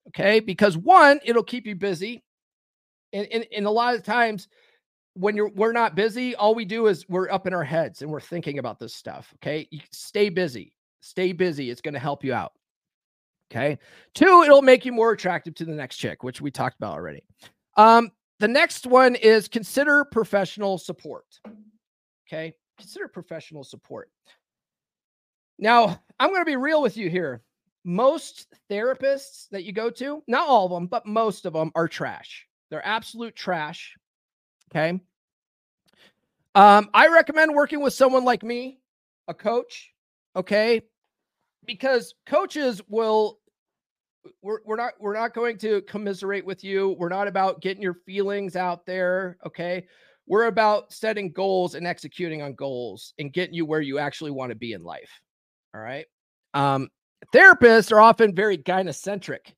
Okay. 0.08 0.40
Because 0.40 0.78
one, 0.78 1.20
it'll 1.24 1.42
keep 1.42 1.66
you 1.66 1.74
busy. 1.74 2.24
And, 3.12 3.26
and, 3.30 3.46
and 3.54 3.66
a 3.66 3.70
lot 3.70 3.94
of 3.94 4.02
times 4.02 4.48
when 5.14 5.36
you're 5.36 5.50
we're 5.50 5.72
not 5.72 5.94
busy, 5.94 6.34
all 6.36 6.54
we 6.54 6.64
do 6.64 6.86
is 6.86 7.06
we're 7.08 7.30
up 7.30 7.46
in 7.46 7.52
our 7.52 7.64
heads 7.64 8.02
and 8.02 8.10
we're 8.10 8.20
thinking 8.20 8.58
about 8.58 8.78
this 8.78 8.94
stuff. 8.94 9.34
Okay. 9.36 9.68
You 9.70 9.80
stay 9.92 10.30
busy. 10.30 10.74
Stay 11.00 11.32
busy. 11.32 11.70
It's 11.70 11.80
going 11.80 11.94
to 11.94 12.00
help 12.00 12.24
you 12.24 12.32
out. 12.32 12.52
Okay. 13.50 13.78
Two, 14.14 14.42
it'll 14.44 14.62
make 14.62 14.84
you 14.84 14.92
more 14.92 15.12
attractive 15.12 15.54
to 15.56 15.64
the 15.64 15.72
next 15.72 15.96
chick, 15.96 16.22
which 16.22 16.40
we 16.40 16.50
talked 16.50 16.76
about 16.76 16.94
already. 16.94 17.22
Um, 17.76 18.11
the 18.40 18.48
next 18.48 18.87
one 18.87 19.14
is 19.14 19.48
consider 19.48 20.04
professional 20.04 20.78
support. 20.78 21.24
Okay. 22.26 22.54
Consider 22.78 23.08
professional 23.08 23.64
support. 23.64 24.11
Now, 25.58 26.00
I'm 26.20 26.28
going 26.28 26.42
to 26.42 26.46
be 26.46 26.56
real 26.56 26.82
with 26.82 26.96
you 26.96 27.11
here. 27.11 27.42
Most 27.84 28.46
therapists 28.70 29.48
that 29.50 29.64
you 29.64 29.72
go 29.72 29.90
to, 29.90 30.22
not 30.28 30.46
all 30.46 30.66
of 30.66 30.72
them, 30.72 30.87
but 30.87 31.06
most 31.06 31.46
of 31.46 31.54
them 31.54 31.72
are 31.74 31.88
trash. 31.88 32.46
They're 32.70 32.87
absolute 32.87 33.34
trash. 33.34 33.96
Okay. 34.70 35.00
Um, 36.54 36.90
I 36.92 37.08
recommend 37.08 37.54
working 37.54 37.80
with 37.80 37.94
someone 37.94 38.24
like 38.24 38.42
me, 38.42 38.80
a 39.26 39.34
coach. 39.34 39.92
Okay. 40.37 40.82
Because 41.66 42.14
coaches 42.26 42.80
will 42.88 43.38
we're, 44.42 44.60
we're 44.64 44.76
not 44.76 44.94
we're 45.00 45.14
not 45.14 45.34
going 45.34 45.58
to 45.58 45.82
commiserate 45.82 46.44
with 46.44 46.64
you. 46.64 46.96
We're 46.98 47.08
not 47.08 47.28
about 47.28 47.60
getting 47.60 47.82
your 47.82 47.94
feelings 48.06 48.56
out 48.56 48.86
there. 48.86 49.36
Okay. 49.46 49.86
We're 50.26 50.46
about 50.46 50.92
setting 50.92 51.32
goals 51.32 51.74
and 51.74 51.86
executing 51.86 52.42
on 52.42 52.52
goals 52.54 53.14
and 53.18 53.32
getting 53.32 53.54
you 53.54 53.64
where 53.64 53.80
you 53.80 53.98
actually 53.98 54.30
want 54.30 54.50
to 54.50 54.56
be 54.56 54.72
in 54.72 54.82
life. 54.82 55.10
All 55.74 55.80
right. 55.80 56.06
Um, 56.54 56.88
therapists 57.34 57.92
are 57.92 58.00
often 58.00 58.34
very 58.34 58.58
gynocentric. 58.58 59.54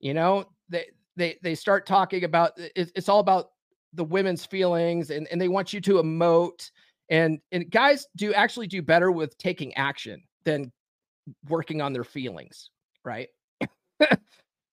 You 0.00 0.14
know, 0.14 0.46
they 0.68 0.86
they 1.16 1.38
they 1.42 1.54
start 1.54 1.86
talking 1.86 2.24
about 2.24 2.52
it, 2.58 2.90
it's 2.94 3.08
all 3.08 3.20
about 3.20 3.50
the 3.94 4.04
women's 4.04 4.44
feelings 4.44 5.10
and, 5.10 5.28
and 5.30 5.40
they 5.40 5.48
want 5.48 5.72
you 5.72 5.80
to 5.82 5.94
emote 5.94 6.70
and 7.10 7.38
and 7.52 7.70
guys 7.70 8.06
do 8.16 8.32
actually 8.32 8.66
do 8.66 8.82
better 8.82 9.12
with 9.12 9.36
taking 9.38 9.74
action 9.74 10.22
than 10.44 10.72
working 11.48 11.80
on 11.80 11.92
their 11.92 12.04
feelings 12.04 12.70
right 13.04 13.28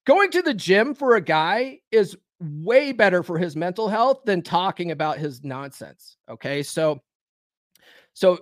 going 0.05 0.31
to 0.31 0.41
the 0.41 0.53
gym 0.53 0.95
for 0.95 1.15
a 1.15 1.21
guy 1.21 1.79
is 1.91 2.17
way 2.39 2.91
better 2.91 3.23
for 3.23 3.37
his 3.37 3.55
mental 3.55 3.87
health 3.87 4.21
than 4.25 4.41
talking 4.41 4.91
about 4.91 5.17
his 5.17 5.43
nonsense. 5.43 6.17
Okay. 6.29 6.63
So, 6.63 7.01
so 8.13 8.39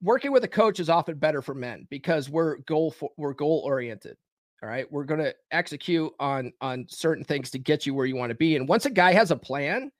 working 0.00 0.32
with 0.32 0.44
a 0.44 0.48
coach 0.48 0.80
is 0.80 0.88
often 0.88 1.18
better 1.18 1.42
for 1.42 1.54
men 1.54 1.86
because 1.90 2.30
we're 2.30 2.58
goal 2.58 2.90
for, 2.90 3.10
we're 3.16 3.34
goal 3.34 3.62
oriented. 3.64 4.16
All 4.62 4.68
right. 4.68 4.90
We're 4.90 5.04
going 5.04 5.20
to 5.20 5.34
execute 5.50 6.12
on, 6.18 6.52
on 6.60 6.86
certain 6.88 7.24
things 7.24 7.50
to 7.50 7.58
get 7.58 7.84
you 7.84 7.94
where 7.94 8.06
you 8.06 8.16
want 8.16 8.30
to 8.30 8.36
be. 8.36 8.56
And 8.56 8.68
once 8.68 8.86
a 8.86 8.90
guy 8.90 9.12
has 9.12 9.30
a 9.30 9.36
plan, 9.36 9.90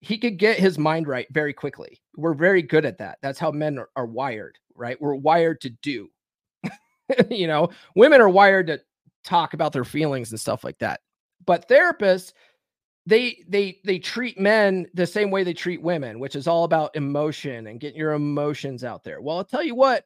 he 0.00 0.16
could 0.16 0.38
get 0.38 0.58
his 0.58 0.78
mind 0.78 1.08
right 1.08 1.26
very 1.30 1.52
quickly. 1.52 2.00
We're 2.16 2.34
very 2.34 2.62
good 2.62 2.86
at 2.86 2.98
that. 2.98 3.18
That's 3.20 3.38
how 3.38 3.50
men 3.50 3.78
are, 3.78 3.90
are 3.96 4.06
wired, 4.06 4.56
right? 4.74 5.00
We're 5.00 5.14
wired 5.14 5.60
to 5.62 5.70
do. 5.70 6.08
you 7.30 7.46
know, 7.46 7.70
women 7.94 8.20
are 8.20 8.28
wired 8.28 8.66
to 8.68 8.80
talk 9.24 9.54
about 9.54 9.72
their 9.72 9.84
feelings 9.84 10.30
and 10.30 10.40
stuff 10.40 10.64
like 10.64 10.78
that. 10.78 11.00
But 11.46 11.68
therapists, 11.68 12.32
they 13.06 13.42
they 13.48 13.78
they 13.84 13.98
treat 13.98 14.38
men 14.38 14.86
the 14.94 15.06
same 15.06 15.30
way 15.30 15.42
they 15.42 15.54
treat 15.54 15.80
women, 15.82 16.18
which 16.18 16.36
is 16.36 16.46
all 16.46 16.64
about 16.64 16.94
emotion 16.96 17.66
and 17.66 17.80
getting 17.80 17.98
your 17.98 18.12
emotions 18.12 18.84
out 18.84 19.02
there. 19.04 19.20
Well, 19.20 19.38
I'll 19.38 19.44
tell 19.44 19.62
you 19.62 19.74
what, 19.74 20.04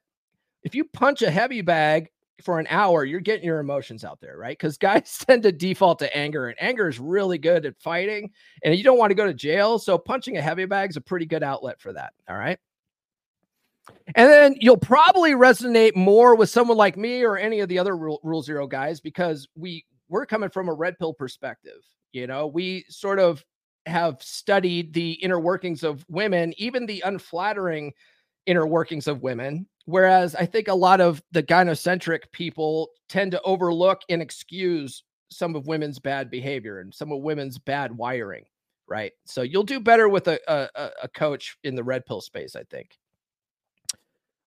if 0.62 0.75
you 0.75 0.85
punch 0.85 1.23
a 1.23 1.31
heavy 1.31 1.62
bag 1.62 2.11
for 2.43 2.59
an 2.59 2.67
hour, 2.71 3.05
you're 3.05 3.21
getting 3.21 3.45
your 3.45 3.61
emotions 3.61 4.05
out 4.05 4.21
there, 4.21 4.37
right? 4.37 4.57
Because 4.57 4.79
guys 4.79 5.19
tend 5.27 5.43
to 5.45 5.53
default 5.53 5.99
to 6.01 6.17
anger, 6.17 6.49
and 6.49 6.57
anger 6.61 6.88
is 6.88 7.01
really 7.01 7.38
good 7.38 7.67
at 7.67 7.81
fighting, 7.81 8.31
and 8.62 8.75
you 8.77 8.85
don't 8.85 8.99
want 8.99 9.11
to 9.11 9.17
go 9.17 9.27
to 9.27 9.35
jail. 9.35 9.79
So 9.79 9.99
punching 9.99 10.37
a 10.37 10.43
heavy 10.43 10.67
bag 10.67 10.91
is 10.91 10.97
a 10.97 11.01
pretty 11.01 11.27
good 11.27 11.43
outlet 11.43 11.81
for 11.81 11.93
that. 11.93 12.12
All 12.29 12.37
right. 12.37 12.59
And 14.14 14.31
then 14.31 14.55
you'll 14.61 14.77
probably 14.77 15.33
resonate 15.33 15.97
more 15.97 16.35
with 16.35 16.51
someone 16.51 16.77
like 16.77 16.97
me 16.97 17.23
or 17.23 17.37
any 17.37 17.61
of 17.61 17.68
the 17.68 17.79
other 17.79 17.97
Rule, 17.97 18.42
Zero 18.42 18.66
guys 18.66 19.01
because 19.01 19.49
we 19.57 19.85
we're 20.09 20.27
coming 20.27 20.51
from 20.51 20.68
a 20.68 20.75
red 20.75 20.99
pill 20.99 21.14
perspective. 21.14 21.81
You 22.12 22.27
know, 22.27 22.47
we 22.47 22.85
sort 22.88 23.18
of 23.18 23.45
have 23.87 24.23
studied 24.23 24.92
the 24.92 25.12
inner 25.12 25.40
workings 25.40 25.83
of 25.83 26.05
women, 26.09 26.53
even 26.59 26.87
the 26.87 27.03
unflattering 27.05 27.92
inner 28.47 28.66
workings 28.66 29.09
of 29.09 29.23
women. 29.23 29.66
Whereas 29.87 30.35
I 30.35 30.47
think 30.47 30.68
a 30.68 30.75
lot 30.75 31.01
of 31.01 31.23
the 31.33 31.42
gynocentric 31.42 32.31
people 32.33 32.90
tend 33.09 33.33
to 33.33 33.42
overlook 33.42 34.03
and 34.09 34.23
excuse 34.23 35.03
some 35.31 35.57
of 35.57 35.66
women's 35.66 35.99
bad 35.99 36.31
behavior 36.31 36.81
and 36.81 36.95
some 36.95 37.11
of 37.11 37.23
women's 37.23 37.59
bad 37.59 37.97
wiring. 37.97 38.45
Right. 38.88 39.12
So 39.25 39.42
you'll 39.42 39.62
do 39.62 39.81
better 39.81 40.09
with 40.09 40.29
a, 40.29 40.38
a, 40.47 40.90
a 41.05 41.09
coach 41.09 41.57
in 41.64 41.75
the 41.75 41.83
red 41.83 42.05
pill 42.05 42.21
space, 42.21 42.55
I 42.55 42.64
think. 42.64 42.99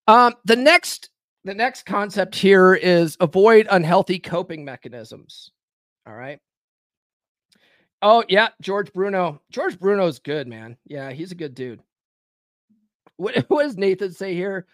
Um, 0.06 0.34
the 0.44 0.56
next 0.56 1.10
the 1.44 1.54
next 1.54 1.86
concept 1.86 2.34
here 2.34 2.74
is 2.74 3.16
avoid 3.20 3.66
unhealthy 3.70 4.18
coping 4.18 4.64
mechanisms. 4.64 5.50
All 6.06 6.14
right. 6.14 6.40
Oh 8.02 8.24
yeah, 8.28 8.48
George 8.60 8.92
Bruno. 8.92 9.40
George 9.50 9.78
Bruno's 9.78 10.18
good, 10.18 10.46
man. 10.46 10.76
Yeah, 10.86 11.10
he's 11.12 11.32
a 11.32 11.36
good 11.36 11.54
dude. 11.54 11.80
What, 13.16 13.36
what 13.48 13.64
does 13.64 13.76
Nathan 13.76 14.12
say 14.12 14.34
here? 14.34 14.66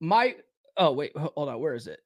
My 0.00 0.36
oh 0.76 0.92
wait, 0.92 1.16
hold 1.16 1.48
on. 1.48 1.60
Where 1.60 1.74
is 1.74 1.86
it? 1.86 2.00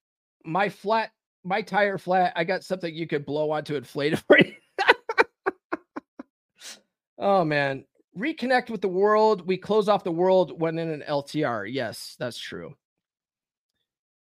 My 0.44 0.68
flat, 0.68 1.10
my 1.44 1.62
tire 1.62 1.98
flat. 1.98 2.32
I 2.36 2.44
got 2.44 2.64
something 2.64 2.94
you 2.94 3.06
could 3.06 3.26
blow 3.26 3.50
onto 3.50 3.76
inflate 3.76 4.14
it 4.14 4.22
for 4.26 4.38
you. 4.38 4.52
oh 7.18 7.44
man, 7.44 7.84
reconnect 8.16 8.70
with 8.70 8.80
the 8.80 8.88
world. 8.88 9.46
We 9.46 9.56
close 9.56 9.88
off 9.88 10.04
the 10.04 10.10
world 10.10 10.60
when 10.60 10.78
in 10.78 10.90
an 10.90 11.04
LTR. 11.08 11.72
Yes, 11.72 12.16
that's 12.18 12.38
true. 12.38 12.74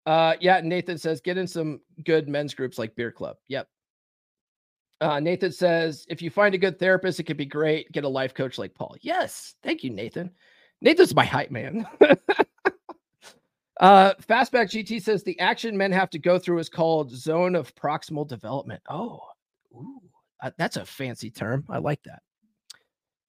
Uh, 0.06 0.36
yeah, 0.40 0.62
Nathan 0.64 0.98
says 0.98 1.22
get 1.22 1.38
in 1.38 1.48
some 1.48 1.82
good 2.04 2.28
men's 2.28 2.54
groups 2.54 2.78
like 2.78 2.96
Beer 2.96 3.12
Club. 3.12 3.38
Yep. 3.48 3.68
Uh, 5.02 5.20
Nathan 5.20 5.52
says 5.52 6.06
if 6.10 6.22
you 6.22 6.30
find 6.30 6.56
a 6.56 6.58
good 6.58 6.80
therapist, 6.80 7.20
it 7.20 7.24
could 7.24 7.38
be 7.38 7.46
great. 7.46 7.92
Get 7.92 8.04
a 8.04 8.10
life 8.10 8.34
coach 8.34 8.58
like 8.58 8.74
Paul. 8.76 8.96
Yes, 9.02 9.56
thank 9.64 9.84
you, 9.84 9.90
Nathan. 9.90 10.32
Nathan's 10.82 11.16
my 11.16 11.26
hype 11.26 11.52
man. 11.52 11.86
uh, 13.80 14.14
Fastback 14.16 14.70
GT 14.70 15.02
says 15.02 15.24
the 15.24 15.40
action 15.40 15.78
men 15.78 15.92
have 15.92 16.10
to 16.10 16.20
go 16.20 16.40
through 16.40 16.60
is 16.60 16.70
called 16.70 17.12
zone 17.12 17.56
of 17.56 17.76
proximal 17.76 18.28
development. 18.28 18.82
Oh, 18.90 19.22
ooh, 19.74 20.02
uh, 20.42 20.52
that's 20.58 20.78
a 20.78 20.86
fancy 20.86 21.30
term. 21.30 21.66
I 21.70 21.78
like 21.78 22.02
that 22.04 22.22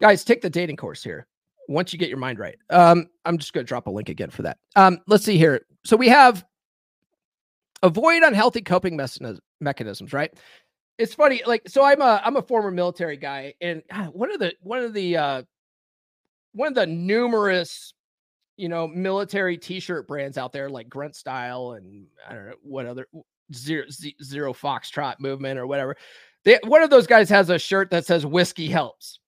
guys, 0.01 0.25
take 0.25 0.41
the 0.41 0.51
dating 0.51 0.77
course 0.77 1.03
here. 1.03 1.27
Once 1.69 1.93
you 1.93 1.99
get 1.99 2.09
your 2.09 2.19
mind 2.19 2.39
right, 2.39 2.57
um, 2.71 3.07
I'm 3.25 3.39
just 3.39 3.53
going 3.53 3.65
to 3.65 3.69
drop 3.69 3.87
a 3.87 3.91
link 3.91 4.09
again 4.09 4.31
for 4.31 4.43
that. 4.43 4.59
Um, 4.75 4.99
let's 5.07 5.25
see 5.25 5.39
here. 5.39 5.61
So 5.85 5.97
we 5.97 6.09
have 6.09 6.45
avoid 7.83 8.23
unhealthy 8.23 8.63
coping 8.63 8.97
mechanisms, 9.61 10.13
right? 10.13 10.33
It's 10.99 11.15
funny, 11.15 11.43
like 11.47 11.63
so. 11.69 11.85
I'm 11.85 12.03
a 12.03 12.21
I'm 12.25 12.37
a 12.37 12.43
former 12.43 12.71
military 12.71 13.17
guy, 13.17 13.55
and 13.61 13.83
ah, 13.91 14.09
one 14.13 14.31
of 14.33 14.39
the 14.39 14.53
one 14.61 14.81
of 14.81 14.93
the 14.93 15.17
uh, 15.17 15.43
one 16.53 16.69
of 16.69 16.75
the 16.75 16.87
numerous 16.87 17.95
you 18.59 18.69
know 18.69 18.87
military 18.87 19.57
T-shirt 19.57 20.07
brands 20.07 20.37
out 20.37 20.53
there, 20.53 20.69
like 20.69 20.91
Grunt 20.91 21.17
Style 21.17 21.73
and 21.73 22.07
I 22.29 22.35
don't 22.35 22.47
know 22.49 22.55
what 22.63 22.85
other 22.85 23.07
zero 23.55 23.87
zero 24.23 24.53
Foxtrot 24.53 25.21
movement 25.21 25.59
or 25.59 25.67
whatever 25.67 25.97
they, 26.45 26.59
one 26.65 26.83
of 26.83 26.91
those 26.91 27.07
guys 27.07 27.29
has 27.31 27.51
a 27.51 27.59
shirt 27.59 27.91
that 27.91 28.07
says 28.07 28.25
whiskey 28.25 28.69
helps, 28.69 29.21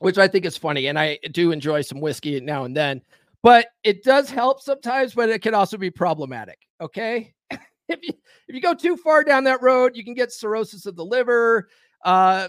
which 0.00 0.18
I 0.18 0.28
think 0.28 0.44
is 0.44 0.56
funny. 0.56 0.86
And 0.86 0.98
I 0.98 1.18
do 1.32 1.52
enjoy 1.52 1.82
some 1.82 2.00
whiskey 2.00 2.40
now 2.40 2.64
and 2.64 2.76
then, 2.76 3.02
but 3.42 3.68
it 3.84 4.02
does 4.02 4.30
help 4.30 4.60
sometimes, 4.60 5.14
but 5.14 5.28
it 5.28 5.42
can 5.42 5.54
also 5.54 5.76
be 5.76 5.90
problematic. 5.90 6.58
Okay. 6.80 7.34
if 7.50 8.00
you 8.02 8.12
if 8.48 8.54
you 8.54 8.60
go 8.60 8.74
too 8.74 8.96
far 8.96 9.24
down 9.24 9.44
that 9.44 9.62
road, 9.62 9.96
you 9.96 10.04
can 10.04 10.14
get 10.14 10.32
cirrhosis 10.32 10.86
of 10.86 10.96
the 10.96 11.04
liver. 11.04 11.68
Uh, 12.04 12.48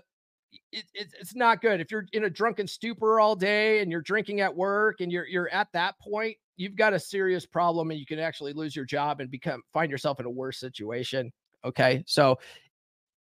it, 0.72 0.86
it, 0.94 1.08
it's 1.20 1.36
not 1.36 1.62
good 1.62 1.80
if 1.80 1.92
you're 1.92 2.06
in 2.14 2.26
a 2.26 2.30
drunken 2.30 2.68
stupor 2.68 3.20
all 3.20 3.36
day 3.36 3.80
and 3.80 3.92
you're 3.92 4.02
drinking 4.02 4.42
at 4.42 4.56
work 4.56 5.02
and 5.02 5.12
you're 5.12 5.26
you're 5.28 5.50
at 5.50 5.68
that 5.74 5.98
point 6.00 6.36
you've 6.56 6.76
got 6.76 6.94
a 6.94 7.00
serious 7.00 7.46
problem 7.46 7.92
and 7.92 8.00
you 8.00 8.06
can 8.06 8.20
actually 8.20 8.54
lose 8.54 8.76
your 8.76 8.86
job 8.86 9.20
and 9.20 9.30
become 9.30 9.62
find 9.74 9.92
yourself 9.92 10.20
in 10.20 10.26
a 10.26 10.30
worse 10.30 10.60
situation 10.60 11.32
okay 11.64 12.04
so 12.06 12.38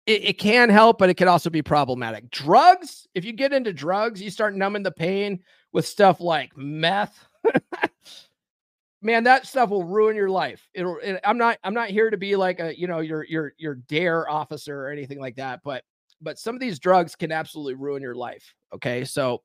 it, 0.06 0.24
it 0.24 0.38
can 0.38 0.68
help 0.70 0.98
but 0.98 1.10
it 1.10 1.14
can 1.14 1.28
also 1.28 1.50
be 1.50 1.62
problematic 1.62 2.30
drugs 2.30 3.06
if 3.14 3.24
you 3.24 3.32
get 3.32 3.52
into 3.52 3.72
drugs 3.72 4.22
you 4.22 4.30
start 4.30 4.54
numbing 4.54 4.82
the 4.82 4.90
pain 4.90 5.40
with 5.72 5.86
stuff 5.86 6.20
like 6.20 6.56
meth 6.56 7.26
man 9.02 9.24
that 9.24 9.46
stuff 9.46 9.70
will 9.70 9.84
ruin 9.84 10.16
your 10.16 10.30
life 10.30 10.68
it'll 10.74 10.98
it, 10.98 11.20
i'm 11.24 11.38
not 11.38 11.58
i'm 11.64 11.74
not 11.74 11.88
here 11.88 12.10
to 12.10 12.16
be 12.16 12.36
like 12.36 12.60
a 12.60 12.78
you 12.78 12.86
know 12.86 13.00
your 13.00 13.24
your 13.24 13.52
your 13.58 13.74
DARE 13.74 14.28
officer 14.28 14.80
or 14.80 14.90
anything 14.90 15.20
like 15.20 15.36
that 15.36 15.60
but 15.62 15.82
but 16.20 16.38
some 16.38 16.54
of 16.54 16.60
these 16.60 16.78
drugs 16.78 17.14
can 17.14 17.32
absolutely 17.32 17.74
ruin 17.74 18.02
your 18.02 18.14
life. 18.14 18.54
Okay. 18.74 19.04
So 19.04 19.42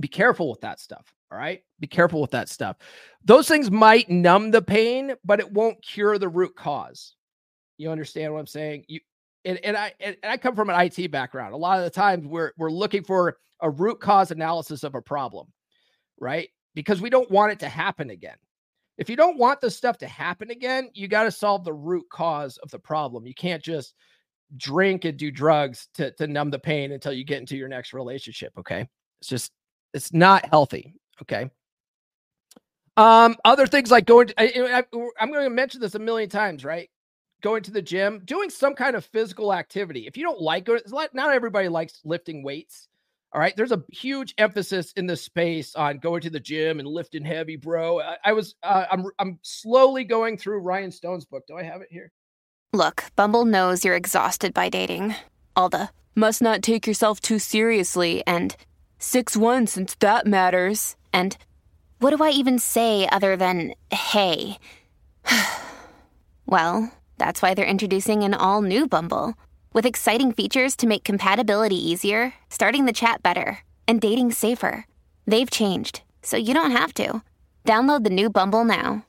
be 0.00 0.08
careful 0.08 0.50
with 0.50 0.60
that 0.60 0.80
stuff. 0.80 1.12
All 1.30 1.38
right. 1.38 1.62
Be 1.80 1.86
careful 1.86 2.20
with 2.20 2.30
that 2.30 2.48
stuff. 2.48 2.76
Those 3.24 3.48
things 3.48 3.70
might 3.70 4.08
numb 4.08 4.50
the 4.50 4.62
pain, 4.62 5.14
but 5.24 5.40
it 5.40 5.52
won't 5.52 5.82
cure 5.82 6.18
the 6.18 6.28
root 6.28 6.56
cause. 6.56 7.14
You 7.76 7.90
understand 7.90 8.32
what 8.32 8.40
I'm 8.40 8.46
saying? 8.46 8.84
You 8.88 9.00
and, 9.44 9.58
and 9.64 9.76
I 9.76 9.92
and 10.00 10.16
I 10.22 10.36
come 10.36 10.54
from 10.54 10.70
an 10.70 10.80
IT 10.80 11.10
background. 11.10 11.54
A 11.54 11.56
lot 11.56 11.78
of 11.78 11.84
the 11.84 11.90
times 11.90 12.26
we're 12.26 12.52
we're 12.56 12.70
looking 12.70 13.04
for 13.04 13.36
a 13.60 13.70
root 13.70 14.00
cause 14.00 14.30
analysis 14.30 14.84
of 14.84 14.94
a 14.94 15.02
problem, 15.02 15.46
right? 16.18 16.48
Because 16.74 17.00
we 17.00 17.10
don't 17.10 17.30
want 17.30 17.52
it 17.52 17.60
to 17.60 17.68
happen 17.68 18.10
again. 18.10 18.36
If 18.98 19.08
you 19.08 19.16
don't 19.16 19.38
want 19.38 19.60
the 19.60 19.70
stuff 19.70 19.96
to 19.98 20.08
happen 20.08 20.50
again, 20.50 20.90
you 20.92 21.06
got 21.06 21.22
to 21.22 21.30
solve 21.30 21.64
the 21.64 21.72
root 21.72 22.04
cause 22.10 22.58
of 22.58 22.70
the 22.70 22.80
problem. 22.80 23.26
You 23.26 23.34
can't 23.34 23.62
just 23.62 23.94
drink 24.56 25.04
and 25.04 25.16
do 25.16 25.30
drugs 25.30 25.88
to, 25.94 26.10
to 26.12 26.26
numb 26.26 26.50
the 26.50 26.58
pain 26.58 26.92
until 26.92 27.12
you 27.12 27.24
get 27.24 27.38
into 27.38 27.56
your 27.56 27.68
next 27.68 27.92
relationship. 27.92 28.52
Okay. 28.58 28.88
It's 29.20 29.28
just, 29.28 29.52
it's 29.94 30.12
not 30.12 30.46
healthy. 30.46 30.94
Okay. 31.22 31.48
Um, 32.96 33.36
other 33.44 33.68
things 33.68 33.92
like 33.92 34.06
going 34.06 34.28
to, 34.28 34.40
I, 34.40 34.84
am 35.20 35.30
going 35.30 35.44
to 35.44 35.50
mention 35.50 35.80
this 35.80 35.94
a 35.94 36.00
million 36.00 36.28
times, 36.28 36.64
right? 36.64 36.90
Going 37.42 37.62
to 37.62 37.70
the 37.70 37.82
gym, 37.82 38.22
doing 38.24 38.50
some 38.50 38.74
kind 38.74 38.96
of 38.96 39.04
physical 39.04 39.52
activity. 39.52 40.06
If 40.06 40.16
you 40.16 40.24
don't 40.24 40.40
like 40.40 40.64
going, 40.64 40.80
not 41.12 41.32
everybody 41.32 41.68
likes 41.68 42.00
lifting 42.04 42.42
weights. 42.42 42.88
All 43.32 43.40
right. 43.40 43.54
There's 43.54 43.72
a 43.72 43.84
huge 43.92 44.34
emphasis 44.38 44.92
in 44.92 45.06
this 45.06 45.22
space 45.22 45.74
on 45.74 45.98
going 45.98 46.22
to 46.22 46.30
the 46.30 46.40
gym 46.40 46.80
and 46.80 46.88
lifting 46.88 47.24
heavy, 47.24 47.56
bro. 47.56 48.00
I, 48.00 48.16
I 48.24 48.32
was, 48.32 48.54
uh, 48.62 48.86
I'm, 48.90 49.04
I'm 49.18 49.38
slowly 49.42 50.04
going 50.04 50.38
through 50.38 50.60
Ryan 50.60 50.90
Stone's 50.90 51.26
book. 51.26 51.44
Do 51.46 51.56
I 51.56 51.62
have 51.62 51.82
it 51.82 51.88
here? 51.90 52.10
Look, 52.72 53.04
Bumble 53.16 53.44
knows 53.44 53.84
you're 53.84 53.96
exhausted 53.96 54.52
by 54.54 54.68
dating. 54.68 55.14
All 55.54 55.68
the 55.68 55.90
must 56.14 56.42
not 56.42 56.62
take 56.62 56.86
yourself 56.86 57.20
too 57.20 57.38
seriously 57.38 58.22
and 58.26 58.56
6 58.98 59.36
1 59.36 59.66
since 59.66 59.94
that 59.96 60.26
matters. 60.26 60.96
And 61.12 61.36
what 61.98 62.16
do 62.16 62.22
I 62.22 62.30
even 62.30 62.58
say 62.58 63.08
other 63.10 63.36
than 63.36 63.74
hey? 63.90 64.58
well, 66.46 66.92
that's 67.18 67.42
why 67.42 67.54
they're 67.54 67.66
introducing 67.66 68.22
an 68.22 68.34
all 68.34 68.62
new 68.62 68.86
Bumble 68.86 69.34
with 69.72 69.86
exciting 69.86 70.32
features 70.32 70.76
to 70.76 70.86
make 70.86 71.04
compatibility 71.04 71.76
easier, 71.76 72.34
starting 72.48 72.84
the 72.86 72.92
chat 72.92 73.22
better, 73.22 73.58
and 73.86 74.00
dating 74.00 74.32
safer. 74.32 74.86
They've 75.26 75.50
changed, 75.50 76.02
so 76.22 76.36
you 76.36 76.54
don't 76.54 76.70
have 76.70 76.94
to. 76.94 77.22
Download 77.64 78.04
the 78.04 78.10
new 78.10 78.30
Bumble 78.30 78.64
now. 78.64 79.04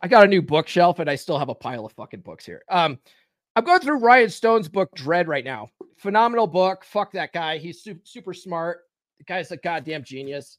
I 0.00 0.06
got 0.06 0.24
a 0.24 0.28
new 0.28 0.42
bookshelf 0.42 1.00
and 1.00 1.10
I 1.10 1.16
still 1.16 1.38
have 1.38 1.48
a 1.48 1.54
pile 1.54 1.84
of 1.84 1.92
fucking 1.92 2.20
books 2.20 2.46
here. 2.46 2.62
Um, 2.68 2.98
I'm 3.56 3.64
going 3.64 3.80
through 3.80 3.98
Ryan 3.98 4.30
Stone's 4.30 4.68
book 4.68 4.94
Dread 4.94 5.26
right 5.26 5.44
now. 5.44 5.70
Phenomenal 5.96 6.46
book. 6.46 6.84
Fuck 6.84 7.10
that 7.12 7.32
guy. 7.32 7.58
He's 7.58 7.82
super, 7.82 8.00
super 8.04 8.32
smart. 8.32 8.82
The 9.18 9.24
guy's 9.24 9.50
a 9.50 9.56
goddamn 9.56 10.04
genius. 10.04 10.58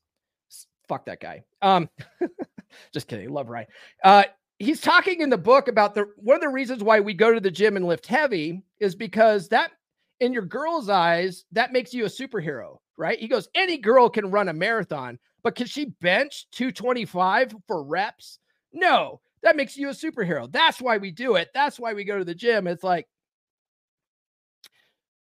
Fuck 0.89 1.05
that 1.05 1.21
guy. 1.21 1.43
Um, 1.61 1.87
just 2.93 3.07
kidding. 3.07 3.29
Love 3.29 3.47
Ryan. 3.47 3.67
Uh, 4.03 4.23
he's 4.57 4.81
talking 4.81 5.21
in 5.21 5.29
the 5.29 5.37
book 5.37 5.67
about 5.67 5.95
the 5.95 6.07
one 6.17 6.35
of 6.35 6.41
the 6.41 6.49
reasons 6.49 6.83
why 6.83 6.99
we 6.99 7.13
go 7.13 7.31
to 7.31 7.39
the 7.39 7.51
gym 7.51 7.77
and 7.77 7.85
lift 7.85 8.07
heavy 8.07 8.63
is 8.79 8.95
because 8.95 9.47
that 9.49 9.71
in 10.19 10.33
your 10.33 10.43
girl's 10.43 10.89
eyes 10.89 11.45
that 11.51 11.71
makes 11.71 11.93
you 11.93 12.05
a 12.05 12.09
superhero, 12.09 12.79
right? 12.97 13.19
He 13.19 13.27
goes, 13.27 13.47
any 13.55 13.77
girl 13.77 14.09
can 14.09 14.31
run 14.31 14.49
a 14.49 14.53
marathon, 14.53 15.19
but 15.43 15.55
can 15.55 15.67
she 15.67 15.85
bench 16.01 16.47
225 16.51 17.55
for 17.67 17.83
reps? 17.83 18.39
No, 18.73 19.21
that 19.43 19.55
makes 19.55 19.77
you 19.77 19.89
a 19.89 19.93
superhero. 19.93 20.51
That's 20.51 20.81
why 20.81 20.97
we 20.97 21.11
do 21.11 21.35
it. 21.35 21.49
That's 21.53 21.79
why 21.79 21.93
we 21.93 22.03
go 22.03 22.17
to 22.17 22.25
the 22.25 22.35
gym. 22.35 22.67
It's 22.67 22.83
like 22.83 23.07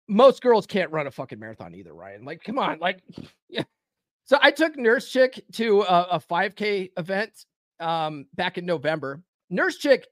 most 0.08 0.42
girls 0.42 0.68
can't 0.68 0.92
run 0.92 1.08
a 1.08 1.12
fucking 1.12 1.40
marathon 1.40 1.74
either, 1.74 1.94
Ryan. 1.94 2.26
Like, 2.26 2.44
come 2.44 2.60
on, 2.60 2.80
like, 2.80 3.02
yeah. 3.50 3.64
So 4.26 4.38
I 4.42 4.52
took 4.52 4.78
Nurse 4.78 5.10
Chick 5.10 5.44
to 5.54 5.82
a, 5.82 6.08
a 6.12 6.20
5K 6.20 6.92
event 6.98 7.46
um, 7.80 8.26
back 8.34 8.58
in 8.58 8.66
November. 8.66 9.22
Nurse 9.50 9.78
Chick 9.78 10.08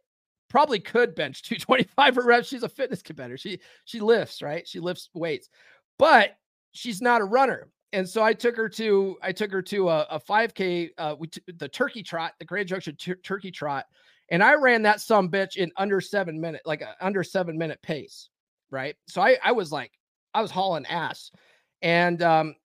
probably 0.49 0.80
could 0.80 1.16
bench 1.16 1.43
225 1.43 2.14
for 2.14 2.26
reps. 2.26 2.47
She's 2.47 2.64
a 2.64 2.70
fitness 2.70 3.01
competitor. 3.01 3.38
She 3.38 3.59
she 3.86 3.99
lifts, 3.99 4.41
right? 4.41 4.68
She 4.68 4.80
lifts 4.80 5.09
weights, 5.14 5.49
but 5.97 6.38
she's 6.74 7.01
not 7.01 7.22
a 7.22 7.26
runner 7.26 7.70
and 7.93 8.09
so 8.09 8.24
I 8.24 8.34
took 8.34 8.57
her 8.57 8.68
to 8.70 9.18
I 9.22 9.32
took 9.32 9.51
her 9.51 9.61
to 9.61 9.89
a, 9.89 10.07
a 10.09 10.20
5K, 10.20 10.89
uh, 10.97 11.16
we 11.18 11.28
t- 11.28 11.41
the 11.55 11.70
Turkey 11.70 12.03
Trot, 12.03 12.34
the 12.39 12.45
Grand 12.45 12.68
Junction 12.68 12.95
t- 12.99 13.14
Turkey 13.24 13.51
Trot, 13.51 13.86
and 14.30 14.43
I 14.43 14.55
ran 14.55 14.82
that 14.82 14.99
some 14.99 15.30
bitch 15.30 15.55
in 15.55 15.72
under 15.78 16.01
seven 16.01 16.41
minute, 16.41 16.64
like 16.66 16.82
a 16.82 16.95
under 16.99 17.24
seven 17.24 17.57
minute 17.57 17.80
pace, 17.84 18.30
right? 18.72 18.95
So 19.07 19.22
I 19.22 19.38
I 19.43 19.51
was 19.51 19.72
like 19.72 19.91
I 20.34 20.41
was 20.41 20.49
hauling 20.49 20.88
ass, 20.88 21.32
and 21.84 22.22
um, 22.24 22.55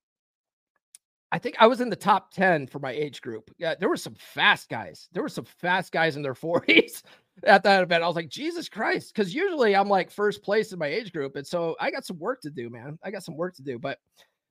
I 1.30 1.38
think 1.38 1.56
I 1.58 1.66
was 1.66 1.80
in 1.80 1.90
the 1.90 1.96
top 1.96 2.32
ten 2.32 2.66
for 2.66 2.78
my 2.78 2.92
age 2.92 3.20
group. 3.20 3.50
Yeah, 3.58 3.74
there 3.78 3.88
were 3.88 3.96
some 3.96 4.14
fast 4.14 4.68
guys. 4.68 5.08
There 5.12 5.22
were 5.22 5.28
some 5.28 5.44
fast 5.44 5.92
guys 5.92 6.16
in 6.16 6.22
their 6.22 6.34
forties 6.34 7.02
at 7.44 7.62
that 7.64 7.82
event. 7.82 8.02
I 8.02 8.06
was 8.06 8.16
like, 8.16 8.28
Jesus 8.28 8.68
Christ, 8.68 9.14
because 9.14 9.34
usually 9.34 9.76
I'm 9.76 9.88
like 9.88 10.10
first 10.10 10.42
place 10.42 10.72
in 10.72 10.78
my 10.78 10.86
age 10.86 11.12
group, 11.12 11.36
and 11.36 11.46
so 11.46 11.76
I 11.80 11.90
got 11.90 12.06
some 12.06 12.18
work 12.18 12.40
to 12.42 12.50
do, 12.50 12.70
man. 12.70 12.98
I 13.02 13.10
got 13.10 13.24
some 13.24 13.36
work 13.36 13.54
to 13.56 13.62
do, 13.62 13.78
but 13.78 13.98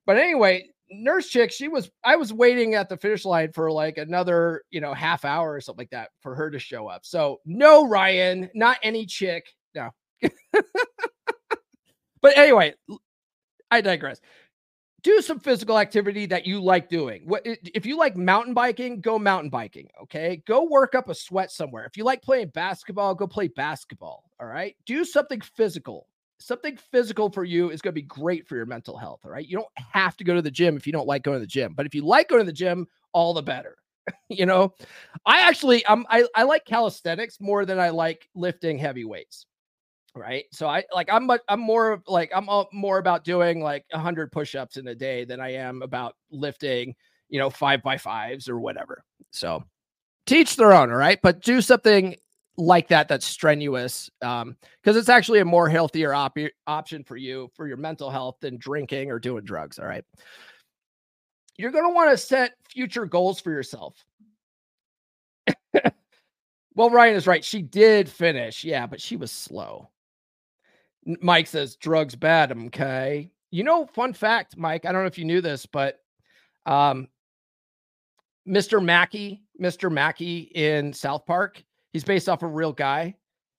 but 0.06 0.16
anyway, 0.16 0.70
nurse 0.90 1.28
chick, 1.28 1.52
she 1.52 1.68
was 1.68 1.90
I 2.04 2.16
was 2.16 2.32
waiting 2.32 2.74
at 2.74 2.88
the 2.88 2.96
finish 2.96 3.24
line 3.24 3.52
for 3.52 3.70
like 3.70 3.98
another, 3.98 4.62
you 4.70 4.80
know, 4.80 4.94
half 4.94 5.24
hour 5.24 5.52
or 5.52 5.60
something 5.60 5.82
like 5.82 5.90
that 5.90 6.10
for 6.20 6.34
her 6.34 6.50
to 6.50 6.58
show 6.58 6.88
up. 6.88 7.04
So 7.04 7.40
no 7.44 7.86
Ryan, 7.86 8.50
not 8.54 8.78
any 8.82 9.06
chick. 9.06 9.48
No. 9.74 9.90
but 12.22 12.36
anyway, 12.36 12.74
I 13.70 13.80
digress. 13.80 14.20
Do 15.02 15.20
some 15.20 15.38
physical 15.38 15.78
activity 15.78 16.26
that 16.26 16.46
you 16.46 16.60
like 16.60 16.88
doing. 16.88 17.22
What 17.24 17.42
if 17.44 17.86
you 17.86 17.96
like 17.96 18.16
mountain 18.16 18.52
biking, 18.52 19.00
go 19.00 19.18
mountain 19.18 19.48
biking, 19.48 19.88
okay? 20.02 20.42
Go 20.46 20.64
work 20.64 20.94
up 20.94 21.08
a 21.08 21.14
sweat 21.14 21.52
somewhere. 21.52 21.84
If 21.84 21.96
you 21.96 22.04
like 22.04 22.20
playing 22.20 22.48
basketball, 22.48 23.14
go 23.14 23.26
play 23.26 23.48
basketball, 23.48 24.24
all 24.40 24.46
right? 24.46 24.74
Do 24.86 25.04
something 25.04 25.40
physical 25.40 26.08
something 26.38 26.76
physical 26.90 27.30
for 27.30 27.44
you 27.44 27.70
is 27.70 27.82
going 27.82 27.92
to 27.92 28.00
be 28.00 28.02
great 28.02 28.46
for 28.46 28.56
your 28.56 28.66
mental 28.66 28.96
health. 28.96 29.20
All 29.24 29.30
right. 29.30 29.46
You 29.46 29.56
don't 29.56 29.68
have 29.92 30.16
to 30.18 30.24
go 30.24 30.34
to 30.34 30.42
the 30.42 30.50
gym 30.50 30.76
if 30.76 30.86
you 30.86 30.92
don't 30.92 31.06
like 31.06 31.22
going 31.22 31.36
to 31.36 31.40
the 31.40 31.46
gym, 31.46 31.74
but 31.74 31.86
if 31.86 31.94
you 31.94 32.04
like 32.04 32.28
going 32.28 32.40
to 32.40 32.46
the 32.46 32.52
gym, 32.52 32.86
all 33.12 33.34
the 33.34 33.42
better. 33.42 33.76
you 34.28 34.46
know, 34.46 34.74
I 35.26 35.40
actually, 35.40 35.84
um, 35.86 36.06
I, 36.08 36.24
I 36.34 36.44
like 36.44 36.64
calisthenics 36.64 37.40
more 37.40 37.64
than 37.64 37.78
I 37.78 37.90
like 37.90 38.28
lifting 38.34 38.78
heavy 38.78 39.04
weights. 39.04 39.46
Right. 40.14 40.44
So 40.52 40.66
I 40.66 40.84
like, 40.92 41.08
I'm, 41.12 41.30
I'm 41.48 41.60
more 41.60 42.02
like, 42.06 42.30
I'm 42.34 42.48
more 42.72 42.98
about 42.98 43.24
doing 43.24 43.60
like 43.60 43.84
hundred 43.92 44.32
push-ups 44.32 44.76
in 44.76 44.88
a 44.88 44.94
day 44.94 45.24
than 45.24 45.40
I 45.40 45.52
am 45.52 45.82
about 45.82 46.16
lifting, 46.30 46.94
you 47.28 47.38
know, 47.38 47.50
five 47.50 47.82
by 47.82 47.98
fives 47.98 48.48
or 48.48 48.58
whatever. 48.58 49.04
So 49.30 49.62
teach 50.26 50.56
their 50.56 50.72
own. 50.72 50.90
All 50.90 50.96
right. 50.96 51.20
But 51.22 51.40
do 51.40 51.60
something 51.60 52.16
like 52.58 52.88
that 52.88 53.06
that's 53.06 53.24
strenuous 53.24 54.10
um 54.20 54.56
because 54.82 54.96
it's 54.96 55.08
actually 55.08 55.38
a 55.38 55.44
more 55.44 55.68
healthier 55.68 56.12
op- 56.12 56.36
option 56.66 57.04
for 57.04 57.16
you 57.16 57.48
for 57.54 57.68
your 57.68 57.76
mental 57.76 58.10
health 58.10 58.36
than 58.40 58.58
drinking 58.58 59.12
or 59.12 59.20
doing 59.20 59.44
drugs 59.44 59.78
all 59.78 59.86
right 59.86 60.04
you're 61.56 61.70
going 61.70 61.88
to 61.88 61.94
want 61.94 62.10
to 62.10 62.16
set 62.16 62.54
future 62.68 63.06
goals 63.06 63.40
for 63.40 63.52
yourself 63.52 64.04
well 66.74 66.90
ryan 66.90 67.14
is 67.14 67.28
right 67.28 67.44
she 67.44 67.62
did 67.62 68.08
finish 68.08 68.64
yeah 68.64 68.86
but 68.86 69.00
she 69.00 69.14
was 69.14 69.30
slow 69.30 69.88
mike 71.20 71.46
says 71.46 71.76
drugs 71.76 72.14
bad 72.14 72.52
okay 72.52 73.30
you 73.50 73.64
know 73.64 73.86
fun 73.86 74.12
fact 74.12 74.56
mike 74.56 74.84
i 74.84 74.92
don't 74.92 75.02
know 75.02 75.06
if 75.06 75.18
you 75.18 75.24
knew 75.24 75.40
this 75.40 75.66
but 75.66 76.00
um 76.66 77.08
mr 78.46 78.82
mackey 78.82 79.42
mr 79.60 79.90
mackey 79.90 80.50
in 80.54 80.92
south 80.92 81.24
park 81.26 81.62
He's 81.92 82.04
based 82.04 82.28
off 82.28 82.42
a 82.42 82.46
real 82.46 82.72
guy. 82.72 83.14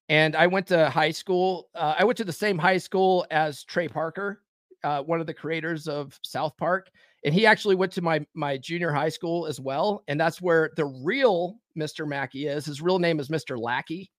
And 0.08 0.36
I 0.36 0.47
went 0.47 0.68
to 0.68 0.89
high 0.89 1.12
school. 1.12 1.70
Uh, 1.76 1.95
I 1.97 2.04
went 2.04 2.18
to 2.18 2.24
the 2.24 2.34
same 2.34 2.58
high 2.58 2.78
school 2.78 3.26
as 3.32 3.64
Trey 3.64 3.88
Parker, 3.88 4.41
uh, 4.84 5.04
one 5.04 5.20
of 5.20 5.28
the 5.28 5.34
creators 5.34 5.88
of 5.88 6.18
South 6.24 6.58
Park, 6.58 6.89
and 7.24 7.34
he 7.34 7.45
actually 7.45 7.76
went 7.76 7.91
to 7.91 8.02
my 8.02 8.26
my 8.34 8.58
junior 8.58 8.91
high 8.91 9.10
school 9.10 9.45
as 9.45 9.60
well. 9.60 10.04
And 10.08 10.20
that's 10.20 10.41
where 10.41 10.72
the 10.78 10.86
real 10.86 11.60
Mr. 11.78 12.08
Mackey 12.08 12.47
is. 12.47 12.66
His 12.66 12.82
real 12.82 12.97
name 12.97 13.20
is 13.20 13.28
Mr. 13.28 13.60
Lackey. 13.60 14.10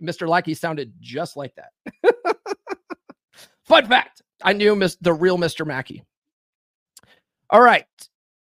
Mr. 0.00 0.28
Lackey 0.28 0.54
sounded 0.54 0.92
just 1.00 1.36
like 1.36 1.54
that. 1.56 2.14
Fun 3.70 3.86
fact: 3.86 4.22
I 4.42 4.52
knew 4.52 4.74
Miss, 4.74 4.96
the 5.00 5.12
real 5.12 5.38
Mr. 5.38 5.64
Mackey. 5.64 6.02
All 7.50 7.62
right, 7.62 7.86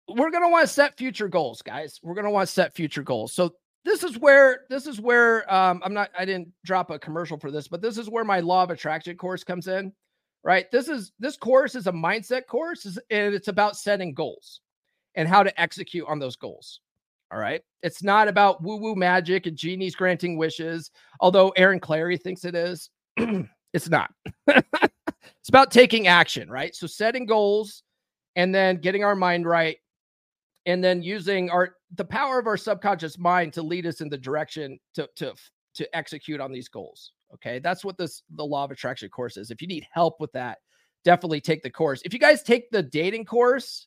we're 0.08 0.30
gonna 0.30 0.48
want 0.48 0.66
to 0.66 0.72
set 0.72 0.96
future 0.96 1.28
goals, 1.28 1.60
guys. 1.60 2.00
We're 2.02 2.14
gonna 2.14 2.30
want 2.30 2.48
to 2.48 2.52
set 2.54 2.74
future 2.74 3.02
goals. 3.02 3.34
So 3.34 3.52
this 3.84 4.02
is 4.02 4.18
where 4.18 4.60
this 4.70 4.86
is 4.86 5.02
where 5.02 5.52
um, 5.52 5.82
I'm 5.84 5.92
not 5.92 6.08
I 6.18 6.24
didn't 6.24 6.48
drop 6.64 6.90
a 6.90 6.98
commercial 6.98 7.38
for 7.38 7.50
this, 7.50 7.68
but 7.68 7.82
this 7.82 7.98
is 7.98 8.08
where 8.08 8.24
my 8.24 8.40
law 8.40 8.62
of 8.62 8.70
attraction 8.70 9.18
course 9.18 9.44
comes 9.44 9.68
in. 9.68 9.92
Right? 10.44 10.64
This 10.72 10.88
is 10.88 11.12
this 11.18 11.36
course 11.36 11.74
is 11.74 11.88
a 11.88 11.92
mindset 11.92 12.46
course 12.46 12.86
and 13.10 13.34
it's 13.34 13.48
about 13.48 13.76
setting 13.76 14.14
goals 14.14 14.62
and 15.14 15.28
how 15.28 15.42
to 15.42 15.60
execute 15.60 16.06
on 16.08 16.18
those 16.18 16.36
goals. 16.36 16.80
All 17.30 17.38
right. 17.38 17.60
It's 17.82 18.02
not 18.02 18.28
about 18.28 18.62
woo 18.62 18.78
woo 18.78 18.94
magic 18.94 19.44
and 19.44 19.58
genies 19.58 19.94
granting 19.94 20.38
wishes, 20.38 20.90
although 21.20 21.50
Aaron 21.50 21.80
Clarey 21.80 22.18
thinks 22.18 22.46
it 22.46 22.54
is. 22.54 22.88
it's 23.74 23.90
not. 23.90 24.10
it's 25.40 25.48
about 25.48 25.70
taking 25.70 26.06
action, 26.06 26.50
right? 26.50 26.74
So 26.74 26.86
setting 26.86 27.26
goals 27.26 27.82
and 28.36 28.54
then 28.54 28.76
getting 28.76 29.04
our 29.04 29.16
mind 29.16 29.46
right 29.46 29.78
and 30.66 30.84
then 30.84 31.02
using 31.02 31.50
our 31.50 31.76
the 31.96 32.04
power 32.04 32.38
of 32.38 32.46
our 32.46 32.56
subconscious 32.56 33.18
mind 33.18 33.52
to 33.54 33.62
lead 33.62 33.86
us 33.86 34.00
in 34.00 34.08
the 34.08 34.18
direction 34.18 34.78
to 34.94 35.08
to 35.16 35.34
to 35.74 35.96
execute 35.96 36.40
on 36.40 36.52
these 36.52 36.68
goals. 36.68 37.12
Okay, 37.34 37.58
that's 37.58 37.84
what 37.84 37.98
this 37.98 38.22
the 38.36 38.44
law 38.44 38.64
of 38.64 38.70
attraction 38.70 39.08
course 39.08 39.36
is. 39.36 39.50
If 39.50 39.60
you 39.62 39.68
need 39.68 39.86
help 39.92 40.20
with 40.20 40.32
that, 40.32 40.58
definitely 41.04 41.40
take 41.40 41.62
the 41.62 41.70
course. 41.70 42.02
If 42.04 42.12
you 42.12 42.18
guys 42.18 42.42
take 42.42 42.70
the 42.70 42.82
dating 42.82 43.24
course, 43.24 43.86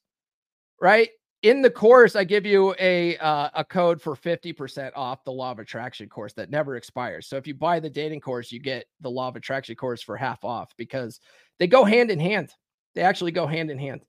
right? 0.82 1.10
In 1.44 1.64
the 1.64 1.72
course, 1.72 2.16
I 2.16 2.24
give 2.24 2.46
you 2.46 2.76
a 2.80 3.18
uh, 3.18 3.50
a 3.56 3.66
code 3.66 4.00
for 4.00 4.16
50% 4.16 4.92
off 4.96 5.24
the 5.24 5.32
law 5.32 5.52
of 5.52 5.58
attraction 5.58 6.08
course 6.08 6.34
that 6.34 6.52
never 6.52 6.76
expires. 6.76 7.26
So 7.26 7.36
if 7.36 7.48
you 7.48 7.56
buy 7.56 7.80
the 7.80 7.90
dating 7.90 8.22
course, 8.22 8.52
you 8.52 8.60
get 8.60 8.86
the 9.00 9.10
law 9.10 9.28
of 9.28 9.36
attraction 9.36 9.76
course 9.76 10.04
for 10.04 10.16
half 10.16 10.44
off 10.44 10.72
because 10.78 11.20
they 11.58 11.66
go 11.66 11.84
hand 11.84 12.12
in 12.12 12.20
hand. 12.20 12.52
They 12.94 13.02
actually 13.02 13.32
go 13.32 13.48
hand 13.48 13.72
in 13.72 13.80
hand. 13.80 14.02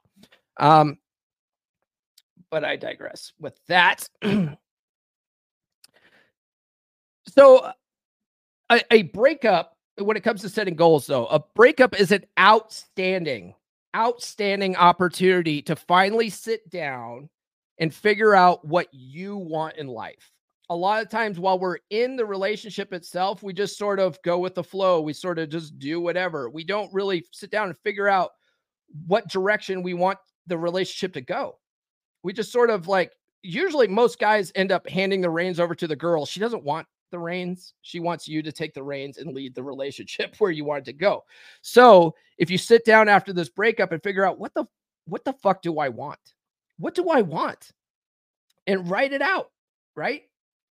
Um, 0.60 0.98
but 2.50 2.64
I 2.64 2.76
digress 2.76 3.32
with 3.40 3.58
that. 3.68 4.08
so, 7.28 7.72
a, 8.70 8.80
a, 8.90 9.02
breakup, 9.04 9.76
when 9.96 10.18
it 10.18 10.22
comes 10.22 10.42
to 10.42 10.50
setting 10.50 10.74
goals, 10.76 11.06
though, 11.06 11.26
a 11.26 11.42
breakup 11.54 11.98
is 11.98 12.12
an 12.12 12.26
outstanding, 12.38 13.54
outstanding 13.96 14.76
opportunity 14.76 15.62
to 15.62 15.76
finally 15.76 16.30
sit 16.30 16.68
down 16.70 17.28
and 17.78 17.94
figure 17.94 18.34
out 18.34 18.66
what 18.66 18.88
you 18.92 19.36
want 19.36 19.76
in 19.76 19.86
life. 19.86 20.32
A 20.70 20.76
lot 20.76 21.02
of 21.02 21.10
times, 21.10 21.38
while 21.38 21.58
we're 21.58 21.78
in 21.90 22.16
the 22.16 22.24
relationship 22.24 22.92
itself, 22.92 23.42
we 23.42 23.52
just 23.52 23.76
sort 23.76 24.00
of 24.00 24.18
go 24.22 24.38
with 24.38 24.54
the 24.54 24.64
flow. 24.64 25.00
We 25.00 25.12
sort 25.12 25.38
of 25.38 25.50
just 25.50 25.78
do 25.78 26.00
whatever. 26.00 26.48
We 26.48 26.64
don't 26.64 26.92
really 26.94 27.24
sit 27.32 27.50
down 27.50 27.68
and 27.68 27.76
figure 27.84 28.08
out 28.08 28.30
what 29.06 29.28
direction 29.28 29.82
we 29.82 29.94
want 29.94 30.18
the 30.46 30.56
relationship 30.56 31.12
to 31.14 31.20
go 31.20 31.58
we 32.22 32.32
just 32.32 32.52
sort 32.52 32.70
of 32.70 32.88
like 32.88 33.12
usually 33.42 33.88
most 33.88 34.18
guys 34.18 34.52
end 34.54 34.72
up 34.72 34.88
handing 34.88 35.20
the 35.20 35.30
reins 35.30 35.58
over 35.60 35.74
to 35.74 35.86
the 35.86 35.96
girl. 35.96 36.26
She 36.26 36.40
doesn't 36.40 36.64
want 36.64 36.86
the 37.12 37.18
reins. 37.18 37.74
She 37.82 38.00
wants 38.00 38.26
you 38.26 38.42
to 38.42 38.50
take 38.50 38.74
the 38.74 38.82
reins 38.82 39.18
and 39.18 39.32
lead 39.32 39.54
the 39.54 39.62
relationship 39.62 40.34
where 40.38 40.50
you 40.50 40.64
want 40.64 40.80
it 40.80 40.84
to 40.86 40.92
go. 40.92 41.24
So 41.60 42.14
if 42.38 42.50
you 42.50 42.58
sit 42.58 42.84
down 42.84 43.08
after 43.08 43.32
this 43.32 43.48
breakup 43.48 43.92
and 43.92 44.02
figure 44.02 44.26
out 44.26 44.40
what 44.40 44.52
the 44.54 44.64
what 45.06 45.24
the 45.24 45.32
fuck 45.34 45.62
do 45.62 45.78
I 45.78 45.88
want? 45.88 46.18
What 46.78 46.94
do 46.94 47.08
I 47.10 47.22
want? 47.22 47.72
And 48.66 48.88
write 48.88 49.12
it 49.12 49.22
out, 49.22 49.50
right? 49.96 50.22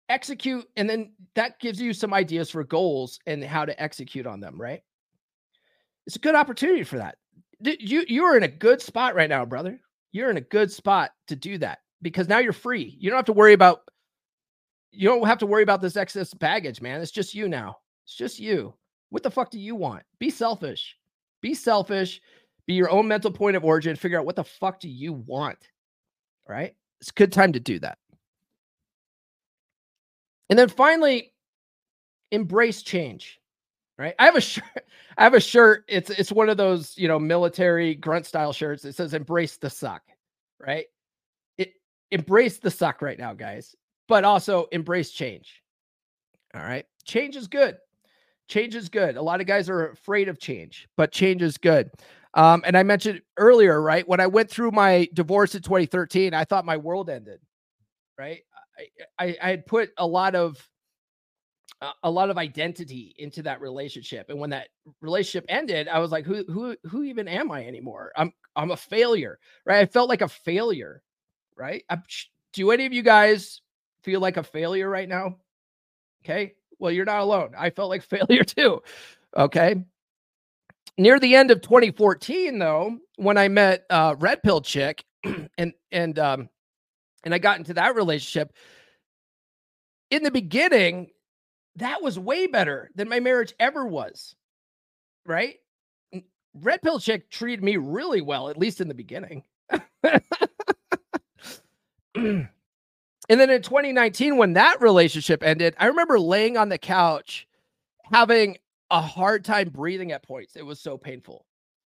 Execute, 0.10 0.66
and 0.76 0.90
then 0.90 1.14
that 1.36 1.60
gives 1.60 1.82
you 1.82 1.94
some 1.94 2.14
ideas 2.14 2.50
for 2.50 2.64
goals 2.64 3.20
and 3.26 3.44
how 3.44 3.66
to 3.66 3.82
execute 3.82 4.28
on 4.28 4.40
them, 4.40 4.60
right? 4.60 4.82
It's 6.08 6.16
a 6.16 6.20
good 6.20 6.36
opportunity 6.36 6.84
for 6.84 6.98
that. 6.98 7.18
You 7.60 8.06
you're 8.08 8.38
in 8.38 8.44
a 8.44 8.48
good 8.48 8.82
spot 8.82 9.16
right 9.16 9.30
now, 9.30 9.46
brother 9.46 9.80
you're 10.16 10.30
in 10.30 10.38
a 10.38 10.42
good 10.42 10.72
spot 10.72 11.12
to 11.28 11.36
do 11.36 11.58
that 11.58 11.80
because 12.02 12.30
now 12.30 12.38
you're 12.38 12.54
free. 12.54 12.96
You 12.98 13.10
don't 13.10 13.18
have 13.18 13.26
to 13.26 13.34
worry 13.34 13.52
about 13.52 13.82
you 14.96 15.10
don't 15.10 15.26
have 15.26 15.38
to 15.40 15.46
worry 15.46 15.64
about 15.64 15.82
this 15.82 15.98
excess 15.98 16.34
baggage, 16.34 16.82
man. 16.82 17.02
It's 17.02 17.12
just 17.12 17.34
you 17.34 17.48
now. 17.48 17.78
It's 18.06 18.16
just 18.16 18.40
you. 18.40 18.74
What 19.10 19.24
the 19.24 19.32
fuck 19.32 19.50
do 19.52 19.60
you 19.60 19.76
want? 19.76 20.04
Be 20.20 20.30
selfish. 20.30 20.98
Be 21.42 21.54
selfish. 21.54 22.22
Be 22.68 22.74
your 22.74 22.90
own 22.90 23.08
mental 23.08 23.32
point 23.32 23.56
of 23.56 23.64
origin. 23.64 23.96
Figure 23.96 24.20
out 24.20 24.26
what 24.26 24.36
the 24.36 24.44
fuck 24.44 24.80
do 24.80 24.90
you 24.90 25.14
want. 25.14 25.58
Right? 26.48 26.76
It's 27.02 27.10
a 27.10 27.14
good 27.14 27.32
time 27.32 27.54
to 27.54 27.60
do 27.60 27.80
that. 27.80 27.98
And 30.50 30.58
then 30.58 30.70
finally, 30.70 31.34
embrace 32.32 32.82
change 32.82 33.40
right? 33.98 34.16
I 34.20 34.26
have 34.26 34.36
a 34.36 34.42
shirt. 34.42 34.64
I 35.18 35.24
have 35.24 35.34
a 35.34 35.40
shirt. 35.40 35.86
It's 35.88 36.10
it's 36.10 36.32
one 36.32 36.50
of 36.50 36.58
those 36.58 36.98
you 36.98 37.08
know 37.08 37.20
military 37.20 37.96
grunt 37.96 38.26
style 38.26 38.54
shirts. 38.54 38.86
It 38.86 38.96
says 38.96 39.14
"Embrace 39.14 39.58
the 39.58 39.70
suck," 39.70 40.04
right? 40.60 40.86
It 41.58 41.74
embrace 42.12 42.60
the 42.60 42.72
suck 42.72 43.02
right 43.02 43.18
now, 43.18 43.34
guys, 43.34 43.76
but 44.08 44.24
also 44.24 44.68
embrace 44.72 45.12
change. 45.12 45.62
All 46.54 46.62
right, 46.62 46.86
change 47.04 47.36
is 47.36 47.48
good. 47.48 47.78
Change 48.48 48.76
is 48.76 48.90
good. 48.90 49.18
A 49.18 49.22
lot 49.22 49.42
of 49.42 49.48
guys 49.48 49.70
are 49.70 49.90
afraid 49.90 50.30
of 50.30 50.40
change, 50.40 50.88
but 50.98 51.12
change 51.12 51.42
is 51.42 51.58
good. 51.58 51.90
Um, 52.36 52.64
and 52.66 52.78
I 52.78 52.84
mentioned 52.84 53.22
earlier, 53.38 53.82
right? 53.82 54.08
When 54.08 54.20
I 54.20 54.28
went 54.28 54.50
through 54.50 54.72
my 54.72 55.08
divorce 55.14 55.56
in 55.56 55.62
2013, 55.62 56.34
I 56.34 56.44
thought 56.44 56.66
my 56.66 56.78
world 56.78 57.10
ended. 57.10 57.40
Right? 58.18 58.42
I, 58.78 59.26
I, 59.26 59.38
I 59.42 59.50
had 59.50 59.66
put 59.66 59.90
a 59.98 60.06
lot 60.06 60.36
of 60.36 60.58
a 62.04 62.10
lot 62.10 62.30
of 62.30 62.38
identity 62.38 63.14
into 63.18 63.44
that 63.44 63.62
relationship 63.62 64.30
and 64.30 64.40
when 64.40 64.50
that 64.50 64.70
relationship 65.02 65.46
ended 65.50 65.88
i 65.90 66.00
was 66.00 66.10
like 66.10 66.26
who 66.26 66.44
who 66.48 66.76
who 66.86 67.04
even 67.04 67.28
am 67.28 67.52
i 67.52 67.66
anymore 67.66 68.12
i'm 68.16 68.32
i'm 68.56 68.72
a 68.72 68.78
failure 68.78 69.38
right 69.66 69.80
i 69.80 69.86
felt 69.86 70.08
like 70.08 70.22
a 70.22 70.28
failure 70.28 71.04
right 71.58 71.84
I'm, 71.90 72.02
do 72.54 72.72
any 72.72 72.86
of 72.86 72.94
you 72.94 73.04
guys 73.04 73.62
feel 74.06 74.20
like 74.22 74.38
a 74.38 74.44
failure 74.44 74.90
right 74.90 75.10
now 75.10 75.36
okay 76.24 76.54
well 76.80 76.92
you're 76.92 77.06
not 77.06 77.22
alone 77.22 77.52
i 77.58 77.70
felt 77.70 77.90
like 77.90 78.02
failure 78.04 78.44
too 78.44 78.82
okay 79.36 79.76
near 80.98 81.20
the 81.20 81.36
end 81.36 81.52
of 81.52 81.62
2014 81.62 82.58
though 82.60 82.98
when 83.18 83.38
i 83.38 83.48
met 83.48 83.86
uh 83.90 84.16
red 84.20 84.42
pill 84.44 84.62
chick 84.62 85.04
and 85.58 85.74
and 85.92 86.20
um 86.20 86.48
and 87.24 87.34
i 87.34 87.38
got 87.38 87.58
into 87.58 87.74
that 87.74 87.96
relationship 87.96 88.54
in 90.12 90.24
the 90.24 90.32
beginning 90.32 91.10
that 91.78 92.02
was 92.02 92.18
way 92.18 92.48
better 92.48 92.90
than 92.96 93.10
my 93.10 93.20
marriage 93.20 93.54
ever 93.60 93.86
was. 93.86 94.36
Right? 95.26 95.56
Red 96.54 96.82
Pill 96.82 97.00
Chick 97.00 97.30
treated 97.30 97.64
me 97.64 97.78
really 97.78 98.22
well, 98.22 98.50
at 98.50 98.58
least 98.58 98.80
in 98.80 98.88
the 98.88 98.94
beginning. 98.94 99.44
and 103.30 103.40
then 103.40 103.50
in 103.50 103.62
2019, 103.62 104.38
when 104.38 104.54
that 104.54 104.82
relationship 104.82 105.44
ended, 105.44 105.76
I 105.80 105.88
remember 105.88 106.20
laying 106.20 106.58
on 106.58 106.70
the 106.70 106.78
couch 106.78 107.48
having 108.12 108.58
a 108.92 109.02
hard 109.02 109.44
time 109.44 109.70
breathing 109.70 110.12
at 110.12 110.24
points. 110.24 110.56
It 110.56 110.66
was 110.66 110.80
so 110.80 110.98
painful. 110.98 111.46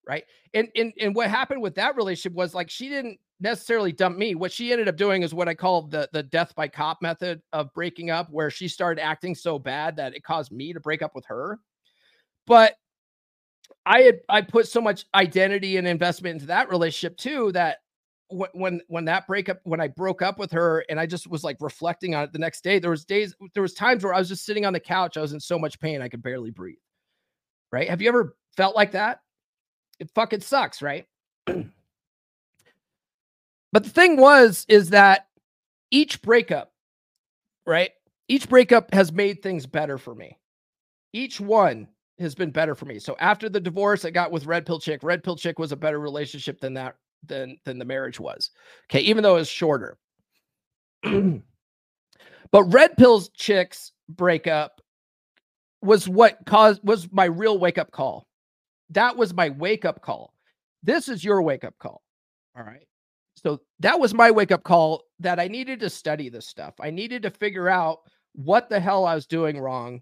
Right. 0.07 0.25
And, 0.53 0.69
and 0.75 0.93
and 1.01 1.15
what 1.15 1.31
happened 1.31 1.63
with 1.63 1.77
that 1.77 1.95
relationship 1.95 2.33
was 2.33 2.55
like 2.55 2.69
she 2.69 2.89
didn't 2.89 3.21
necessarily 3.41 3.93
dump 3.93 4.19
me. 4.19 4.35
What 4.35 4.51
she 4.51 4.73
ended 4.73 4.89
up 4.89 4.97
doing 4.97 5.23
is 5.23 5.33
what 5.33 5.49
I 5.49 5.55
call 5.55 5.83
the 5.83 6.09
the 6.13 6.25
death 6.25 6.55
by 6.57 6.67
cop 6.67 7.01
method 7.01 7.41
of 7.53 7.73
breaking 7.73 8.11
up, 8.11 8.29
where 8.31 8.51
she 8.51 8.67
started 8.67 9.01
acting 9.01 9.37
so 9.37 9.61
bad 9.61 9.97
that 9.97 10.17
it 10.17 10.25
caused 10.25 10.51
me 10.51 10.73
to 10.73 10.81
break 10.81 11.03
up 11.03 11.15
with 11.15 11.25
her. 11.27 11.61
But 12.49 12.75
I 13.87 14.03
had 14.03 14.21
I 14.29 14.41
put 14.41 14.67
so 14.67 14.81
much 14.81 15.07
identity 15.15 15.77
and 15.77 15.87
investment 15.87 16.35
into 16.35 16.47
that 16.47 16.69
relationship 16.69 17.17
too 17.17 17.53
that 17.53 17.79
when 18.33 18.81
when 18.89 19.05
that 19.07 19.27
breakup 19.27 19.61
when 19.65 19.81
I 19.81 19.89
broke 19.89 20.23
up 20.23 20.39
with 20.39 20.51
her 20.53 20.85
and 20.89 20.99
I 20.99 21.07
just 21.07 21.29
was 21.29 21.45
like 21.45 21.57
reflecting 21.61 22.15
on 22.15 22.25
it 22.25 22.33
the 22.33 22.39
next 22.39 22.65
day 22.65 22.79
there 22.79 22.91
was 22.91 23.05
days 23.05 23.35
there 23.55 23.63
was 23.63 23.75
times 23.75 24.05
where 24.05 24.15
I 24.15 24.19
was 24.19 24.29
just 24.29 24.45
sitting 24.45 24.65
on 24.65 24.73
the 24.73 24.81
couch 24.81 25.17
I 25.17 25.21
was 25.21 25.33
in 25.33 25.41
so 25.41 25.59
much 25.59 25.79
pain 25.81 26.03
I 26.03 26.09
could 26.09 26.23
barely 26.23 26.51
breathe. 26.51 26.79
Right? 27.71 27.89
Have 27.89 28.03
you 28.03 28.09
ever 28.09 28.37
felt 28.57 28.77
like 28.77 28.93
that? 28.93 29.21
It 30.01 30.11
fucking 30.15 30.41
sucks, 30.41 30.83
right? 30.83 31.07
But 33.73 33.85
the 33.85 33.91
thing 33.91 34.19
was, 34.19 34.67
is 34.69 34.91
that 34.91 35.29
each 35.91 36.23
breakup, 36.23 36.73
right? 37.67 37.91
Each 38.29 38.49
breakup 38.49 38.93
has 38.93 39.11
made 39.13 39.43
things 39.43 39.67
better 39.67 39.99
for 39.99 40.15
me. 40.15 40.39
Each 41.13 41.41
one 41.41 41.89
has 42.19 42.35
been 42.35 42.51
better 42.51 42.75
for 42.75 42.85
me. 42.85 42.99
So 42.99 43.17
after 43.19 43.49
the 43.49 43.61
divorce 43.61 44.05
I 44.05 44.11
got 44.11 44.31
with 44.31 44.47
Red 44.47 44.67
Pill 44.67 44.79
Chick, 44.79 45.03
Red 45.03 45.25
Pill 45.25 45.37
Chick 45.37 45.59
was 45.59 45.73
a 45.73 45.77
better 45.77 45.99
relationship 45.99 46.61
than 46.61 46.75
that 46.75 46.97
than 47.27 47.57
than 47.65 47.79
the 47.79 47.85
marriage 47.85 48.21
was. 48.21 48.51
Okay, 48.91 49.01
even 49.01 49.23
though 49.23 49.37
it 49.37 49.41
was 49.41 49.49
shorter. 49.49 49.99
but 51.03 52.63
Red 52.65 52.97
Pill's 52.97 53.29
Chick's 53.31 53.93
breakup 54.09 54.81
was 55.83 56.09
what 56.09 56.39
caused 56.47 56.81
was 56.85 57.11
my 57.13 57.25
real 57.25 57.59
wake 57.59 57.79
up 57.79 57.91
call. 57.91 58.27
That 58.91 59.17
was 59.17 59.35
my 59.35 59.51
wake 59.51 59.85
up 59.85 60.03
call. 60.03 60.33
This 60.83 61.09
is 61.09 61.25
your 61.25 61.43
wake 61.43 61.65
up 61.65 61.75
call. 61.79 62.03
All 62.57 62.65
right. 62.65 62.87
So 63.37 63.61
that 63.81 63.99
was 63.99 64.15
my 64.15 64.31
wake 64.31 64.53
up 64.53 64.63
call 64.63 65.05
that 65.19 65.41
I 65.41 65.49
needed 65.49 65.81
to 65.81 65.91
study 65.91 66.29
this 66.29 66.47
stuff. 66.47 66.75
I 66.81 66.91
needed 66.91 67.23
to 67.23 67.31
figure 67.31 67.69
out 67.69 68.01
what 68.35 68.69
the 68.69 68.79
hell 68.79 69.05
I 69.05 69.15
was 69.15 69.27
doing 69.27 69.59
wrong 69.59 70.01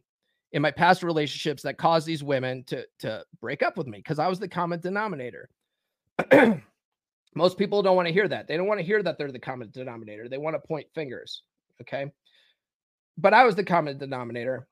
in 0.52 0.62
my 0.62 0.70
past 0.70 1.02
relationships 1.02 1.62
that 1.62 1.78
caused 1.78 2.06
these 2.06 2.22
women 2.22 2.64
to 2.64 2.84
to 2.98 3.24
break 3.40 3.62
up 3.62 3.78
with 3.78 3.86
me 3.86 3.98
because 3.98 4.18
I 4.18 4.28
was 4.28 4.38
the 4.38 4.48
common 4.48 4.80
denominator. 4.80 5.48
Most 7.34 7.58
people 7.58 7.82
don't 7.82 7.96
want 7.96 8.08
to 8.08 8.14
hear 8.14 8.28
that. 8.28 8.48
They 8.48 8.56
don't 8.56 8.66
want 8.66 8.80
to 8.80 8.86
hear 8.86 9.02
that 9.02 9.16
they're 9.16 9.32
the 9.32 9.38
common 9.38 9.70
denominator. 9.70 10.28
They 10.28 10.38
want 10.38 10.54
to 10.54 10.66
point 10.66 10.86
fingers. 10.94 11.42
Okay. 11.80 12.10
But 13.16 13.34
I 13.34 13.44
was 13.44 13.54
the 13.54 13.64
common 13.64 13.98
denominator. 13.98 14.66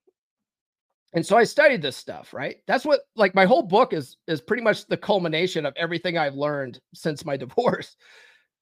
And 1.14 1.24
so 1.24 1.36
I 1.36 1.44
studied 1.44 1.80
this 1.80 1.96
stuff, 1.96 2.34
right? 2.34 2.56
That's 2.66 2.84
what 2.84 3.00
like 3.16 3.34
my 3.34 3.46
whole 3.46 3.62
book 3.62 3.92
is 3.92 4.16
is 4.26 4.40
pretty 4.40 4.62
much 4.62 4.86
the 4.86 4.96
culmination 4.96 5.64
of 5.64 5.74
everything 5.76 6.18
I've 6.18 6.34
learned 6.34 6.80
since 6.94 7.24
my 7.24 7.36
divorce, 7.38 7.96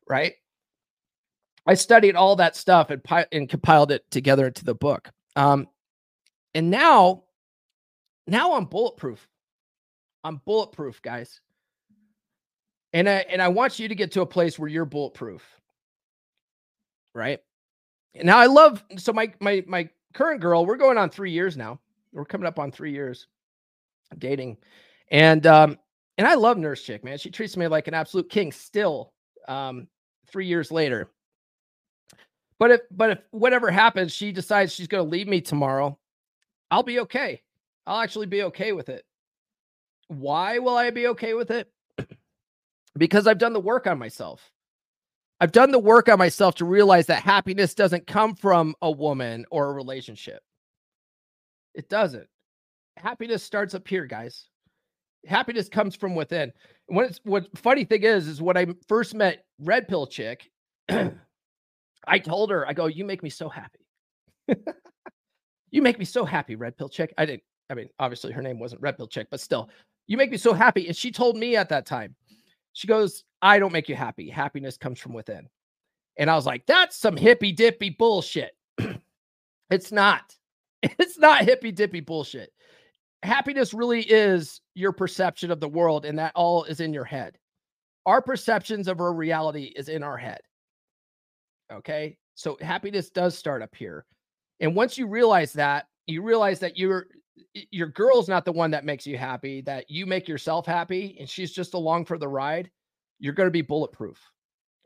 right? 0.09 0.35
I 1.67 1.75
studied 1.75 2.15
all 2.15 2.37
that 2.37 2.55
stuff 2.55 2.91
and, 2.91 3.03
and 3.33 3.49
compiled 3.49 3.91
it 3.91 4.09
together 4.11 4.47
into 4.47 4.65
the 4.65 4.75
book. 4.75 5.11
Um, 5.35 5.67
and 6.55 6.71
now, 6.71 7.25
now 8.29 8.55
I'm 8.55 8.67
bulletproof. 8.67 9.27
I'm 10.23 10.41
bulletproof, 10.45 11.03
guys. 11.03 11.41
And 12.97 13.11
I 13.11 13.27
and 13.29 13.43
I 13.43 13.49
want 13.49 13.79
you 13.79 13.89
to 13.89 13.95
get 13.95 14.11
to 14.13 14.23
a 14.23 14.27
place 14.27 14.59
where 14.59 14.71
you're 14.71 14.87
bulletproof. 14.87 15.43
Right? 17.15 17.41
Now 18.15 18.39
I 18.39 18.47
love 18.47 18.83
so 18.97 19.13
my 19.13 19.35
my 19.39 19.63
my 19.67 19.91
current 20.15 20.41
girl, 20.41 20.65
we're 20.65 20.79
going 20.79 20.97
on 20.97 21.11
3 21.11 21.31
years 21.31 21.59
now. 21.59 21.79
We're 22.15 22.25
coming 22.25 22.47
up 22.47 22.59
on 22.59 22.73
3 22.73 22.91
years 22.91 23.27
dating. 24.17 24.57
And 25.11 25.47
um 25.47 25.79
and 26.17 26.27
I 26.27 26.37
love 26.37 26.57
Nurse 26.57 26.83
Chick, 26.83 27.05
man. 27.05 27.19
She 27.19 27.31
treats 27.31 27.55
me 27.59 27.67
like 27.67 27.87
an 27.87 27.93
absolute 27.93 28.31
king 28.31 28.51
still 28.51 29.13
um 29.47 29.89
3 30.29 30.47
years 30.47 30.73
later. 30.73 31.11
But 32.59 32.71
if 32.71 32.81
but 32.91 33.11
if 33.11 33.19
whatever 33.31 33.71
happens, 33.71 34.11
she 34.11 34.33
decides 34.33 34.73
she's 34.73 34.89
going 34.89 35.05
to 35.05 35.11
leave 35.11 35.29
me 35.29 35.43
tomorrow, 35.43 35.99
I'll 36.71 36.83
be 36.83 37.01
okay. 37.01 37.43
I'll 37.87 38.01
actually 38.01 38.25
be 38.25 38.45
okay 38.45 38.73
with 38.73 38.89
it. 38.89 39.05
Why 40.09 40.61
will 40.61 40.79
I 40.79 40.89
be 40.89 41.09
okay 41.09 41.35
with 41.35 41.51
it? 41.51 41.71
Because 42.97 43.27
I've 43.27 43.39
done 43.39 43.53
the 43.53 43.61
work 43.61 43.87
on 43.87 43.99
myself. 43.99 44.51
I've 45.41 45.53
done 45.53 45.71
the 45.71 45.79
work 45.79 46.09
on 46.09 46.19
myself 46.19 46.55
to 46.57 46.65
realize 46.65 47.07
that 47.07 47.23
happiness 47.23 47.75
doesn't 47.75 48.07
come 48.07 48.35
from 48.35 48.75
a 48.81 48.91
woman 48.91 49.45
or 49.51 49.71
a 49.71 49.73
relationship. 49.75 50.43
It 51.75 51.89
doesn't. 51.91 52.27
Happiness 52.97 53.43
starts 53.43 53.75
up 53.75 53.87
here, 53.87 54.07
guys. 54.07 54.47
Happiness 55.27 55.69
comes 55.69 55.95
from 55.95 56.15
within. 56.15 56.53
And 56.89 56.97
what 56.97 57.21
what 57.25 57.59
funny 57.59 57.85
thing 57.85 58.05
is, 58.05 58.27
is 58.27 58.41
when 58.41 58.57
I 58.57 58.67
first 58.89 59.15
met 59.15 59.45
Red 59.59 59.89
Pill 59.89 60.07
Chick, 60.07 60.51
I 60.89 62.19
told 62.19 62.51
her, 62.51 62.67
I 62.67 62.73
go, 62.73 62.87
you 62.87 63.05
make 63.05 63.23
me 63.23 63.31
so 63.31 63.49
happy. 63.49 63.87
you 65.71 65.83
make 65.83 65.99
me 65.99 66.05
so 66.07 66.25
happy, 66.25 66.55
Red 66.55 66.79
Pill 66.79 66.89
Chick. 66.89 67.13
I 67.19 67.27
didn't, 67.27 67.43
I 67.69 67.75
mean, 67.75 67.89
obviously 67.99 68.33
her 68.33 68.43
name 68.43 68.59
wasn't 68.59 68.81
Red 68.81 68.97
Pill 68.97 69.09
Chick, 69.09 69.29
but 69.31 69.41
still, 69.41 69.69
you 70.07 70.17
make 70.17 70.31
me 70.31 70.37
so 70.37 70.55
happy. 70.55 70.87
And 70.87 70.97
she 70.97 71.11
told 71.11 71.37
me 71.37 71.57
at 71.57 71.69
that 71.69 71.85
time, 71.85 72.15
she 72.77 72.87
goes, 72.87 73.25
I 73.41 73.59
don't 73.59 73.73
make 73.73 73.89
you 73.89 73.95
happy. 73.95 74.29
Happiness 74.29 74.77
comes 74.77 74.99
from 75.01 75.15
within. 75.15 75.49
And 76.19 76.31
I 76.31 76.35
was 76.35 76.45
like, 76.45 76.67
that's 76.67 76.95
some 76.95 77.17
hippy 77.17 77.51
dippy 77.51 77.89
bullshit. 77.89 78.55
it's 79.71 79.91
not. 79.91 80.37
It's 80.99 81.19
not 81.19 81.47
hippy 81.47 81.73
dippy 81.73 82.01
bullshit. 82.01 82.53
Happiness 83.23 83.73
really 83.73 84.03
is 84.03 84.61
your 84.75 84.93
perception 84.93 85.51
of 85.51 85.59
the 85.59 85.69
world, 85.69 86.05
and 86.05 86.19
that 86.19 86.33
all 86.37 86.65
is 86.65 86.81
in 86.81 86.93
your 86.93 87.05
head. 87.05 87.39
Our 88.05 88.21
perceptions 88.21 88.87
of 88.87 89.01
our 89.01 89.15
reality 89.15 89.73
is 89.75 89.89
in 89.89 90.03
our 90.03 90.19
head. 90.19 90.43
Okay. 91.73 92.19
So 92.35 92.59
happiness 92.61 93.09
does 93.09 93.37
start 93.37 93.63
up 93.63 93.75
here. 93.75 94.05
And 94.61 94.77
once 94.77 94.99
you 94.99 95.07
realize 95.07 95.55
that, 95.55 95.87
you 96.07 96.23
realize 96.23 96.61
that 96.61 96.77
your 96.77 97.07
your 97.71 97.89
girl's 97.89 98.29
not 98.29 98.45
the 98.45 98.53
one 98.53 98.71
that 98.71 98.85
makes 98.85 99.07
you 99.07 99.17
happy, 99.17 99.61
that 99.63 99.91
you 99.91 100.07
make 100.07 100.29
yourself 100.29 100.67
happy 100.67 101.17
and 101.19 101.29
she's 101.29 101.53
just 101.53 101.75
along 101.75 102.05
for 102.05 102.19
the 102.19 102.29
ride, 102.29 102.71
you're 103.19 103.35
going 103.35 103.47
to 103.47 103.53
be 103.53 103.63
bulletproof. 103.63 104.19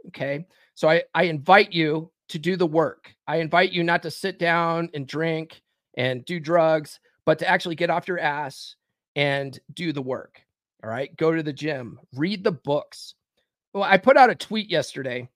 Okay? 0.09 0.47
So 0.75 0.89
I 0.89 1.03
I 1.15 1.25
invite 1.25 1.73
you 1.73 2.11
to 2.29 2.39
do 2.39 2.57
the 2.57 2.67
work. 2.67 3.15
I 3.27 3.37
invite 3.37 3.73
you 3.73 3.83
not 3.83 4.03
to 4.03 4.11
sit 4.11 4.39
down 4.39 4.89
and 4.95 5.07
drink 5.07 5.63
and 5.97 6.25
do 6.25 6.39
drugs, 6.39 7.01
but 7.25 7.39
to 7.41 7.49
actually 7.49 7.75
get 7.75 7.91
off 7.91 8.09
your 8.09 8.21
ass 8.21 8.77
and 9.17 9.59
do 9.75 9.93
the 9.93 10.03
work. 10.03 10.41
All 10.83 10.91
right? 10.91 11.15
Go 11.17 11.35
to 11.35 11.43
the 11.43 11.53
gym, 11.53 11.99
read 12.15 12.45
the 12.45 12.53
books. 12.53 13.15
Well, 13.75 13.83
I 13.83 13.99
put 13.99 14.17
out 14.17 14.31
a 14.31 14.35
tweet 14.35 14.71
yesterday 14.71 15.29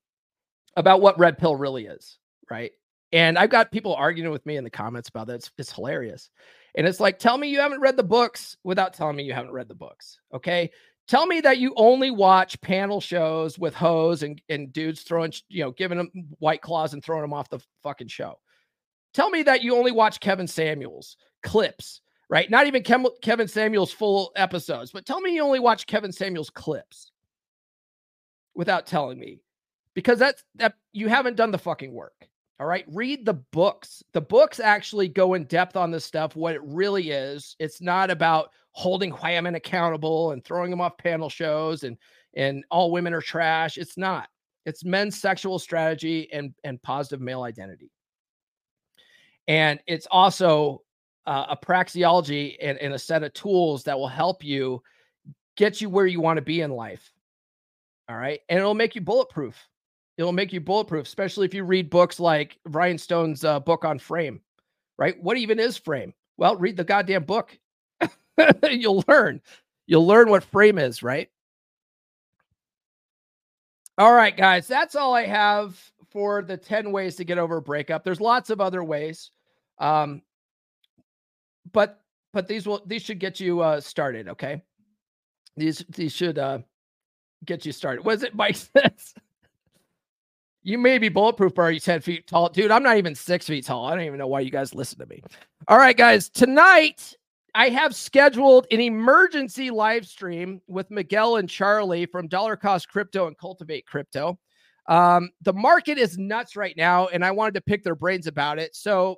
about 0.77 1.01
what 1.01 1.19
red 1.19 1.39
pill 1.39 1.57
really 1.57 1.87
is, 1.87 2.19
right? 2.51 2.73
And 3.13 3.39
I've 3.39 3.51
got 3.51 3.71
people 3.71 3.95
arguing 3.95 4.33
with 4.33 4.45
me 4.45 4.57
in 4.57 4.65
the 4.65 4.71
comments 4.71 5.09
about 5.09 5.29
that. 5.29 5.35
It's, 5.35 5.51
it's 5.57 5.73
hilarious. 5.73 6.31
And 6.77 6.87
it's 6.87 7.01
like, 7.01 7.19
tell 7.19 7.39
me 7.39 7.49
you 7.49 7.61
haven't 7.61 7.81
read 7.81 7.97
the 7.97 8.03
books 8.03 8.57
without 8.65 8.95
telling 8.95 9.17
me 9.17 9.23
you 9.23 9.33
haven't 9.33 9.53
read 9.53 9.69
the 9.69 9.75
books. 9.75 10.19
Okay. 10.33 10.71
Tell 11.07 11.27
me 11.27 11.41
that 11.43 11.59
you 11.59 11.73
only 11.77 12.11
watch 12.11 12.61
panel 12.63 13.01
shows 13.01 13.59
with 13.59 13.75
hoes 13.75 14.23
and, 14.23 14.41
and 14.49 14.73
dudes 14.73 15.03
throwing, 15.03 15.33
you 15.49 15.63
know, 15.63 15.71
giving 15.71 15.99
them 15.99 16.11
white 16.39 16.63
claws 16.63 16.95
and 16.95 17.05
throwing 17.05 17.23
them 17.23 17.35
off 17.35 17.51
the 17.51 17.61
fucking 17.83 18.09
show. 18.09 18.39
Tell 19.13 19.31
me 19.31 19.43
that 19.45 19.63
you 19.63 19.77
only 19.77 19.93
watch 19.93 20.19
Kevin 20.21 20.49
Samuels 20.49 21.17
clips, 21.43 22.01
right? 22.29 22.51
Not 22.51 22.67
even 22.67 22.83
Kevin 22.83 23.49
Samuels 23.49 23.93
full 23.93 24.33
episodes, 24.35 24.91
but 24.93 25.07
tell 25.07 25.21
me 25.21 25.35
you 25.35 25.43
only 25.43 25.61
watch 25.61 25.87
Kevin 25.87 26.11
Samuels 26.11 26.51
clips 26.51 27.13
without 28.55 28.87
telling 28.87 29.19
me 29.19 29.41
because 29.95 30.19
that's 30.19 30.43
that 30.57 30.75
you 30.93 31.09
haven't 31.09 31.37
done 31.37 31.51
the 31.51 31.59
fucking 31.59 31.93
work. 31.93 32.29
All 32.61 32.67
right, 32.67 32.85
read 32.89 33.27
the 33.27 33.35
books. 33.35 34.03
The 34.13 34.21
books 34.21 34.61
actually 34.61 35.09
go 35.09 35.35
in 35.35 35.45
depth 35.45 35.77
on 35.77 35.91
this 35.91 36.05
stuff, 36.05 36.37
what 36.37 36.55
it 36.55 36.61
really 36.63 37.11
is. 37.11 37.57
It's 37.59 37.81
not 37.81 38.11
about 38.11 38.51
holding 38.71 39.15
women 39.23 39.57
accountable 39.57 40.31
and 40.31 40.45
throwing 40.45 40.71
them 40.71 40.81
off 40.81 40.99
panel 40.99 41.29
shows 41.29 41.83
and 41.83 41.97
and 42.37 42.65
all 42.71 42.91
women 42.91 43.15
are 43.15 43.21
trash. 43.21 43.79
It's 43.79 43.97
not. 43.97 44.29
It's 44.67 44.85
men's 44.85 45.21
sexual 45.21 45.59
strategy 45.59 46.29
and 46.33 46.55
and 46.63 46.81
positive 46.83 47.21
male 47.21 47.43
identity. 47.43 47.91
And 49.49 49.81
it's 49.87 50.07
also 50.11 50.83
uh, 51.27 51.47
a 51.51 51.57
praxeology 51.57 52.57
and, 52.61 52.79
and 52.79 52.95
a 52.95 52.99
set 52.99 53.23
of 53.23 53.33
tools 53.35 53.85
that 53.85 53.99
will 53.99 54.09
help 54.09 54.45
you 54.45 54.83
get 55.57 55.81
you 55.81 55.89
where 55.91 56.07
you 56.07 56.21
want 56.21 56.37
to 56.39 56.43
be 56.43 56.61
in 56.61 56.71
life. 56.71 57.13
All 58.09 58.17
right. 58.17 58.41
And 58.49 58.59
it'll 58.59 58.75
make 58.75 58.95
you 58.95 59.01
bulletproof 59.01 59.57
it'll 60.19 60.33
make 60.33 60.53
you 60.53 60.61
bulletproof, 60.61 61.07
especially 61.07 61.47
if 61.47 61.55
you 61.55 61.65
read 61.65 61.91
books 61.91 62.21
like 62.21 62.59
Ryan 62.67 62.99
Stone's 62.99 63.45
uh, 63.45 63.61
book 63.61 63.85
on 63.85 63.99
frame, 63.99 64.41
right? 64.99 65.21
What 65.23 65.37
even 65.37 65.59
is 65.59 65.77
frame? 65.77 66.15
Well, 66.37 66.57
read 66.57 66.77
the 66.77 66.85
goddamn 66.85 67.25
book. 67.25 67.57
You'll 68.71 69.05
learn. 69.09 69.41
You'll 69.87 70.07
learn 70.07 70.31
what 70.31 70.45
frame 70.45 70.79
is, 70.79 71.03
right? 71.03 71.29
All 73.97 74.13
right, 74.13 74.37
guys, 74.37 74.67
that's 74.67 74.97
all 74.97 75.15
I 75.15 75.27
have 75.27 75.79
for 76.11 76.43
the 76.43 76.57
10 76.57 76.91
ways 76.91 77.17
to 77.17 77.25
get 77.25 77.39
over 77.39 77.59
a 77.59 77.63
breakup. 77.63 78.03
There's 78.03 78.21
lots 78.21 78.51
of 78.51 78.61
other 78.61 78.83
ways. 78.83 79.31
Um, 79.79 80.23
but 81.73 82.01
but 82.33 82.49
these 82.49 82.67
will 82.67 82.83
these 82.87 83.03
should 83.03 83.19
get 83.19 83.41
you 83.41 83.61
uh 83.61 83.81
started, 83.81 84.29
okay? 84.29 84.63
These 85.57 85.85
these 85.89 86.13
should 86.13 86.39
uh 86.39 86.59
get 87.45 87.65
you 87.65 87.73
started. 87.73 88.05
Was 88.05 88.23
it 88.23 88.35
Mike 88.35 88.57
says? 88.77 89.15
You 90.67 90.79
may 90.79 90.97
be 90.97 91.11
bulletproof, 91.11 91.55
but 91.55 91.63
are 91.63 91.71
you 91.71 91.79
10 91.79 92.01
feet 92.01 92.27
tall? 92.27 92.49
Dude, 92.49 92.71
I'm 92.71 92.83
not 92.83 92.97
even 92.97 93.15
six 93.15 93.47
feet 93.47 93.67
tall. 93.67 93.85
I 93.85 93.95
don't 93.95 94.07
even 94.07 94.19
know 94.19 94.27
why 94.27 94.41
you 94.41 94.51
guys 94.51 94.75
listen 94.75 94.99
to 94.99 95.07
me. 95.07 95.23
All 95.69 95.77
right, 95.77 95.97
guys. 95.97 96.31
Tonight, 96.31 97.15
I 97.55 97.69
have 97.69 97.95
scheduled 97.95 98.67
an 98.71 98.81
emergency 98.81 99.71
live 99.71 100.07
stream 100.07 100.63
with 100.67 100.91
Miguel 100.91 101.37
and 101.37 101.51
Charlie 101.51 102.07
from 102.07 102.29
Dollar 102.29 102.57
Cost 102.57 102.89
Crypto 102.89 103.27
and 103.27 103.37
Cultivate 103.37 103.85
Crypto. 103.85 104.39
Um, 104.89 105.31
the 105.43 105.53
market 105.53 105.99
is 105.99 106.17
nuts 106.17 106.57
right 106.57 106.77
now, 106.79 107.09
and 107.09 107.23
I 107.23 107.31
wanted 107.31 107.55
to 107.55 107.61
pick 107.61 107.85
their 107.85 107.95
brains 107.95 108.27
about 108.27 108.59
it. 108.59 108.75
So, 108.75 109.17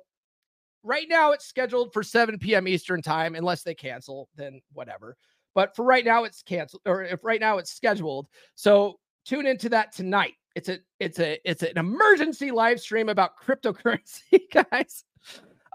right 0.83 1.07
now, 1.09 1.31
it's 1.31 1.45
scheduled 1.45 1.93
for 1.93 2.03
7 2.03 2.37
p.m. 2.39 2.67
Eastern 2.67 3.01
time, 3.01 3.35
unless 3.35 3.63
they 3.63 3.73
cancel, 3.73 4.27
then 4.35 4.61
whatever. 4.73 5.15
But 5.55 5.77
for 5.77 5.85
right 5.85 6.03
now, 6.03 6.25
it's 6.25 6.43
canceled, 6.43 6.81
or 6.85 7.03
if 7.03 7.23
right 7.23 7.39
now 7.39 7.57
it's 7.57 7.71
scheduled. 7.71 8.27
So, 8.55 8.99
tune 9.25 9.47
into 9.47 9.69
that 9.69 9.93
tonight. 9.93 10.33
It's 10.57 10.69
a 10.69 10.79
it's 10.99 11.19
a 11.19 11.37
it's 11.47 11.61
an 11.61 11.77
emergency 11.77 12.49
live 12.49 12.79
stream 12.79 13.09
about 13.09 13.39
cryptocurrency, 13.39 14.39
guys. 14.71 15.03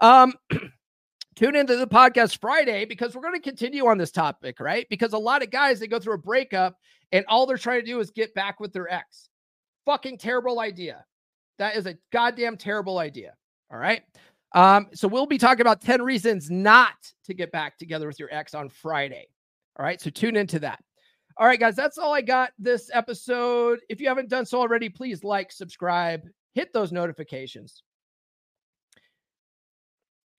Um 0.01 0.33
tune 1.37 1.55
into 1.55 1.77
the 1.77 1.87
podcast 1.87 2.39
Friday 2.41 2.83
because 2.83 3.15
we're 3.15 3.21
going 3.21 3.33
to 3.33 3.39
continue 3.39 3.87
on 3.87 3.97
this 3.97 4.11
topic, 4.11 4.59
right? 4.59 4.85
Because 4.89 5.13
a 5.13 5.17
lot 5.17 5.41
of 5.41 5.51
guys 5.51 5.79
they 5.79 5.87
go 5.87 5.99
through 5.99 6.15
a 6.15 6.17
breakup 6.17 6.75
and 7.13 7.23
all 7.29 7.45
they're 7.45 7.57
trying 7.57 7.79
to 7.79 7.85
do 7.85 8.01
is 8.01 8.11
get 8.11 8.35
back 8.35 8.59
with 8.59 8.73
their 8.73 8.91
ex. 8.91 9.29
Fucking 9.85 10.17
terrible 10.17 10.59
idea. 10.59 11.05
That 11.59 11.77
is 11.77 11.85
a 11.85 11.95
goddamn 12.11 12.57
terrible 12.57 12.97
idea. 12.97 13.35
All 13.71 13.79
right. 13.79 14.01
Um, 14.53 14.87
so 14.93 15.07
we'll 15.07 15.25
be 15.27 15.37
talking 15.37 15.61
about 15.61 15.79
10 15.79 16.01
reasons 16.01 16.51
not 16.51 16.95
to 17.23 17.33
get 17.33 17.53
back 17.53 17.77
together 17.77 18.05
with 18.05 18.19
your 18.19 18.29
ex 18.33 18.53
on 18.53 18.67
Friday. 18.67 19.29
All 19.79 19.85
right. 19.85 20.01
So 20.01 20.09
tune 20.09 20.35
into 20.35 20.59
that. 20.59 20.83
All 21.37 21.47
right, 21.47 21.59
guys, 21.59 21.75
that's 21.75 21.97
all 21.97 22.13
I 22.13 22.21
got 22.21 22.51
this 22.59 22.89
episode. 22.93 23.79
If 23.89 23.99
you 23.99 24.07
haven't 24.07 24.29
done 24.29 24.45
so 24.45 24.59
already, 24.59 24.89
please 24.89 25.23
like, 25.23 25.51
subscribe, 25.51 26.27
hit 26.53 26.73
those 26.73 26.91
notifications. 26.91 27.81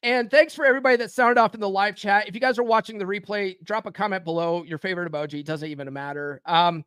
And 0.05 0.31
thanks 0.31 0.55
for 0.55 0.67
everybody 0.67 0.97
that 0.97 1.11
sounded 1.11 1.41
off 1.41 1.55
in 1.55 1.61
the 1.61 1.69
live 1.69 1.97
chat. 1.97 2.29
If 2.29 2.35
you 2.35 2.41
guys 2.41 2.59
are 2.59 2.63
watching 2.63 2.99
the 2.99 3.07
replay, 3.07 3.57
drop 3.65 3.87
a 3.87 3.93
comment 3.93 4.23
below 4.23 4.63
your 4.63 4.77
favorite 4.77 5.11
emoji. 5.11 5.41
It 5.41 5.47
doesn't 5.47 5.69
even 5.69 5.91
matter. 5.93 6.43
Um, 6.45 6.85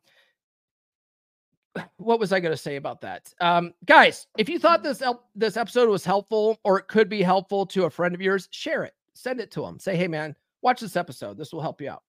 what 1.96 2.20
was 2.20 2.32
I 2.32 2.40
going 2.40 2.52
to 2.52 2.56
say 2.56 2.76
about 2.76 3.00
that? 3.00 3.34
Um, 3.40 3.74
guys, 3.84 4.28
if 4.38 4.48
you 4.48 4.58
thought 4.58 4.84
this 4.84 5.02
this 5.34 5.56
episode 5.56 5.88
was 5.88 6.04
helpful 6.04 6.60
or 6.62 6.78
it 6.78 6.86
could 6.86 7.08
be 7.08 7.20
helpful 7.20 7.66
to 7.66 7.84
a 7.84 7.90
friend 7.90 8.14
of 8.14 8.20
yours, 8.22 8.48
share 8.52 8.84
it. 8.84 8.94
Send 9.14 9.40
it 9.40 9.50
to 9.50 9.62
them. 9.62 9.80
Say, 9.80 9.96
hey 9.96 10.06
man, 10.06 10.36
watch 10.62 10.80
this 10.80 10.96
episode. 10.96 11.36
This 11.36 11.52
will 11.52 11.60
help 11.60 11.80
you 11.80 11.90
out. 11.90 12.04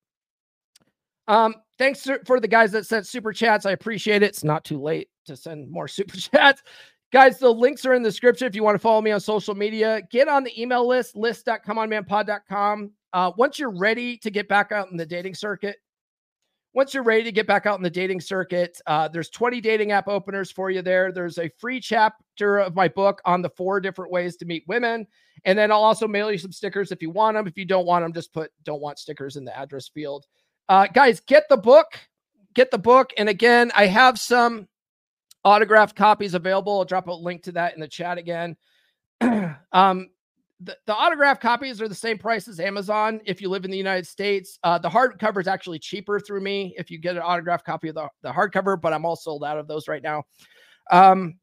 Um, 1.28 1.56
thanks 1.80 2.08
for 2.26 2.40
the 2.40 2.48
guys 2.48 2.72
that 2.74 2.86
sent 2.86 3.08
super 3.08 3.34
chats. 3.34 3.66
I 3.66 3.72
appreciate 3.72 4.22
it. 4.22 4.28
It's 4.28 4.44
not 4.44 4.64
too 4.64 4.80
late 4.80 5.10
to 5.26 5.36
send 5.36 5.72
more 5.72 5.88
super 5.88 6.16
chats. 6.18 6.62
Guys, 7.12 7.40
the 7.40 7.52
links 7.52 7.86
are 7.88 7.96
in 7.96 8.04
the 8.04 8.10
description 8.10 8.46
if 8.46 8.54
you 8.54 8.64
want 8.64 8.76
to 8.76 8.80
follow 8.80 9.02
me 9.02 9.10
on 9.10 9.20
social 9.20 9.56
media. 9.56 10.02
Get 10.12 10.28
on 10.28 10.44
the 10.44 10.62
email 10.62 10.88
list, 10.88 11.16
list.comeonmanpod.com. 11.16 12.92
Uh, 13.14 13.32
once 13.36 13.58
you're 13.58 13.76
ready 13.76 14.18
to 14.18 14.30
get 14.30 14.48
back 14.48 14.72
out 14.72 14.92
in 14.92 14.98
the 14.98 15.06
dating 15.08 15.34
circuit, 15.34 15.78
once 16.76 16.94
you're 16.94 17.02
ready 17.02 17.24
to 17.24 17.32
get 17.32 17.48
back 17.48 17.66
out 17.66 17.80
in 17.80 17.84
the 17.84 17.90
dating 17.90 18.22
circuit, 18.22 18.80
uh, 18.86 19.08
there's 19.08 19.32
20 19.32 19.60
dating 19.60 19.92
app 19.92 20.08
openers 20.08 20.52
for 20.52 20.70
you 20.70 20.84
there. 20.84 21.12
There's 21.12 21.40
a 21.40 21.50
free 21.58 21.80
chapter 21.80 22.60
of 22.60 22.76
my 22.76 22.88
book 22.88 23.20
on 23.26 23.42
the 23.42 23.50
four 23.50 23.80
different 23.80 24.12
ways 24.12 24.36
to 24.38 24.46
meet 24.46 24.64
women. 24.68 25.08
And 25.46 25.58
then 25.58 25.72
I'll 25.72 25.84
also 25.84 26.08
mail 26.08 26.32
you 26.32 26.38
some 26.38 26.52
stickers 26.52 26.92
if 26.92 27.02
you 27.02 27.10
want 27.10 27.36
them. 27.36 27.48
If 27.48 27.58
you 27.58 27.66
don't 27.66 27.88
want 27.88 28.06
them, 28.06 28.14
just 28.14 28.32
put 28.34 28.52
don't 28.64 28.82
want 28.82 29.00
stickers 29.00 29.36
in 29.36 29.46
the 29.46 29.58
address 29.58 29.88
field. 29.88 30.28
Uh, 30.70 30.86
guys, 30.86 31.20
get 31.20 31.50
the 31.50 31.58
book. 31.58 32.00
Get 32.54 32.70
the 32.70 32.78
book. 32.78 33.12
And 33.18 33.28
again, 33.28 33.72
I 33.76 33.88
have 33.88 34.20
some 34.20 34.68
autographed 35.44 35.96
copies 35.96 36.36
available. 36.36 36.78
I'll 36.78 36.86
drop 36.86 37.08
a 37.08 37.12
link 37.12 37.44
to 37.44 37.52
that 37.54 37.74
in 37.74 37.80
the 37.80 37.88
chat 37.88 38.20
again. 38.20 38.56
um, 39.72 40.10
the, 40.62 40.78
the 40.86 40.96
autograph 40.96 41.40
copies 41.40 41.82
are 41.82 41.88
the 41.88 41.96
same 41.96 42.18
price 42.18 42.48
as 42.48 42.60
Amazon 42.60 43.22
if 43.26 43.42
you 43.42 43.50
live 43.50 43.66
in 43.66 43.72
the 43.72 43.78
United 43.78 44.06
States. 44.06 44.60
Uh, 44.64 44.78
the 44.78 44.90
hardcover 44.90 45.42
is 45.42 45.48
actually 45.48 45.80
cheaper 45.80 46.20
through 46.20 46.42
me 46.42 46.76
if 46.78 46.92
you 46.92 47.00
get 47.00 47.16
an 47.16 47.22
autograph 47.24 47.64
copy 47.64 47.90
of 47.90 47.96
the, 47.96 48.08
the 48.22 48.32
hardcover, 48.32 48.80
but 48.80 48.94
I'm 48.94 49.06
all 49.06 49.16
sold 49.16 49.44
out 49.44 49.58
of 49.58 49.68
those 49.68 49.88
right 49.88 50.04
now. 50.04 50.24
Um, 50.92 51.36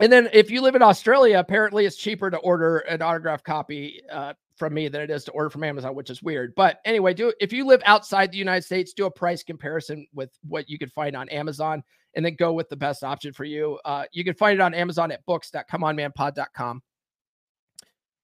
and 0.00 0.12
then 0.12 0.28
if 0.32 0.50
you 0.50 0.62
live 0.62 0.74
in 0.74 0.82
Australia, 0.82 1.38
apparently 1.38 1.86
it's 1.86 1.96
cheaper 1.96 2.30
to 2.30 2.38
order 2.38 2.78
an 2.78 3.02
autograph 3.02 3.44
copy 3.44 4.02
uh, 4.10 4.32
from 4.60 4.74
me 4.74 4.86
than 4.86 5.00
it 5.00 5.10
is 5.10 5.24
to 5.24 5.32
order 5.32 5.50
from 5.50 5.64
Amazon, 5.64 5.96
which 5.96 6.10
is 6.10 6.22
weird. 6.22 6.54
But 6.54 6.78
anyway, 6.84 7.14
do 7.14 7.32
if 7.40 7.52
you 7.52 7.66
live 7.66 7.82
outside 7.86 8.30
the 8.30 8.38
United 8.38 8.62
States, 8.62 8.92
do 8.92 9.06
a 9.06 9.10
price 9.10 9.42
comparison 9.42 10.06
with 10.14 10.30
what 10.46 10.68
you 10.68 10.78
could 10.78 10.92
find 10.92 11.16
on 11.16 11.28
Amazon 11.30 11.82
and 12.14 12.24
then 12.24 12.36
go 12.36 12.52
with 12.52 12.68
the 12.68 12.76
best 12.76 13.02
option 13.02 13.32
for 13.32 13.44
you. 13.44 13.78
Uh, 13.84 14.04
you 14.12 14.22
can 14.22 14.34
find 14.34 14.54
it 14.54 14.60
on 14.60 14.74
Amazon 14.74 15.10
at 15.10 15.24
books.comeonmanpod.com. 15.24 16.82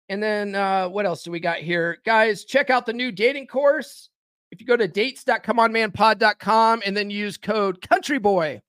And 0.09 0.23
then 0.23 0.55
uh, 0.55 0.89
what 0.89 1.07
else 1.07 1.23
do 1.23 1.31
we 1.31 1.41
got 1.41 1.59
here? 1.59 1.99
Guys, 2.05 2.45
check 2.45 2.71
out 2.71 2.87
the 2.87 2.93
new 2.93 3.11
dating 3.11 3.47
course. 3.47 4.11
If 4.53 4.61
you 4.61 4.67
go 4.67 4.77
to 4.77 4.87
dates.comeonmanpod.com 4.87 6.83
and 6.85 6.97
then 6.97 7.11
use 7.11 7.37
code 7.37 7.81
countryboy, 7.81 8.61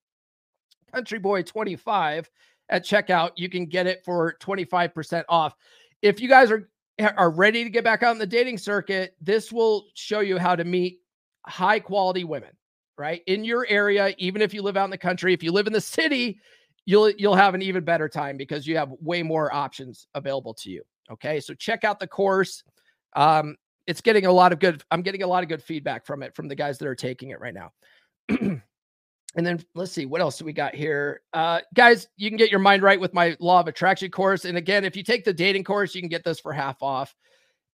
countryboy25 0.95 2.26
at 2.70 2.86
checkout, 2.86 3.32
you 3.36 3.49
can 3.49 3.65
get 3.65 3.88
it 3.88 4.03
for 4.05 4.36
25% 4.41 5.26
off. 5.30 5.53
If 6.01 6.22
you 6.22 6.30
guys 6.30 6.49
are 6.49 6.70
are 7.00 7.30
ready 7.30 7.64
to 7.64 7.70
get 7.70 7.84
back 7.84 8.04
out 8.04 8.12
in 8.12 8.18
the 8.18 8.28
dating 8.28 8.58
circuit, 8.58 9.16
this 9.22 9.52
will 9.52 9.86
show 9.93 10.20
you 10.20 10.38
how 10.38 10.56
to 10.56 10.64
meet 10.64 11.02
high 11.45 11.80
quality 11.80 12.24
women, 12.24 12.52
right? 12.98 13.22
In 13.28 13.43
your 13.43 13.66
area, 13.70 14.14
even 14.18 14.41
if 14.41 14.54
you 14.54 14.62
live 14.62 14.78
out 14.78 14.86
in 14.86 14.89
the 14.89 14.98
country, 14.98 15.34
if 15.34 15.43
you 15.43 15.52
live 15.52 15.68
in 15.68 15.74
the 15.74 15.82
city, 15.82 16.39
you'll 16.86 17.12
you'll 17.12 17.36
have 17.36 17.54
an 17.54 17.62
even 17.62 17.84
better 17.84 18.10
time 18.10 18.38
because 18.38 18.66
you 18.66 18.78
have 18.78 18.91
way 19.02 19.22
more 19.22 19.54
options 19.54 20.08
available 20.16 20.54
to 20.56 20.72
you. 20.72 20.82
Okay, 21.12 21.39
so 21.39 21.54
check 21.54 21.84
out 21.84 22.00
the 22.00 22.08
course. 22.08 22.64
Um, 23.16 23.56
it's 23.86 24.02
getting 24.02 24.26
a 24.26 24.32
lot 24.32 24.52
of 24.52 24.60
good. 24.60 24.84
I'm 24.91 25.02
getting 25.02 25.24
a 25.24 25.28
lot 25.28 25.43
of 25.43 25.50
good 25.50 25.64
feedback 25.64 26.06
from 26.06 26.24
it 26.24 26.36
from 26.36 26.48
the 26.48 26.56
guys 26.56 26.78
that 26.80 26.88
are 26.88 26.95
taking 26.95 27.30
it 27.30 27.39
right 27.39 27.54
now. 27.54 27.72
and 29.36 29.45
then 29.45 29.63
let's 29.75 29.91
see 29.91 30.05
what 30.05 30.21
else 30.21 30.38
do 30.38 30.45
we 30.45 30.53
got 30.53 30.73
here, 30.73 31.21
uh, 31.34 31.59
guys. 31.73 32.07
You 32.17 32.30
can 32.30 32.38
get 32.38 32.49
your 32.49 32.59
mind 32.59 32.82
right 32.82 32.99
with 32.99 33.13
my 33.13 33.36
law 33.39 33.59
of 33.59 33.67
attraction 33.67 34.09
course. 34.09 34.45
And 34.45 34.57
again, 34.57 34.86
if 34.86 34.95
you 34.95 35.03
take 35.03 35.25
the 35.25 35.34
dating 35.34 35.63
course, 35.63 35.93
you 35.93 36.01
can 36.01 36.09
get 36.09 36.23
this 36.23 36.39
for 36.39 36.53
half 36.53 36.82
off. 36.82 37.15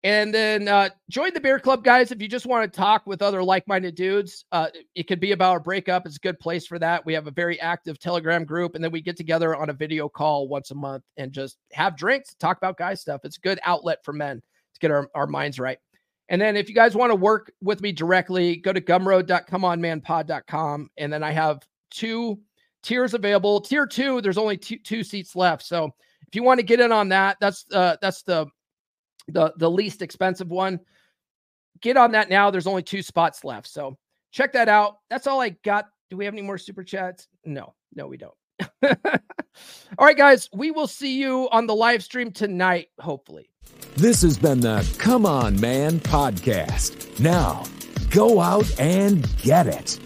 And 0.01 0.33
then 0.33 0.69
uh, 0.69 0.89
join 1.09 1.33
the 1.33 1.41
beer 1.41 1.59
club, 1.59 1.83
guys. 1.83 2.13
If 2.13 2.21
you 2.21 2.29
just 2.29 2.45
want 2.45 2.71
to 2.71 2.77
talk 2.77 3.05
with 3.05 3.21
other 3.21 3.43
like-minded 3.43 3.95
dudes, 3.95 4.45
uh, 4.53 4.67
it 4.95 5.07
could 5.09 5.19
be 5.19 5.33
about 5.33 5.57
a 5.57 5.59
breakup. 5.59 6.05
It's 6.05 6.15
a 6.15 6.19
good 6.19 6.39
place 6.39 6.65
for 6.65 6.79
that. 6.79 7.05
We 7.05 7.13
have 7.13 7.27
a 7.27 7.31
very 7.31 7.59
active 7.59 7.99
Telegram 7.99 8.45
group, 8.45 8.75
and 8.75 8.83
then 8.83 8.91
we 8.91 9.01
get 9.01 9.17
together 9.17 9.57
on 9.57 9.69
a 9.69 9.73
video 9.73 10.07
call 10.07 10.47
once 10.47 10.71
a 10.71 10.75
month 10.75 11.03
and 11.17 11.33
just 11.33 11.57
have 11.73 11.97
drinks, 11.97 12.33
talk 12.35 12.55
about 12.55 12.77
guy 12.77 12.93
stuff. 12.93 13.21
It's 13.25 13.37
a 13.37 13.41
good 13.41 13.59
outlet 13.65 13.99
for 14.05 14.13
men 14.13 14.37
to 14.37 14.79
get 14.79 14.89
our, 14.89 15.09
our 15.15 15.27
minds 15.27 15.59
right. 15.59 15.79
And 16.29 16.41
then 16.41 16.55
if 16.55 16.69
you 16.69 16.75
guys 16.75 16.95
want 16.95 17.11
to 17.11 17.15
work 17.15 17.51
with 17.61 17.81
me 17.81 17.91
directly, 17.91 18.55
go 18.57 18.71
to 18.71 18.79
gumroad.comeonmanpod.com. 18.79 20.89
And 20.97 21.11
then 21.11 21.23
I 21.23 21.31
have 21.31 21.67
two 21.89 22.39
tiers 22.83 23.15
available. 23.15 23.61
Tier 23.61 23.87
two, 23.87 24.21
there's 24.21 24.37
only 24.37 24.57
two, 24.57 24.77
two 24.77 25.03
seats 25.03 25.35
left. 25.35 25.65
So 25.65 25.85
if 26.27 26.35
you 26.35 26.43
want 26.43 26.59
to 26.59 26.65
get 26.65 26.79
in 26.79 26.91
on 26.91 27.09
that, 27.09 27.37
that's 27.41 27.65
uh, 27.73 27.97
that's 28.01 28.21
the 28.21 28.45
the 29.27 29.53
the 29.57 29.69
least 29.69 30.01
expensive 30.01 30.49
one. 30.49 30.79
Get 31.81 31.97
on 31.97 32.11
that 32.11 32.29
now. 32.29 32.51
There's 32.51 32.67
only 32.67 32.83
two 32.83 33.01
spots 33.01 33.43
left. 33.43 33.67
So 33.67 33.97
check 34.31 34.53
that 34.53 34.69
out. 34.69 34.99
That's 35.09 35.27
all 35.27 35.41
I 35.41 35.49
got. 35.49 35.87
Do 36.09 36.17
we 36.17 36.25
have 36.25 36.33
any 36.33 36.43
more 36.43 36.57
super 36.57 36.83
chats? 36.83 37.27
No, 37.45 37.73
no, 37.95 38.07
we 38.07 38.17
don't. 38.17 38.33
all 39.97 40.05
right, 40.05 40.17
guys, 40.17 40.49
we 40.53 40.71
will 40.71 40.87
see 40.87 41.19
you 41.19 41.49
on 41.51 41.67
the 41.67 41.75
live 41.75 42.03
stream 42.03 42.31
tonight, 42.31 42.89
hopefully. 42.99 43.49
This 43.95 44.21
has 44.21 44.37
been 44.37 44.59
the 44.61 44.87
Come 44.97 45.25
On 45.25 45.59
Man 45.59 45.99
podcast. 45.99 47.19
Now, 47.19 47.63
go 48.11 48.39
out 48.39 48.79
and 48.79 49.27
get 49.41 49.67
it. 49.67 49.99